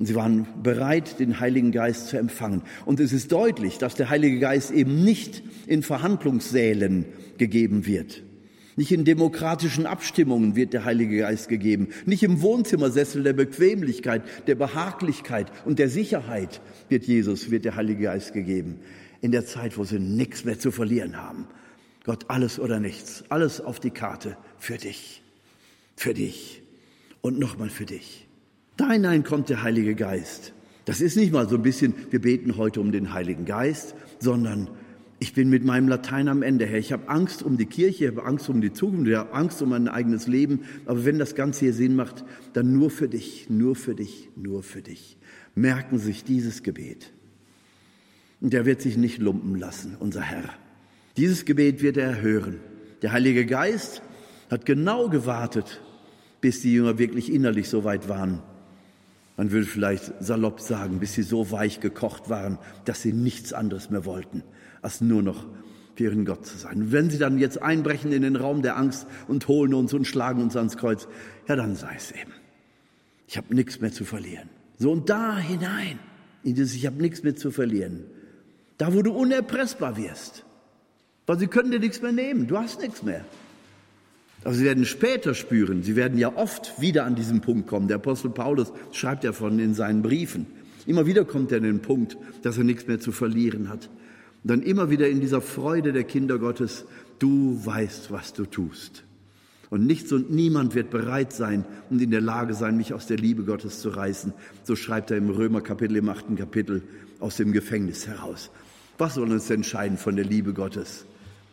Und 0.00 0.06
sie 0.06 0.14
waren 0.14 0.46
bereit, 0.62 1.20
den 1.20 1.40
Heiligen 1.40 1.72
Geist 1.72 2.08
zu 2.08 2.16
empfangen. 2.16 2.62
Und 2.86 3.00
es 3.00 3.12
ist 3.12 3.30
deutlich, 3.32 3.76
dass 3.76 3.96
der 3.96 4.08
Heilige 4.08 4.38
Geist 4.38 4.70
eben 4.70 5.04
nicht 5.04 5.42
in 5.66 5.82
Verhandlungssälen 5.82 7.04
gegeben 7.36 7.84
wird. 7.84 8.22
Nicht 8.76 8.92
in 8.92 9.04
demokratischen 9.04 9.84
Abstimmungen 9.84 10.56
wird 10.56 10.72
der 10.72 10.86
Heilige 10.86 11.18
Geist 11.18 11.50
gegeben. 11.50 11.88
Nicht 12.06 12.22
im 12.22 12.40
Wohnzimmersessel 12.40 13.22
der 13.22 13.34
Bequemlichkeit, 13.34 14.22
der 14.46 14.54
Behaglichkeit 14.54 15.52
und 15.66 15.78
der 15.78 15.90
Sicherheit 15.90 16.62
wird 16.88 17.04
Jesus, 17.04 17.50
wird 17.50 17.66
der 17.66 17.76
Heilige 17.76 18.04
Geist 18.04 18.32
gegeben. 18.32 18.80
In 19.20 19.32
der 19.32 19.44
Zeit, 19.44 19.76
wo 19.76 19.84
sie 19.84 19.98
nichts 19.98 20.46
mehr 20.46 20.58
zu 20.58 20.70
verlieren 20.70 21.18
haben. 21.18 21.46
Gott, 22.04 22.24
alles 22.28 22.58
oder 22.58 22.80
nichts. 22.80 23.22
Alles 23.28 23.60
auf 23.60 23.80
die 23.80 23.90
Karte 23.90 24.38
für 24.56 24.78
dich. 24.78 25.22
Für 25.94 26.14
dich. 26.14 26.62
Und 27.20 27.38
nochmal 27.38 27.68
für 27.68 27.84
dich. 27.84 28.29
Da 28.80 28.92
hinein 28.92 29.24
kommt 29.24 29.50
der 29.50 29.62
Heilige 29.62 29.94
Geist. 29.94 30.54
Das 30.86 31.02
ist 31.02 31.14
nicht 31.14 31.34
mal 31.34 31.46
so 31.46 31.56
ein 31.56 31.62
bisschen, 31.62 31.92
wir 32.08 32.18
beten 32.18 32.56
heute 32.56 32.80
um 32.80 32.92
den 32.92 33.12
Heiligen 33.12 33.44
Geist, 33.44 33.94
sondern 34.20 34.70
ich 35.18 35.34
bin 35.34 35.50
mit 35.50 35.66
meinem 35.66 35.86
Latein 35.86 36.28
am 36.28 36.42
Ende, 36.42 36.64
Herr. 36.64 36.78
Ich 36.78 36.90
habe 36.90 37.06
Angst 37.10 37.42
um 37.42 37.58
die 37.58 37.66
Kirche, 37.66 38.06
ich 38.06 38.10
habe 38.10 38.24
Angst 38.24 38.48
um 38.48 38.62
die 38.62 38.72
Zukunft, 38.72 39.06
ich 39.06 39.16
habe 39.16 39.34
Angst 39.34 39.60
um 39.60 39.68
mein 39.68 39.86
eigenes 39.86 40.28
Leben. 40.28 40.60
Aber 40.86 41.04
wenn 41.04 41.18
das 41.18 41.34
Ganze 41.34 41.66
hier 41.66 41.74
Sinn 41.74 41.94
macht, 41.94 42.24
dann 42.54 42.72
nur 42.72 42.88
für 42.88 43.06
dich, 43.06 43.50
nur 43.50 43.76
für 43.76 43.94
dich, 43.94 44.30
nur 44.34 44.62
für 44.62 44.80
dich. 44.80 45.18
Merken 45.54 45.98
Sie 45.98 46.06
sich 46.06 46.24
dieses 46.24 46.62
Gebet. 46.62 47.12
Und 48.40 48.54
der 48.54 48.64
wird 48.64 48.80
sich 48.80 48.96
nicht 48.96 49.18
lumpen 49.18 49.56
lassen, 49.56 49.94
unser 50.00 50.22
Herr. 50.22 50.54
Dieses 51.18 51.44
Gebet 51.44 51.82
wird 51.82 51.98
er 51.98 52.22
hören. 52.22 52.60
Der 53.02 53.12
Heilige 53.12 53.44
Geist 53.44 54.00
hat 54.50 54.64
genau 54.64 55.10
gewartet, 55.10 55.82
bis 56.40 56.62
die 56.62 56.72
Jünger 56.72 56.98
wirklich 56.98 57.30
innerlich 57.30 57.68
so 57.68 57.84
weit 57.84 58.08
waren. 58.08 58.42
Man 59.40 59.52
würde 59.52 59.66
vielleicht 59.66 60.12
salopp 60.20 60.60
sagen, 60.60 61.00
bis 61.00 61.14
sie 61.14 61.22
so 61.22 61.50
weich 61.50 61.80
gekocht 61.80 62.28
waren, 62.28 62.58
dass 62.84 63.00
sie 63.00 63.14
nichts 63.14 63.54
anderes 63.54 63.88
mehr 63.88 64.04
wollten 64.04 64.42
als 64.82 65.00
nur 65.00 65.22
noch 65.22 65.46
für 65.94 66.04
ihren 66.04 66.26
Gott 66.26 66.44
zu 66.44 66.58
sein. 66.58 66.82
Und 66.82 66.92
wenn 66.92 67.08
sie 67.08 67.16
dann 67.16 67.38
jetzt 67.38 67.62
einbrechen 67.62 68.12
in 68.12 68.20
den 68.20 68.36
Raum 68.36 68.60
der 68.60 68.76
Angst 68.76 69.06
und 69.28 69.48
holen 69.48 69.72
uns 69.72 69.94
und 69.94 70.06
schlagen 70.06 70.42
uns 70.42 70.56
ans 70.56 70.76
Kreuz, 70.76 71.08
ja, 71.48 71.56
dann 71.56 71.74
sei 71.74 71.94
es 71.96 72.12
eben. 72.12 72.34
Ich 73.28 73.38
habe 73.38 73.54
nichts 73.54 73.80
mehr 73.80 73.90
zu 73.90 74.04
verlieren. 74.04 74.50
So 74.78 74.92
und 74.92 75.08
da 75.08 75.38
hinein, 75.38 75.98
in 76.42 76.54
dieses 76.54 76.74
Ich 76.74 76.84
habe 76.84 77.00
nichts 77.00 77.22
mehr 77.22 77.34
zu 77.34 77.50
verlieren. 77.50 78.04
Da, 78.76 78.92
wo 78.92 79.00
du 79.00 79.10
unerpressbar 79.10 79.96
wirst. 79.96 80.44
Weil 81.24 81.38
sie 81.38 81.46
können 81.46 81.70
dir 81.70 81.80
nichts 81.80 82.02
mehr 82.02 82.12
nehmen. 82.12 82.46
Du 82.46 82.58
hast 82.58 82.82
nichts 82.82 83.02
mehr. 83.02 83.24
Aber 84.42 84.54
sie 84.54 84.64
werden 84.64 84.86
später 84.86 85.34
spüren, 85.34 85.82
sie 85.82 85.96
werden 85.96 86.18
ja 86.18 86.34
oft 86.34 86.80
wieder 86.80 87.04
an 87.04 87.14
diesen 87.14 87.40
Punkt 87.40 87.66
kommen. 87.66 87.88
Der 87.88 87.96
Apostel 87.96 88.30
Paulus 88.30 88.72
schreibt 88.92 89.24
ja 89.24 89.32
von 89.32 89.58
in 89.58 89.74
seinen 89.74 90.02
Briefen. 90.02 90.46
Immer 90.86 91.06
wieder 91.06 91.24
kommt 91.24 91.52
er 91.52 91.58
an 91.58 91.64
den 91.64 91.82
Punkt, 91.82 92.16
dass 92.42 92.56
er 92.56 92.64
nichts 92.64 92.86
mehr 92.86 93.00
zu 93.00 93.12
verlieren 93.12 93.68
hat. 93.68 93.90
Und 94.42 94.50
dann 94.50 94.62
immer 94.62 94.88
wieder 94.88 95.08
in 95.08 95.20
dieser 95.20 95.42
Freude 95.42 95.92
der 95.92 96.04
Kinder 96.04 96.38
Gottes, 96.38 96.86
du 97.18 97.60
weißt, 97.64 98.10
was 98.10 98.32
du 98.32 98.46
tust. 98.46 99.04
Und 99.68 99.86
nichts 99.86 100.10
und 100.10 100.30
niemand 100.30 100.74
wird 100.74 100.90
bereit 100.90 101.32
sein 101.32 101.64
und 101.90 102.02
in 102.02 102.10
der 102.10 102.22
Lage 102.22 102.54
sein, 102.54 102.76
mich 102.76 102.92
aus 102.92 103.06
der 103.06 103.18
Liebe 103.18 103.44
Gottes 103.44 103.80
zu 103.80 103.90
reißen. 103.90 104.32
So 104.64 104.74
schreibt 104.74 105.10
er 105.10 105.18
im 105.18 105.30
Römer 105.30 105.60
Kapitel, 105.60 105.96
im 105.96 106.08
achten 106.08 106.34
Kapitel 106.34 106.82
aus 107.20 107.36
dem 107.36 107.52
Gefängnis 107.52 108.06
heraus. 108.06 108.50
Was 108.98 109.14
soll 109.14 109.30
uns 109.30 109.48
entscheiden 109.48 109.96
von 109.96 110.16
der 110.16 110.24
Liebe 110.24 110.54
Gottes? 110.54 111.06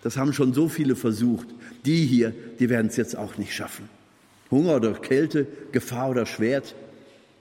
Das 0.04 0.18
haben 0.18 0.34
schon 0.34 0.54
so 0.54 0.70
viele 0.70 0.96
versucht. 0.96 1.48
Die 1.86 2.06
hier, 2.06 2.34
die 2.60 2.70
werden 2.70 2.88
es 2.88 2.98
jetzt 2.98 3.16
auch 3.16 3.38
nicht 3.38 3.54
schaffen. 3.54 3.90
Hunger 4.52 4.76
oder 4.78 4.94
Kälte, 4.94 5.48
Gefahr 5.72 6.10
oder 6.10 6.26
Schwert, 6.26 6.76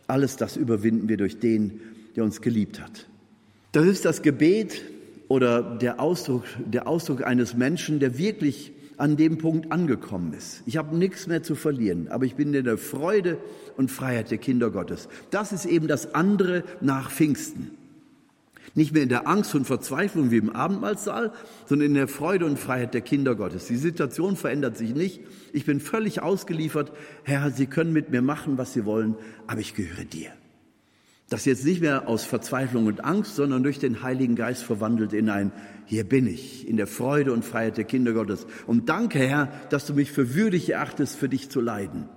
alles 0.07 0.37
das 0.37 0.57
überwinden 0.57 1.09
wir 1.09 1.17
durch 1.17 1.39
den, 1.39 1.81
der 2.15 2.25
uns 2.25 2.41
geliebt 2.41 2.81
hat. 2.81 3.07
Das 3.73 3.87
ist 3.87 4.05
das 4.05 4.23
Gebet 4.23 4.83
oder 5.29 5.63
der 5.77 6.01
Ausdruck, 6.01 6.45
der 6.65 6.87
Ausdruck 6.87 7.25
eines 7.25 7.55
Menschen, 7.55 8.01
der 8.01 8.19
wirklich 8.19 8.73
an 8.97 9.17
dem 9.17 9.39
Punkt 9.39 9.73
angekommen 9.73 10.33
ist. 10.33 10.63
Ich 10.65 10.77
habe 10.77 10.97
nichts 10.97 11.27
mehr 11.27 11.43
zu 11.43 11.55
verlieren, 11.55 12.09
aber 12.09 12.25
ich 12.25 12.35
bin 12.35 12.55
in 12.55 12.65
der 12.65 12.79
Freude 12.79 13.39
und 13.77 13.91
Freiheit 13.91 14.31
der 14.31 14.39
Kinder 14.39 14.71
Gottes. 14.71 15.09
Das 15.31 15.53
ist 15.53 15.67
eben 15.67 15.87
das 15.87 16.15
andere 16.15 16.65
nach 16.81 17.11
Pfingsten. 17.11 17.73
Nicht 18.77 18.93
mehr 18.93 19.03
in 19.03 19.09
der 19.09 19.27
Angst 19.27 19.55
und 19.55 19.66
Verzweiflung 19.66 20.31
wie 20.31 20.37
im 20.37 20.51
Abendmahlsaal, 20.51 21.33
sondern 21.64 21.89
in 21.89 21.95
der 21.95 22.09
Freude 22.09 22.45
und 22.45 22.59
Freiheit 22.59 22.93
der 22.93 23.01
Kinder 23.01 23.35
Gottes. 23.35 23.66
Die 23.66 23.77
Situation 23.77 24.37
verändert 24.37 24.77
sich 24.77 24.95
nicht. 24.95 25.22
Ich 25.55 25.64
bin 25.64 25.81
völlig 25.81 26.20
ausgeliefert. 26.20 26.93
Herr, 27.24 27.51
Sie 27.51 27.66
können 27.66 27.95
mit 27.95 28.11
mir 28.11 28.20
machen, 28.20 28.59
was 28.59 28.74
Sie 28.74 28.85
wollen, 28.85 29.16
aber 29.47 29.61
ich 29.61 29.74
gehöre 29.74 30.05
dir. 30.05 30.31
Das 31.31 31.47
jetzt 31.47 31.64
nicht 31.64 31.81
mehr 31.81 32.07
aus 32.07 32.24
Verzweiflung 32.24 32.85
und 32.87 33.03
Angst, 33.03 33.35
sondern 33.35 33.62
durch 33.62 33.79
den 33.79 34.03
Heiligen 34.03 34.37
Geist 34.37 34.62
verwandelt 34.62 35.14
in 35.14 35.31
ein 35.31 35.53
Hier 35.87 36.05
bin 36.05 36.27
ich, 36.27 36.68
in 36.68 36.77
der 36.77 36.87
Freude 36.87 37.33
und 37.33 37.47
Freiheit 37.47 37.79
der 37.79 37.85
Kinder 37.85 38.12
Gottes. 38.12 38.47
Und 38.66 38.91
danke, 38.91 39.20
Herr, 39.20 39.51
dass 39.70 39.87
du 39.87 39.95
mich 39.95 40.12
für 40.12 40.35
würdig 40.35 40.68
erachtest, 40.68 41.16
für 41.16 41.31
dich 41.31 41.49
zu 41.49 41.62
leiden. 41.62 42.11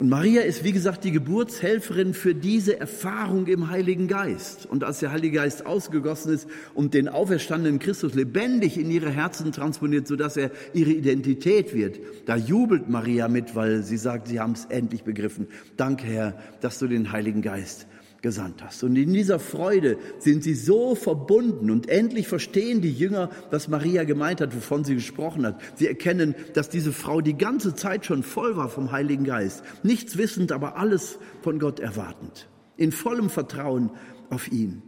Und 0.00 0.08
Maria 0.08 0.42
ist, 0.42 0.64
wie 0.64 0.72
gesagt, 0.72 1.04
die 1.04 1.12
Geburtshelferin 1.12 2.14
für 2.14 2.34
diese 2.34 2.80
Erfahrung 2.80 3.46
im 3.46 3.70
Heiligen 3.70 4.08
Geist. 4.08 4.66
Und 4.66 4.82
als 4.82 4.98
der 4.98 5.12
Heilige 5.12 5.36
Geist 5.36 5.66
ausgegossen 5.66 6.34
ist 6.34 6.48
und 6.74 6.94
den 6.94 7.08
auferstandenen 7.08 7.78
Christus 7.78 8.14
lebendig 8.14 8.76
in 8.76 8.90
ihre 8.90 9.10
Herzen 9.10 9.52
transponiert, 9.52 10.08
sodass 10.08 10.36
er 10.36 10.50
ihre 10.72 10.90
Identität 10.90 11.74
wird, 11.74 12.00
da 12.26 12.34
jubelt 12.34 12.88
Maria 12.88 13.28
mit, 13.28 13.54
weil 13.54 13.84
sie 13.84 13.96
sagt, 13.96 14.26
sie 14.26 14.40
haben 14.40 14.52
es 14.52 14.64
endlich 14.64 15.04
begriffen. 15.04 15.46
Danke, 15.76 16.06
Herr, 16.06 16.38
dass 16.60 16.80
du 16.80 16.88
den 16.88 17.12
Heiligen 17.12 17.40
Geist 17.40 17.86
gesandt 18.24 18.64
hast. 18.64 18.82
Und 18.82 18.96
in 18.96 19.12
dieser 19.12 19.38
Freude 19.38 19.98
sind 20.18 20.42
sie 20.42 20.54
so 20.54 20.94
verbunden 20.94 21.70
und 21.70 21.90
endlich 21.90 22.26
verstehen 22.26 22.80
die 22.80 22.90
Jünger, 22.90 23.28
was 23.50 23.68
Maria 23.68 24.04
gemeint 24.04 24.40
hat, 24.40 24.56
wovon 24.56 24.82
sie 24.82 24.94
gesprochen 24.94 25.44
hat. 25.44 25.60
Sie 25.76 25.86
erkennen, 25.86 26.34
dass 26.54 26.70
diese 26.70 26.92
Frau 26.92 27.20
die 27.20 27.36
ganze 27.36 27.74
Zeit 27.74 28.06
schon 28.06 28.22
voll 28.22 28.56
war 28.56 28.70
vom 28.70 28.92
Heiligen 28.92 29.24
Geist, 29.24 29.62
nichts 29.82 30.16
wissend, 30.16 30.52
aber 30.52 30.78
alles 30.78 31.18
von 31.42 31.58
Gott 31.58 31.80
erwartend, 31.80 32.48
in 32.78 32.92
vollem 32.92 33.28
Vertrauen 33.28 33.90
auf 34.30 34.50
ihn. 34.50 34.82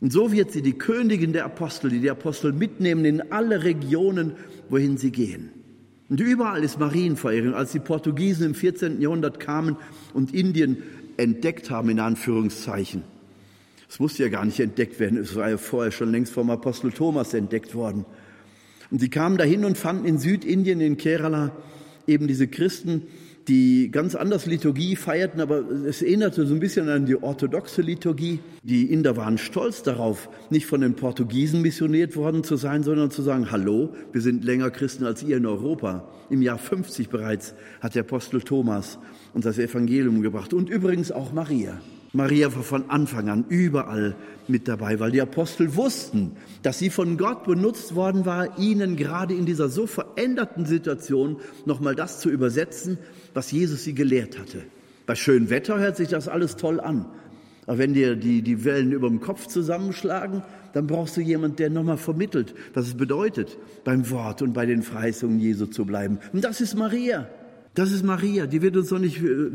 Und 0.00 0.12
so 0.12 0.32
wird 0.32 0.50
sie 0.50 0.60
die 0.60 0.76
Königin 0.76 1.32
der 1.32 1.44
Apostel, 1.44 1.90
die 1.90 2.00
die 2.00 2.10
Apostel 2.10 2.52
mitnehmen 2.52 3.04
in 3.04 3.30
alle 3.30 3.62
Regionen, 3.62 4.32
wohin 4.68 4.96
sie 4.96 5.12
gehen. 5.12 5.50
Und 6.10 6.20
überall 6.20 6.64
ist 6.64 6.80
Marienverehrung. 6.80 7.54
Als 7.54 7.70
die 7.70 7.78
Portugiesen 7.78 8.46
im 8.46 8.54
14. 8.54 9.00
Jahrhundert 9.00 9.38
kamen 9.38 9.76
und 10.12 10.34
Indien 10.34 10.78
entdeckt 11.16 11.70
haben, 11.70 11.90
in 11.90 12.00
Anführungszeichen. 12.00 13.02
Es 13.88 14.00
musste 14.00 14.24
ja 14.24 14.28
gar 14.28 14.44
nicht 14.44 14.60
entdeckt 14.60 14.98
werden, 14.98 15.18
es 15.18 15.36
war 15.36 15.50
ja 15.50 15.56
vorher 15.56 15.92
schon 15.92 16.10
längst 16.10 16.32
vom 16.32 16.50
Apostel 16.50 16.90
Thomas 16.90 17.34
entdeckt 17.34 17.74
worden. 17.74 18.04
Und 18.90 19.00
sie 19.00 19.08
kamen 19.08 19.36
dahin 19.36 19.64
und 19.64 19.78
fanden 19.78 20.04
in 20.06 20.18
Südindien, 20.18 20.80
in 20.80 20.96
Kerala, 20.96 21.52
eben 22.06 22.26
diese 22.26 22.48
Christen, 22.48 23.02
die 23.48 23.90
ganz 23.90 24.14
anders 24.14 24.46
Liturgie 24.46 24.96
feierten, 24.96 25.40
aber 25.40 25.64
es 25.86 26.02
erinnerte 26.02 26.46
so 26.46 26.54
ein 26.54 26.60
bisschen 26.60 26.88
an 26.88 27.06
die 27.06 27.22
orthodoxe 27.22 27.82
Liturgie. 27.82 28.40
Die 28.62 28.92
Inder 28.92 29.16
waren 29.16 29.38
stolz 29.38 29.82
darauf, 29.82 30.28
nicht 30.50 30.66
von 30.66 30.80
den 30.80 30.94
Portugiesen 30.94 31.62
missioniert 31.62 32.16
worden 32.16 32.44
zu 32.44 32.56
sein, 32.56 32.82
sondern 32.82 33.10
zu 33.10 33.22
sagen, 33.22 33.50
hallo, 33.50 33.94
wir 34.12 34.20
sind 34.20 34.44
länger 34.44 34.70
Christen 34.70 35.04
als 35.04 35.22
ihr 35.22 35.36
in 35.36 35.46
Europa. 35.46 36.08
Im 36.30 36.42
Jahr 36.42 36.58
50 36.58 37.08
bereits 37.08 37.54
hat 37.80 37.94
der 37.94 38.02
Apostel 38.02 38.40
Thomas 38.40 38.98
uns 39.34 39.44
das 39.44 39.58
Evangelium 39.58 40.22
gebracht 40.22 40.54
und 40.54 40.70
übrigens 40.70 41.12
auch 41.12 41.32
Maria. 41.32 41.80
Maria 42.14 42.54
war 42.54 42.62
von 42.62 42.90
Anfang 42.90 43.28
an 43.28 43.44
überall 43.48 44.14
mit 44.46 44.68
dabei, 44.68 45.00
weil 45.00 45.10
die 45.10 45.20
Apostel 45.20 45.74
wussten, 45.74 46.36
dass 46.62 46.78
sie 46.78 46.88
von 46.88 47.18
Gott 47.18 47.44
benutzt 47.44 47.96
worden 47.96 48.24
war, 48.24 48.56
ihnen 48.56 48.96
gerade 48.96 49.34
in 49.34 49.46
dieser 49.46 49.68
so 49.68 49.88
veränderten 49.88 50.64
Situation 50.64 51.38
nochmal 51.66 51.96
das 51.96 52.20
zu 52.20 52.30
übersetzen, 52.30 52.98
was 53.34 53.50
Jesus 53.50 53.82
sie 53.82 53.94
gelehrt 53.94 54.38
hatte. 54.38 54.62
Bei 55.06 55.16
schönem 55.16 55.50
Wetter 55.50 55.80
hört 55.80 55.96
sich 55.96 56.08
das 56.08 56.28
alles 56.28 56.54
toll 56.54 56.78
an. 56.78 57.06
Aber 57.66 57.78
wenn 57.78 57.94
dir 57.94 58.14
die, 58.14 58.42
die 58.42 58.64
Wellen 58.64 58.92
über 58.92 59.08
dem 59.08 59.20
Kopf 59.20 59.48
zusammenschlagen, 59.48 60.42
dann 60.72 60.86
brauchst 60.86 61.16
du 61.16 61.20
jemanden, 61.20 61.56
der 61.56 61.70
nochmal 61.70 61.96
vermittelt, 61.96 62.54
was 62.74 62.86
es 62.86 62.94
bedeutet, 62.94 63.58
beim 63.82 64.08
Wort 64.10 64.40
und 64.40 64.52
bei 64.52 64.66
den 64.66 64.82
Verheißungen 64.82 65.40
Jesu 65.40 65.66
zu 65.66 65.84
bleiben. 65.84 66.20
Und 66.32 66.44
das 66.44 66.60
ist 66.60 66.76
Maria. 66.76 67.28
Das 67.74 67.90
ist 67.90 68.04
Maria. 68.04 68.46
Die 68.46 68.62
wird 68.62 68.76
uns 68.76 68.88
doch 68.88 69.00
nicht 69.00 69.20
äh, 69.20 69.50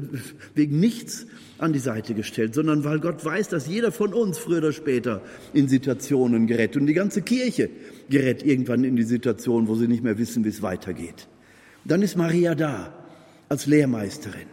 wegen 0.53 0.80
nichts 0.80 1.26
an 1.57 1.72
die 1.72 1.80
Seite 1.80 2.13
gestellt, 2.13 2.53
sondern 2.53 2.84
weil 2.84 2.99
Gott 2.99 3.24
weiß, 3.24 3.47
dass 3.47 3.67
jeder 3.67 3.91
von 3.91 4.13
uns 4.13 4.38
früher 4.38 4.57
oder 4.59 4.74
später 4.74 5.22
in 5.53 5.70
Situationen 5.70 6.45
gerät. 6.45 6.76
Und 6.76 6.86
die 6.86 6.93
ganze 6.93 7.22
Kirche 7.22 7.70
gerät 8.09 8.45
irgendwann 8.45 8.84
in 8.84 8.95
die 8.95 9.03
Situation, 9.03 9.67
wo 9.67 9.76
sie 9.76 9.88
nicht 9.88 10.03
mehr 10.03 10.17
wissen, 10.17 10.43
wie 10.43 10.49
es 10.49 10.61
weitergeht. 10.61 11.28
Dann 11.86 12.01
ist 12.01 12.17
Maria 12.17 12.55
da 12.55 12.93
als 13.47 13.65
Lehrmeisterin. 13.65 14.47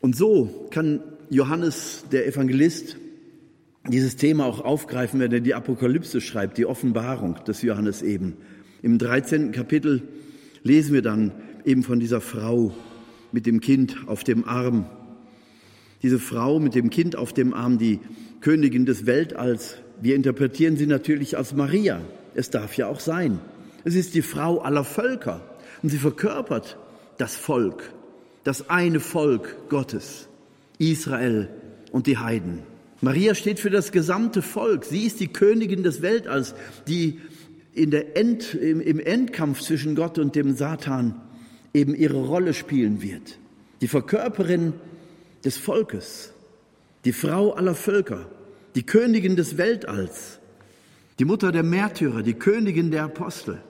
Und 0.00 0.14
so 0.14 0.68
kann 0.70 1.00
Johannes, 1.30 2.04
der 2.12 2.26
Evangelist, 2.26 2.96
dieses 3.88 4.16
Thema 4.16 4.44
auch 4.44 4.60
aufgreifen, 4.60 5.20
wenn 5.20 5.32
er 5.32 5.40
die 5.40 5.54
Apokalypse 5.54 6.20
schreibt, 6.20 6.58
die 6.58 6.66
Offenbarung 6.66 7.42
des 7.46 7.62
Johannes 7.62 8.02
eben. 8.02 8.36
Im 8.82 8.98
13. 8.98 9.52
Kapitel 9.52 10.02
lesen 10.62 10.92
wir 10.92 11.02
dann 11.02 11.32
eben 11.64 11.82
von 11.82 11.98
dieser 11.98 12.20
Frau 12.20 12.74
mit 13.32 13.46
dem 13.46 13.60
Kind 13.60 13.96
auf 14.06 14.24
dem 14.24 14.44
Arm. 14.44 14.86
Diese 16.02 16.18
Frau 16.18 16.58
mit 16.58 16.74
dem 16.74 16.90
Kind 16.90 17.16
auf 17.16 17.32
dem 17.32 17.52
Arm, 17.52 17.78
die 17.78 18.00
Königin 18.40 18.86
des 18.86 19.06
Weltalls, 19.06 19.76
wir 20.00 20.16
interpretieren 20.16 20.76
sie 20.76 20.86
natürlich 20.86 21.36
als 21.36 21.54
Maria. 21.54 22.00
Es 22.34 22.50
darf 22.50 22.76
ja 22.76 22.86
auch 22.86 23.00
sein. 23.00 23.38
Es 23.84 23.94
ist 23.94 24.14
die 24.14 24.22
Frau 24.22 24.60
aller 24.60 24.84
Völker 24.84 25.42
und 25.82 25.90
sie 25.90 25.98
verkörpert 25.98 26.78
das 27.18 27.36
Volk, 27.36 27.92
das 28.44 28.70
eine 28.70 29.00
Volk 29.00 29.68
Gottes, 29.68 30.28
Israel 30.78 31.48
und 31.92 32.06
die 32.06 32.18
Heiden. 32.18 32.60
Maria 33.02 33.34
steht 33.34 33.60
für 33.60 33.70
das 33.70 33.92
gesamte 33.92 34.42
Volk. 34.42 34.84
Sie 34.84 35.06
ist 35.06 35.20
die 35.20 35.28
Königin 35.28 35.82
des 35.82 36.02
Weltalls, 36.02 36.54
die 36.86 37.20
in 37.74 37.90
der 37.90 38.16
End, 38.16 38.54
im, 38.54 38.80
im 38.80 39.00
Endkampf 39.00 39.60
zwischen 39.60 39.94
Gott 39.94 40.18
und 40.18 40.34
dem 40.34 40.54
Satan 40.54 41.20
eben 41.72 41.94
ihre 41.94 42.18
Rolle 42.24 42.54
spielen 42.54 43.02
wird. 43.02 43.38
Die 43.80 43.88
Verkörperin 43.88 44.74
des 45.44 45.56
Volkes, 45.56 46.32
die 47.04 47.12
Frau 47.12 47.52
aller 47.52 47.74
Völker, 47.74 48.26
die 48.74 48.84
Königin 48.84 49.36
des 49.36 49.56
Weltalls, 49.56 50.38
die 51.18 51.24
Mutter 51.24 51.52
der 51.52 51.62
Märtyrer, 51.62 52.22
die 52.22 52.34
Königin 52.34 52.90
der 52.90 53.04
Apostel. 53.04 53.60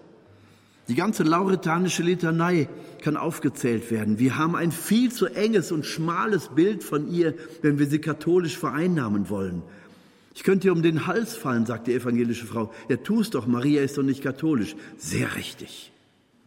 Die 0.89 0.95
ganze 0.97 1.23
lauretanische 1.23 2.03
Litanei 2.03 2.69
kann 3.03 3.17
aufgezählt 3.17 3.91
werden. 3.93 4.19
Wir 4.19 4.37
haben 4.37 4.57
ein 4.57 4.73
viel 4.73 5.13
zu 5.13 5.27
enges 5.27 5.71
und 5.71 5.87
schmales 5.87 6.49
Bild 6.49 6.83
von 6.83 7.09
ihr, 7.13 7.35
wenn 7.63 7.79
wir 7.79 7.87
sie 7.87 8.01
katholisch 8.01 8.59
vereinnahmen 8.59 9.31
wollen. 9.31 9.63
Ich 10.35 10.43
könnte 10.43 10.69
ihr 10.69 10.73
um 10.73 10.83
den 10.83 11.07
Hals 11.07 11.37
fallen, 11.37 11.67
sagt 11.67 11.87
die 11.87 11.95
evangelische 11.95 12.47
Frau. 12.47 12.73
Ja, 12.89 12.97
tu 12.97 13.21
es 13.21 13.31
doch, 13.31 13.47
Maria 13.47 13.83
ist 13.83 13.99
doch 13.99 14.03
nicht 14.03 14.23
katholisch. 14.23 14.75
Sehr 14.97 15.37
richtig. 15.37 15.93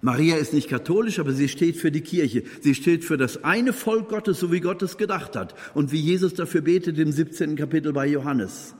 Maria 0.04 0.36
ist 0.36 0.54
nicht 0.54 0.70
katholisch, 0.70 1.18
aber 1.18 1.32
sie 1.32 1.47
steht 1.47 1.78
für 1.78 1.89
die 1.89 2.01
Kirche. 2.01 2.43
Sie 2.60 2.76
steht 2.76 3.06
für 3.06 3.16
das 3.16 3.45
eine 3.45 3.72
Volk 3.72 4.10
Gottes, 4.10 4.38
so 4.38 4.51
wie 4.51 4.60
Gott 4.60 4.82
es 4.82 4.97
gedacht 4.97 5.38
hat 5.38 5.56
und 5.74 5.93
wie 5.93 5.99
Jesus 5.99 6.34
dafür 6.34 6.60
betet 6.60 6.99
im 6.99 7.10
17. 7.10 7.56
Kapitel 7.56 7.93
bei 7.93 8.06
Johannes. 8.06 8.76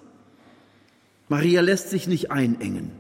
Maria 1.30 1.62
lässt 1.62 1.90
sich 1.92 2.08
nicht 2.08 2.30
einengen. 2.30 2.92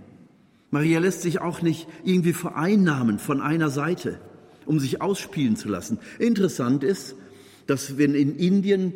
Maria 0.71 0.99
lässt 0.99 1.21
sich 1.21 1.41
auch 1.41 1.61
nicht 1.61 1.85
irgendwie 2.05 2.31
vereinnahmen 2.31 3.19
von 3.19 3.41
einer 3.41 3.69
Seite, 3.69 4.21
um 4.65 4.79
sich 4.79 5.01
ausspielen 5.01 5.57
zu 5.57 5.67
lassen. 5.67 5.99
Interessant 6.17 6.85
ist, 6.85 7.15
dass 7.67 7.97
wenn 7.97 8.15
in 8.15 8.37
Indien 8.37 8.93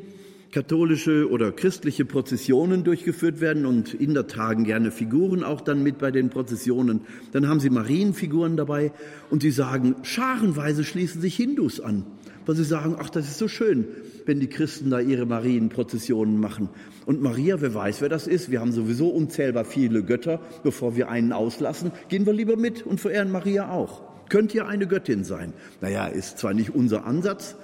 katholische 0.51 1.29
oder 1.29 1.51
christliche 1.51 2.05
Prozessionen 2.05 2.83
durchgeführt 2.83 3.41
werden 3.41 3.65
und 3.65 3.93
Inder 3.93 4.27
tragen 4.27 4.63
gerne 4.63 4.91
Figuren 4.91 5.43
auch 5.43 5.61
dann 5.61 5.83
mit 5.83 5.97
bei 5.97 6.11
den 6.11 6.29
Prozessionen. 6.29 7.01
Dann 7.31 7.47
haben 7.47 7.59
sie 7.59 7.69
Marienfiguren 7.69 8.57
dabei 8.57 8.91
und 9.29 9.41
sie 9.41 9.51
sagen, 9.51 9.95
scharenweise 10.03 10.83
schließen 10.83 11.21
sich 11.21 11.35
Hindus 11.35 11.79
an, 11.79 12.05
weil 12.45 12.55
sie 12.55 12.63
sagen, 12.63 12.95
ach, 12.99 13.09
das 13.09 13.27
ist 13.27 13.37
so 13.37 13.47
schön, 13.47 13.85
wenn 14.25 14.39
die 14.39 14.47
Christen 14.47 14.89
da 14.89 14.99
ihre 14.99 15.25
Marienprozessionen 15.25 16.39
machen. 16.39 16.69
Und 17.05 17.21
Maria, 17.21 17.61
wer 17.61 17.73
weiß, 17.73 18.01
wer 18.01 18.09
das 18.09 18.27
ist, 18.27 18.51
wir 18.51 18.59
haben 18.59 18.71
sowieso 18.71 19.09
unzählbar 19.09 19.65
viele 19.65 20.03
Götter, 20.03 20.41
bevor 20.63 20.95
wir 20.95 21.09
einen 21.09 21.33
auslassen, 21.33 21.91
gehen 22.09 22.25
wir 22.25 22.33
lieber 22.33 22.57
mit 22.57 22.85
und 22.85 22.99
verehren 22.99 23.31
Maria 23.31 23.69
auch. 23.69 24.01
Könnte 24.29 24.57
ja 24.57 24.65
eine 24.65 24.87
Göttin 24.87 25.23
sein. 25.23 25.53
Naja, 25.79 26.07
ist 26.07 26.37
zwar 26.37 26.53
nicht 26.53 26.75
unser 26.75 27.05
Ansatz, 27.05 27.55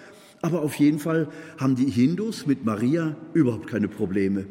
aber 0.44 0.62
auf 0.62 0.76
jeden 0.76 1.00
Fall 1.00 1.30
haben 1.58 1.76
die 1.76 1.90
Hindus 1.90 2.46
mit 2.46 2.66
Maria 2.66 3.16
überhaupt 3.34 3.68
keine 3.68 3.88
Probleme. 3.88 4.46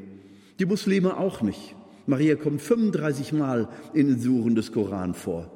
Die 0.58 0.66
Muslime 0.66 1.18
auch 1.18 1.42
nicht. 1.42 1.76
Maria 2.06 2.34
kommt 2.34 2.62
35 2.62 3.32
Mal 3.32 3.68
in 3.92 4.08
den 4.08 4.18
Suren 4.18 4.54
des 4.54 4.72
Koran 4.72 5.14
vor. 5.14 5.50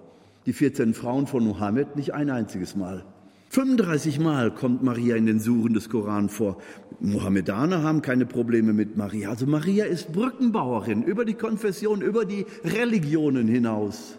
Die 0.44 0.52
14 0.52 0.94
Frauen 0.94 1.26
von 1.26 1.44
Mohammed 1.44 1.96
nicht 1.96 2.14
ein 2.14 2.30
einziges 2.30 2.76
Mal. 2.76 3.04
35 3.48 4.20
Mal 4.20 4.52
kommt 4.52 4.82
Maria 4.82 5.16
in 5.16 5.24
den 5.24 5.40
Suren 5.40 5.72
des 5.72 5.88
Koran 5.88 6.28
vor. 6.28 6.58
Mohammedaner 7.00 7.82
haben 7.82 8.02
keine 8.02 8.26
Probleme 8.26 8.74
mit 8.74 8.96
Maria. 8.96 9.30
Also 9.30 9.46
Maria 9.46 9.86
ist 9.86 10.12
Brückenbauerin 10.12 11.02
über 11.02 11.24
die 11.24 11.34
Konfession, 11.34 12.02
über 12.02 12.26
die 12.26 12.44
Religionen 12.62 13.48
hinaus. 13.48 14.18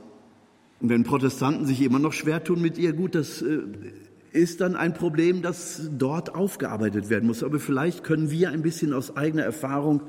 Und 0.80 0.90
wenn 0.90 1.04
Protestanten 1.04 1.66
sich 1.66 1.82
immer 1.82 2.00
noch 2.00 2.14
schwer 2.14 2.44
tun 2.44 2.62
mit 2.62 2.78
ihr, 2.78 2.94
gut, 2.94 3.14
das 3.14 3.42
äh, 3.42 3.60
ist 4.32 4.62
dann 4.62 4.76
ein 4.76 4.94
Problem, 4.94 5.42
das 5.42 5.90
dort 5.98 6.36
aufgearbeitet 6.36 7.10
werden 7.10 7.28
muss. 7.28 7.44
Aber 7.44 7.60
vielleicht 7.60 8.04
können 8.04 8.32
wir 8.32 8.50
ein 8.50 8.62
bisschen 8.62 8.94
aus 8.94 9.16
eigener 9.16 9.44
Erfahrung 9.44 10.02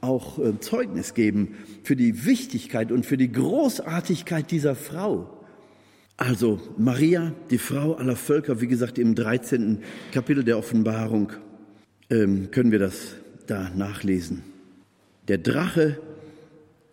auch 0.00 0.38
äh, 0.38 0.58
Zeugnis 0.60 1.14
geben 1.14 1.56
für 1.82 1.96
die 1.96 2.24
Wichtigkeit 2.24 2.90
und 2.90 3.04
für 3.04 3.16
die 3.16 3.30
Großartigkeit 3.30 4.50
dieser 4.50 4.74
Frau. 4.74 5.36
Also 6.16 6.60
Maria, 6.76 7.32
die 7.50 7.58
Frau 7.58 7.94
aller 7.94 8.16
Völker, 8.16 8.60
wie 8.60 8.66
gesagt 8.66 8.98
im 8.98 9.14
13. 9.14 9.78
Kapitel 10.12 10.44
der 10.44 10.58
Offenbarung 10.58 11.32
ähm, 12.10 12.50
können 12.50 12.72
wir 12.72 12.78
das 12.78 13.14
da 13.46 13.70
nachlesen. 13.70 14.42
Der 15.28 15.38
Drache 15.38 15.98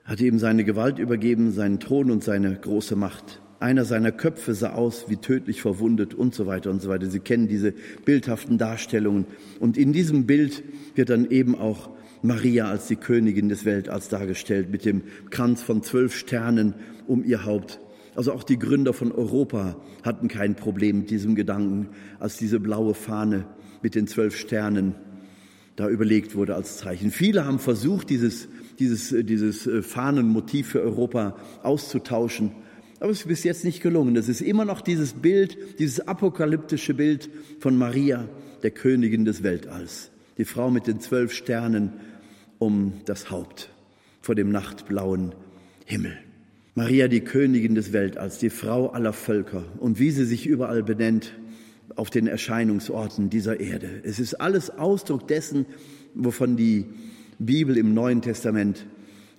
hat 0.05 0.21
ihm 0.21 0.39
seine 0.39 0.63
Gewalt 0.63 0.99
übergeben, 0.99 1.51
seinen 1.51 1.79
Thron 1.79 2.11
und 2.11 2.23
seine 2.23 2.55
große 2.55 2.95
Macht. 2.95 3.41
Einer 3.59 3.85
seiner 3.85 4.11
Köpfe 4.11 4.53
sah 4.53 4.73
aus 4.73 5.05
wie 5.09 5.17
tödlich 5.17 5.61
verwundet 5.61 6.13
und 6.13 6.35
so 6.35 6.45
weiter 6.45 6.69
und 6.69 6.81
so 6.81 6.89
weiter. 6.89 7.07
Sie 7.07 7.19
kennen 7.19 7.47
diese 7.47 7.73
bildhaften 8.05 8.57
Darstellungen. 8.59 9.25
Und 9.59 9.77
in 9.77 9.93
diesem 9.93 10.27
Bild 10.27 10.63
wird 10.95 11.09
dann 11.09 11.29
eben 11.31 11.55
auch 11.55 11.89
Maria 12.21 12.69
als 12.69 12.87
die 12.87 12.95
Königin 12.95 13.49
des 13.49 13.65
Weltalls 13.65 14.09
dargestellt, 14.09 14.69
mit 14.69 14.85
dem 14.85 15.03
Kranz 15.31 15.63
von 15.63 15.81
zwölf 15.81 16.15
Sternen 16.15 16.75
um 17.07 17.23
ihr 17.23 17.45
Haupt. 17.45 17.79
Also 18.15 18.31
auch 18.31 18.43
die 18.43 18.59
Gründer 18.59 18.93
von 18.93 19.11
Europa 19.11 19.77
hatten 20.03 20.27
kein 20.27 20.55
Problem 20.55 20.99
mit 20.99 21.09
diesem 21.09 21.35
Gedanken, 21.35 21.89
als 22.19 22.37
diese 22.37 22.59
blaue 22.59 22.93
Fahne 22.93 23.45
mit 23.81 23.95
den 23.95 24.07
zwölf 24.07 24.35
Sternen 24.35 24.95
da 25.75 25.87
überlegt 25.87 26.35
wurde 26.35 26.55
als 26.55 26.77
Zeichen. 26.77 27.11
Viele 27.11 27.45
haben 27.45 27.59
versucht, 27.59 28.09
dieses, 28.09 28.49
dieses, 28.79 29.15
dieses 29.25 29.69
Fahnenmotiv 29.85 30.69
für 30.69 30.81
Europa 30.81 31.37
auszutauschen. 31.61 32.51
Aber 32.99 33.11
es 33.11 33.21
ist 33.21 33.27
bis 33.27 33.43
jetzt 33.43 33.63
nicht 33.63 33.81
gelungen. 33.81 34.15
Es 34.15 34.27
ist 34.27 34.41
immer 34.41 34.65
noch 34.65 34.81
dieses 34.81 35.13
Bild, 35.13 35.57
dieses 35.79 36.07
apokalyptische 36.07 36.93
Bild 36.93 37.29
von 37.59 37.77
Maria, 37.77 38.27
der 38.63 38.71
Königin 38.71 39.25
des 39.25 39.43
Weltalls. 39.43 40.11
Die 40.37 40.45
Frau 40.45 40.71
mit 40.71 40.87
den 40.87 40.99
zwölf 40.99 41.33
Sternen 41.33 41.93
um 42.59 42.93
das 43.05 43.29
Haupt 43.29 43.69
vor 44.21 44.35
dem 44.35 44.51
nachtblauen 44.51 45.33
Himmel. 45.85 46.17
Maria, 46.73 47.07
die 47.07 47.21
Königin 47.21 47.75
des 47.75 47.93
Weltalls, 47.93 48.39
die 48.39 48.49
Frau 48.49 48.89
aller 48.89 49.13
Völker 49.13 49.63
und 49.79 49.99
wie 49.99 50.11
sie 50.11 50.25
sich 50.25 50.45
überall 50.45 50.83
benennt 50.83 51.33
auf 51.95 52.09
den 52.09 52.27
Erscheinungsorten 52.27 53.29
dieser 53.29 53.59
Erde. 53.59 54.01
Es 54.03 54.19
ist 54.19 54.35
alles 54.35 54.69
Ausdruck 54.69 55.27
dessen, 55.27 55.65
wovon 56.13 56.55
die 56.55 56.85
Bibel 57.39 57.77
im 57.77 57.93
Neuen 57.93 58.21
Testament 58.21 58.85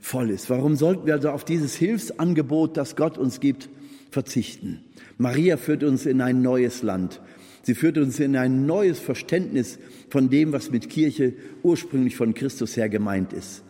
voll 0.01 0.30
ist. 0.30 0.51
Warum 0.51 0.76
sollten 0.76 1.07
wir 1.07 1.14
also 1.14 1.30
auf 1.30 1.44
dieses 1.44 1.74
Hilfsangebot, 1.74 2.76
das 2.76 2.96
Gott 2.96 3.18
uns 3.18 3.40
gibt, 3.40 3.68
verzichten? 4.11 4.80
Maria 5.18 5.57
führt 5.57 5.82
uns 5.82 6.07
in 6.07 6.20
ein 6.20 6.42
neues 6.42 6.82
Land. 6.82 7.20
Sie 7.62 7.74
führt 7.74 7.99
uns 7.99 8.18
in 8.20 8.36
ein 8.36 8.66
neues 8.66 8.99
Verständnis 8.99 9.78
von 10.09 10.30
dem, 10.30 10.53
was 10.53 10.70
mit 10.70 10.88
Kirche 10.88 11.34
ursprünglich 11.62 12.16
von 12.16 12.32
Christus 12.34 12.76
her 12.76 12.88
gemeint 12.88 13.32
ist. 13.32 13.62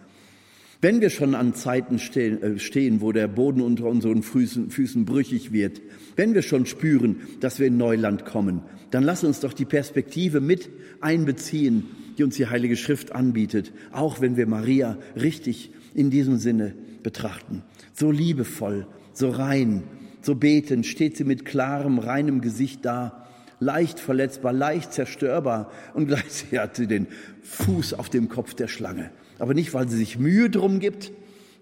Wenn 0.80 1.00
wir 1.00 1.10
schon 1.10 1.34
an 1.34 1.54
Zeiten 1.54 1.98
stehen, 1.98 2.40
äh, 2.40 2.58
stehen, 2.60 3.00
wo 3.00 3.10
der 3.10 3.26
Boden 3.26 3.60
unter 3.60 3.86
unseren 3.86 4.22
Füßen, 4.22 4.70
Füßen 4.70 5.04
brüchig 5.04 5.52
wird, 5.52 5.80
wenn 6.14 6.34
wir 6.34 6.42
schon 6.42 6.66
spüren, 6.66 7.16
dass 7.40 7.58
wir 7.58 7.66
in 7.66 7.76
Neuland 7.76 8.24
kommen, 8.24 8.60
dann 8.92 9.02
lass 9.02 9.24
uns 9.24 9.40
doch 9.40 9.52
die 9.52 9.64
Perspektive 9.64 10.40
mit 10.40 10.70
einbeziehen, 11.00 11.84
die 12.16 12.22
uns 12.22 12.36
die 12.36 12.46
Heilige 12.46 12.76
Schrift 12.76 13.12
anbietet, 13.12 13.72
auch 13.90 14.20
wenn 14.20 14.36
wir 14.36 14.46
Maria 14.46 14.98
richtig 15.16 15.72
in 15.98 16.10
diesem 16.10 16.38
Sinne 16.38 16.74
betrachten. 17.02 17.62
So 17.92 18.10
liebevoll, 18.10 18.86
so 19.12 19.30
rein, 19.30 19.82
so 20.22 20.34
betend 20.34 20.86
steht 20.86 21.16
sie 21.16 21.24
mit 21.24 21.44
klarem, 21.44 21.98
reinem 21.98 22.40
Gesicht 22.40 22.84
da, 22.84 23.26
leicht 23.60 23.98
verletzbar, 23.98 24.52
leicht 24.52 24.92
zerstörbar 24.92 25.70
und 25.94 26.06
gleichzeitig 26.06 26.58
hat 26.58 26.76
sie 26.76 26.86
den 26.86 27.08
Fuß 27.42 27.94
auf 27.94 28.08
dem 28.08 28.28
Kopf 28.28 28.54
der 28.54 28.68
Schlange. 28.68 29.10
Aber 29.38 29.54
nicht, 29.54 29.74
weil 29.74 29.88
sie 29.88 29.96
sich 29.96 30.18
Mühe 30.18 30.50
drum 30.50 30.78
gibt, 30.78 31.12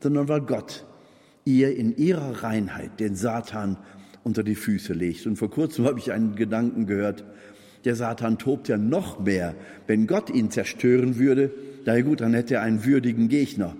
sondern 0.03 0.29
weil 0.29 0.43
Gott 0.43 0.85
ihr 1.45 1.77
in 1.77 1.97
ihrer 1.97 2.43
Reinheit 2.43 3.01
den 3.01 3.17
Satan 3.17 3.79
unter 4.25 4.43
die 4.43 4.57
Füße 4.57 4.93
legt. 4.93 5.27
Und 5.27 5.37
vor 5.37 5.51
kurzem 5.51 5.87
habe 5.87 5.99
ich 5.99 6.13
einen 6.13 6.35
Gedanken 6.35 6.87
gehört, 6.87 7.25
der 7.85 7.95
Satan 7.95 8.37
tobt 8.37 8.69
ja 8.69 8.77
noch 8.77 9.21
mehr. 9.21 9.55
Wenn 9.87 10.07
Gott 10.07 10.29
ihn 10.29 10.51
zerstören 10.51 11.19
würde, 11.19 11.53
na 11.85 11.97
ja 11.97 12.03
gut, 12.03 12.21
dann 12.21 12.35
hätte 12.35 12.55
er 12.55 12.63
einen 12.63 12.85
würdigen 12.85 13.29
Gegner. 13.29 13.77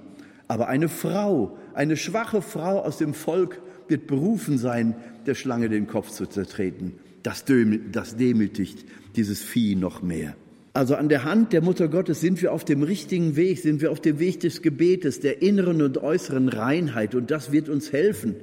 Aber 0.49 0.69
eine 0.69 0.89
Frau, 0.89 1.57
eine 1.75 1.97
schwache 1.97 2.43
Frau 2.43 2.81
aus 2.81 2.99
dem 2.99 3.15
Volk 3.15 3.61
wird 3.89 4.07
berufen 4.07 4.59
sein, 4.59 4.95
der 5.27 5.35
Schlange 5.35 5.69
den 5.69 5.87
Kopf 5.87 6.11
zu 6.11 6.27
zertreten. 6.27 6.95
Das, 7.23 7.45
das 7.93 8.17
demütigt 8.17 8.85
dieses 9.17 9.43
Vieh 9.43 9.75
noch 9.75 10.03
mehr. 10.03 10.37
Also 10.73 10.95
an 10.95 11.09
der 11.09 11.25
Hand 11.25 11.55
der 11.55 11.63
Mutter 11.63 11.89
Gottes 11.89 12.21
sind 12.21 12.43
wir 12.43 12.53
auf 12.53 12.65
dem 12.65 12.83
richtigen 12.83 13.35
Weg, 13.35 13.59
sind 13.61 13.81
wir 13.81 13.91
auf 13.91 14.01
dem 14.01 14.19
Weg 14.19 14.41
des 14.41 14.61
Gebetes, 14.61 15.21
der 15.21 15.41
inneren 15.41 15.81
und 15.81 15.99
äußeren 15.99 16.51
Reinheit. 16.51 17.15
Und 17.15 17.31
das 17.31 17.51
wird 17.51 17.69
uns 17.69 17.93
helfen, 17.93 18.37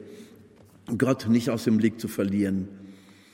Gott 0.98 1.30
nicht 1.30 1.52
aus 1.52 1.64
dem 1.64 1.78
Blick 1.78 2.00
zu 2.00 2.08
verlieren. 2.08 2.68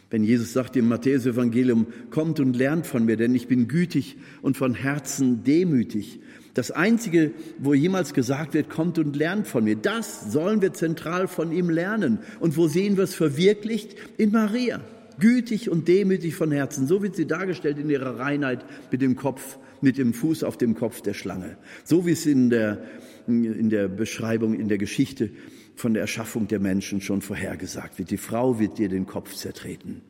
Wenn 0.09 0.23
Jesus 0.23 0.53
sagt 0.53 0.75
im 0.75 0.89
Matthäus-Evangelium, 0.89 1.87
kommt 2.09 2.39
und 2.39 2.55
lernt 2.55 2.87
von 2.87 3.05
mir, 3.05 3.15
denn 3.15 3.33
ich 3.35 3.47
bin 3.47 3.67
gütig 3.67 4.17
und 4.41 4.57
von 4.57 4.73
Herzen 4.73 5.43
demütig. 5.43 6.19
Das 6.59 6.71
Einzige, 6.71 7.31
wo 7.57 7.73
jemals 7.73 8.13
gesagt 8.13 8.53
wird, 8.53 8.69
kommt 8.69 8.99
und 8.99 9.15
lernt 9.15 9.47
von 9.47 9.63
mir, 9.63 9.77
das 9.77 10.29
sollen 10.29 10.61
wir 10.61 10.73
zentral 10.73 11.29
von 11.29 11.53
ihm 11.53 11.69
lernen. 11.69 12.19
Und 12.41 12.57
wo 12.57 12.67
sehen 12.67 12.97
wir 12.97 13.05
es 13.05 13.15
verwirklicht? 13.15 13.95
In 14.17 14.33
Maria. 14.33 14.81
Gütig 15.21 15.69
und 15.69 15.87
demütig 15.87 16.35
von 16.35 16.51
Herzen. 16.51 16.85
So 16.85 17.01
wird 17.01 17.15
sie 17.15 17.25
dargestellt 17.25 17.79
in 17.79 17.89
ihrer 17.89 18.19
Reinheit 18.19 18.65
mit 18.91 19.01
dem 19.01 19.15
Kopf, 19.15 19.57
mit 19.79 19.97
dem 19.97 20.13
Fuß 20.13 20.43
auf 20.43 20.57
dem 20.57 20.75
Kopf 20.75 20.99
der 20.99 21.13
Schlange. 21.13 21.55
So 21.85 22.05
wie 22.05 22.11
es 22.11 22.25
in 22.25 22.49
der, 22.49 22.83
in 23.25 23.69
der 23.69 23.87
Beschreibung, 23.87 24.53
in 24.53 24.67
der 24.67 24.79
Geschichte 24.79 25.29
von 25.77 25.93
der 25.93 26.01
Erschaffung 26.01 26.49
der 26.49 26.59
Menschen 26.59 26.99
schon 26.99 27.21
vorhergesagt 27.21 27.99
wird. 27.99 28.11
Die 28.11 28.17
Frau 28.17 28.59
wird 28.59 28.79
dir 28.79 28.89
den 28.89 29.05
Kopf 29.05 29.33
zertreten. 29.33 30.01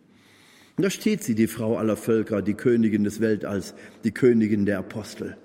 Und 0.78 0.84
da 0.84 0.90
steht 0.90 1.22
sie, 1.22 1.36
die 1.36 1.46
Frau 1.46 1.78
aller 1.78 1.96
Völker, 1.96 2.42
die 2.42 2.56
Königin 2.56 3.04
des 3.04 3.20
Weltalls, 3.20 3.76
die 4.04 4.12
Königin 4.12 4.66
der 4.66 4.80
Apostel 4.80 5.38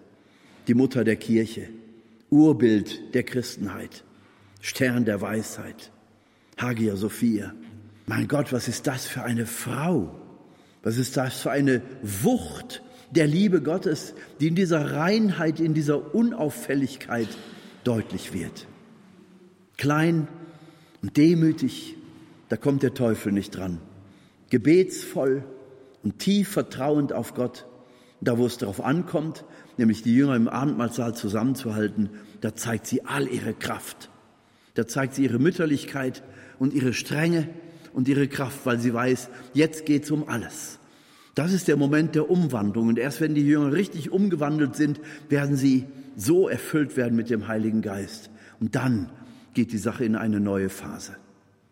die 0.66 0.74
Mutter 0.74 1.04
der 1.04 1.16
Kirche, 1.16 1.68
Urbild 2.30 3.14
der 3.14 3.22
Christenheit. 3.22 4.04
Stern 4.64 5.04
der 5.04 5.20
Weisheit, 5.20 5.92
Hagia 6.56 6.96
Sophia. 6.96 7.52
Mein 8.06 8.28
Gott, 8.28 8.50
was 8.50 8.66
ist 8.66 8.86
das 8.86 9.04
für 9.06 9.22
eine 9.22 9.44
Frau? 9.44 10.18
Was 10.82 10.96
ist 10.96 11.18
das 11.18 11.42
für 11.42 11.50
eine 11.50 11.82
Wucht 12.02 12.82
der 13.10 13.26
Liebe 13.26 13.60
Gottes, 13.60 14.14
die 14.40 14.48
in 14.48 14.54
dieser 14.54 14.92
Reinheit, 14.92 15.60
in 15.60 15.74
dieser 15.74 16.14
Unauffälligkeit 16.14 17.28
deutlich 17.84 18.32
wird? 18.32 18.66
Klein 19.76 20.28
und 21.02 21.18
demütig, 21.18 21.96
da 22.48 22.56
kommt 22.56 22.82
der 22.82 22.94
Teufel 22.94 23.32
nicht 23.32 23.54
dran. 23.54 23.80
Gebetsvoll 24.48 25.44
und 26.02 26.20
tief 26.20 26.48
vertrauend 26.48 27.12
auf 27.12 27.34
Gott, 27.34 27.66
da 28.24 28.38
wo 28.38 28.46
es 28.46 28.58
darauf 28.58 28.82
ankommt, 28.82 29.44
nämlich 29.76 30.02
die 30.02 30.14
Jünger 30.14 30.36
im 30.36 30.48
Abendmahlsaal 30.48 31.14
zusammenzuhalten, 31.14 32.10
da 32.40 32.54
zeigt 32.54 32.86
sie 32.86 33.04
all 33.04 33.28
ihre 33.28 33.54
Kraft. 33.54 34.10
Da 34.74 34.86
zeigt 34.86 35.14
sie 35.14 35.24
ihre 35.24 35.38
Mütterlichkeit 35.38 36.22
und 36.58 36.74
ihre 36.74 36.92
Strenge 36.92 37.48
und 37.92 38.08
ihre 38.08 38.28
Kraft, 38.28 38.60
weil 38.64 38.78
sie 38.80 38.92
weiß, 38.92 39.28
jetzt 39.52 39.86
geht's 39.86 40.10
um 40.10 40.28
alles. 40.28 40.78
Das 41.34 41.52
ist 41.52 41.68
der 41.68 41.76
Moment 41.76 42.14
der 42.14 42.30
Umwandlung. 42.30 42.88
Und 42.88 42.98
erst 42.98 43.20
wenn 43.20 43.34
die 43.34 43.46
Jünger 43.46 43.72
richtig 43.72 44.10
umgewandelt 44.10 44.76
sind, 44.76 45.00
werden 45.28 45.56
sie 45.56 45.86
so 46.16 46.48
erfüllt 46.48 46.96
werden 46.96 47.16
mit 47.16 47.30
dem 47.30 47.48
Heiligen 47.48 47.82
Geist. 47.82 48.30
Und 48.60 48.74
dann 48.76 49.10
geht 49.52 49.72
die 49.72 49.78
Sache 49.78 50.04
in 50.04 50.16
eine 50.16 50.40
neue 50.40 50.68
Phase. 50.68 51.16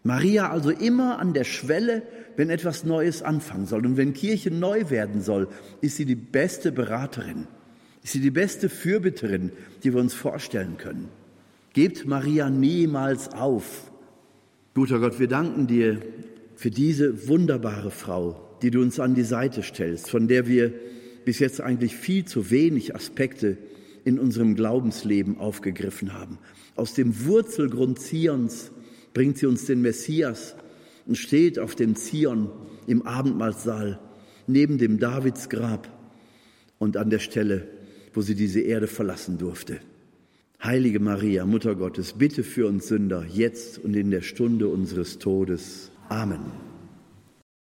Maria 0.05 0.51
also 0.51 0.71
immer 0.71 1.21
an 1.21 1.33
der 1.33 1.45
Schwelle, 1.45 2.03
wenn 2.37 2.51
etwas 2.51 2.85
Neues 2.85 3.23
anfangen 3.23 3.67
soll. 3.67 3.85
Und 3.87 3.97
wenn 3.97 4.15
Kirche 4.15 4.51
neu 4.51 4.91
werden 4.91 5.23
soll, 5.23 5.49
ist 5.81 5.97
sie 5.97 6.05
die 6.05 6.15
beste 6.15 6.73
Beraterin, 6.73 7.47
ist 8.03 8.13
sie 8.13 8.21
die 8.21 8.31
beste 8.31 8.69
Fürbitterin, 8.69 9.53
die 9.83 9.93
wir 9.93 10.01
uns 10.01 10.15
vorstellen 10.15 10.77
können. 10.79 11.09
Gebt 11.73 12.07
Maria 12.07 12.51
niemals 12.51 13.33
auf. 13.33 13.91
Guter 14.75 15.01
Gott, 15.01 15.19
wir 15.19 15.29
danken 15.29 15.67
dir 15.67 16.01
für 16.57 16.71
diese 16.71 17.29
wunderbare 17.29 17.91
Frau, 17.91 18.49
die 18.63 18.71
du 18.71 18.81
uns 18.81 19.01
an 19.01 19.15
die 19.15 19.23
Seite 19.23 19.63
stellst, 19.63 20.11
von 20.11 20.29
der 20.29 20.47
wir 20.47 20.73
bis 21.25 21.39
jetzt 21.39 21.61
eigentlich 21.61 21.97
viel 21.97 22.25
zu 22.25 22.51
wenig 22.51 22.95
Aspekte 22.95 23.57
in 24.05 24.19
unserem 24.19 24.55
Glaubensleben 24.55 25.39
aufgegriffen 25.39 26.13
haben. 26.13 26.39
Aus 26.75 26.95
dem 26.95 27.27
Wurzelgrund 27.27 28.01
Zions 28.01 28.71
bringt 29.15 29.39
sie 29.39 29.47
uns 29.47 29.67
den 29.67 29.83
Messias 29.83 30.57
und 31.07 31.17
steht 31.17 31.59
auf 31.59 31.75
dem 31.75 31.95
Zion 31.95 32.51
im 32.87 33.03
Abendmahlsaal 33.03 34.01
neben 34.47 34.79
dem 34.79 34.99
Davidsgrab 34.99 35.89
und 36.79 36.97
an 36.97 37.11
der 37.11 37.19
Stelle, 37.19 37.69
wo 38.13 38.21
sie 38.21 38.35
diese 38.35 38.61
Erde 38.61 38.87
verlassen 38.87 39.39
durfte. 39.39 39.81
Heilige 40.63 41.01
Maria, 41.01 41.45
Mutter 41.45 41.75
Gottes, 41.75 42.13
bitte 42.13 42.45
für 42.45 42.69
uns 42.69 42.89
Sünder, 42.89 43.25
jetzt 43.29 43.79
und 43.79 43.97
in 43.97 44.11
der 44.11 44.23
Stunde 44.23 44.69
unseres 44.69 45.19
Todes. 45.19 45.91
Amen. 46.09 46.72